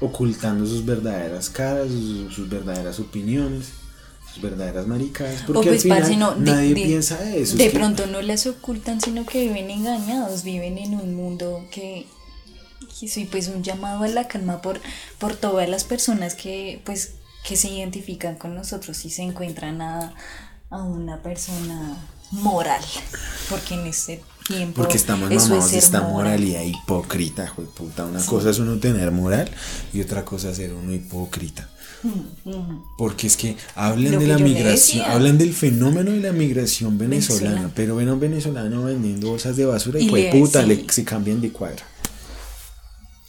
ocultando 0.01 0.65
sus 0.65 0.85
verdaderas 0.85 1.49
caras, 1.49 1.87
sus, 1.89 2.33
sus 2.33 2.49
verdaderas 2.49 2.99
opiniones, 2.99 3.69
sus 4.33 4.41
verdaderas 4.41 4.87
maricadas, 4.87 5.43
porque 5.45 5.69
pues, 5.69 5.77
al 5.77 5.81
final 5.81 5.99
parce, 5.99 6.17
no, 6.17 6.35
de- 6.35 6.51
nadie 6.51 6.73
de- 6.73 6.81
piensa 6.83 7.15
eso. 7.35 7.55
De 7.57 7.65
es 7.67 7.71
que- 7.71 7.77
pronto 7.79 8.05
no 8.07 8.21
las 8.21 8.45
ocultan, 8.47 8.99
sino 9.01 9.25
que 9.25 9.47
viven 9.47 9.69
engañados, 9.69 10.43
viven 10.43 10.77
en 10.77 10.95
un 10.95 11.15
mundo 11.15 11.65
que, 11.71 12.07
soy 13.07 13.25
pues 13.25 13.47
un 13.49 13.63
llamado 13.63 14.03
a 14.03 14.07
la 14.07 14.27
calma 14.27 14.61
por, 14.61 14.79
por 15.19 15.35
todas 15.35 15.67
las 15.67 15.83
personas 15.83 16.35
que 16.35 16.81
pues 16.85 17.15
que 17.45 17.57
se 17.57 17.67
identifican 17.67 18.35
con 18.37 18.55
nosotros 18.55 19.03
y 19.03 19.09
se 19.09 19.23
encuentran 19.23 19.81
a, 19.81 20.13
a 20.69 20.83
una 20.83 21.21
persona 21.21 21.97
moral, 22.33 22.83
porque 23.49 23.75
en 23.75 23.87
este 23.87 24.21
tiempo 24.47 24.81
Porque 24.81 24.97
estamos 24.97 25.29
mamados 25.29 25.71
es 25.71 25.83
esta 25.85 26.01
moral. 26.01 26.13
moralidad 26.39 26.61
hipócrita, 26.63 27.53
puta. 27.75 28.05
Una 28.05 28.25
cosa 28.25 28.49
es 28.49 28.59
uno 28.59 28.77
tener 28.79 29.11
moral 29.11 29.49
y 29.93 30.01
otra 30.01 30.25
cosa 30.25 30.49
es 30.49 30.57
ser 30.57 30.73
uno 30.73 30.91
hipócrita. 30.93 31.69
Porque 32.97 33.27
es 33.27 33.37
que 33.37 33.55
hablan 33.75 34.11
Mm, 34.11 34.13
Lo 34.15 34.19
de 34.19 34.25
que 34.25 34.31
la 34.33 34.37
migración, 34.39 35.05
hablan 35.09 35.37
del 35.37 35.53
fenómeno 35.53 36.11
de 36.11 36.19
la 36.19 36.33
migración 36.33 36.97
venezolana, 36.97 37.71
pero 37.73 37.95
ven 37.95 38.09
a 38.09 38.13
un 38.13 38.19
venezolano 38.19 38.83
vendiendo 38.83 39.29
bolsas 39.29 39.55
de 39.55 39.65
basura 39.65 39.99
y, 40.01 40.09
le- 40.09 40.29
puta, 40.31 40.61
sí. 40.63 40.67
le, 40.67 40.85
se 40.91 41.05
cambian 41.05 41.39
de 41.39 41.51
cuadra. 41.53 41.85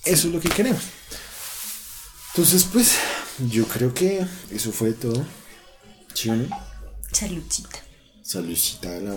Eso 0.04 0.26
es 0.26 0.34
lo 0.34 0.40
que 0.40 0.48
queremos. 0.48 0.82
Entonces, 2.32 2.64
pues, 2.64 2.96
yo 3.48 3.64
creo 3.68 3.94
que 3.94 4.26
eso 4.50 4.72
fue 4.72 4.92
todo. 4.92 5.24
¿Sí 6.12 6.30
o 6.30 6.34
no? 6.36 6.44
Saludcita. 7.12 7.78
Saludcita 8.24 8.88
a 8.88 9.00
la. 9.00 9.14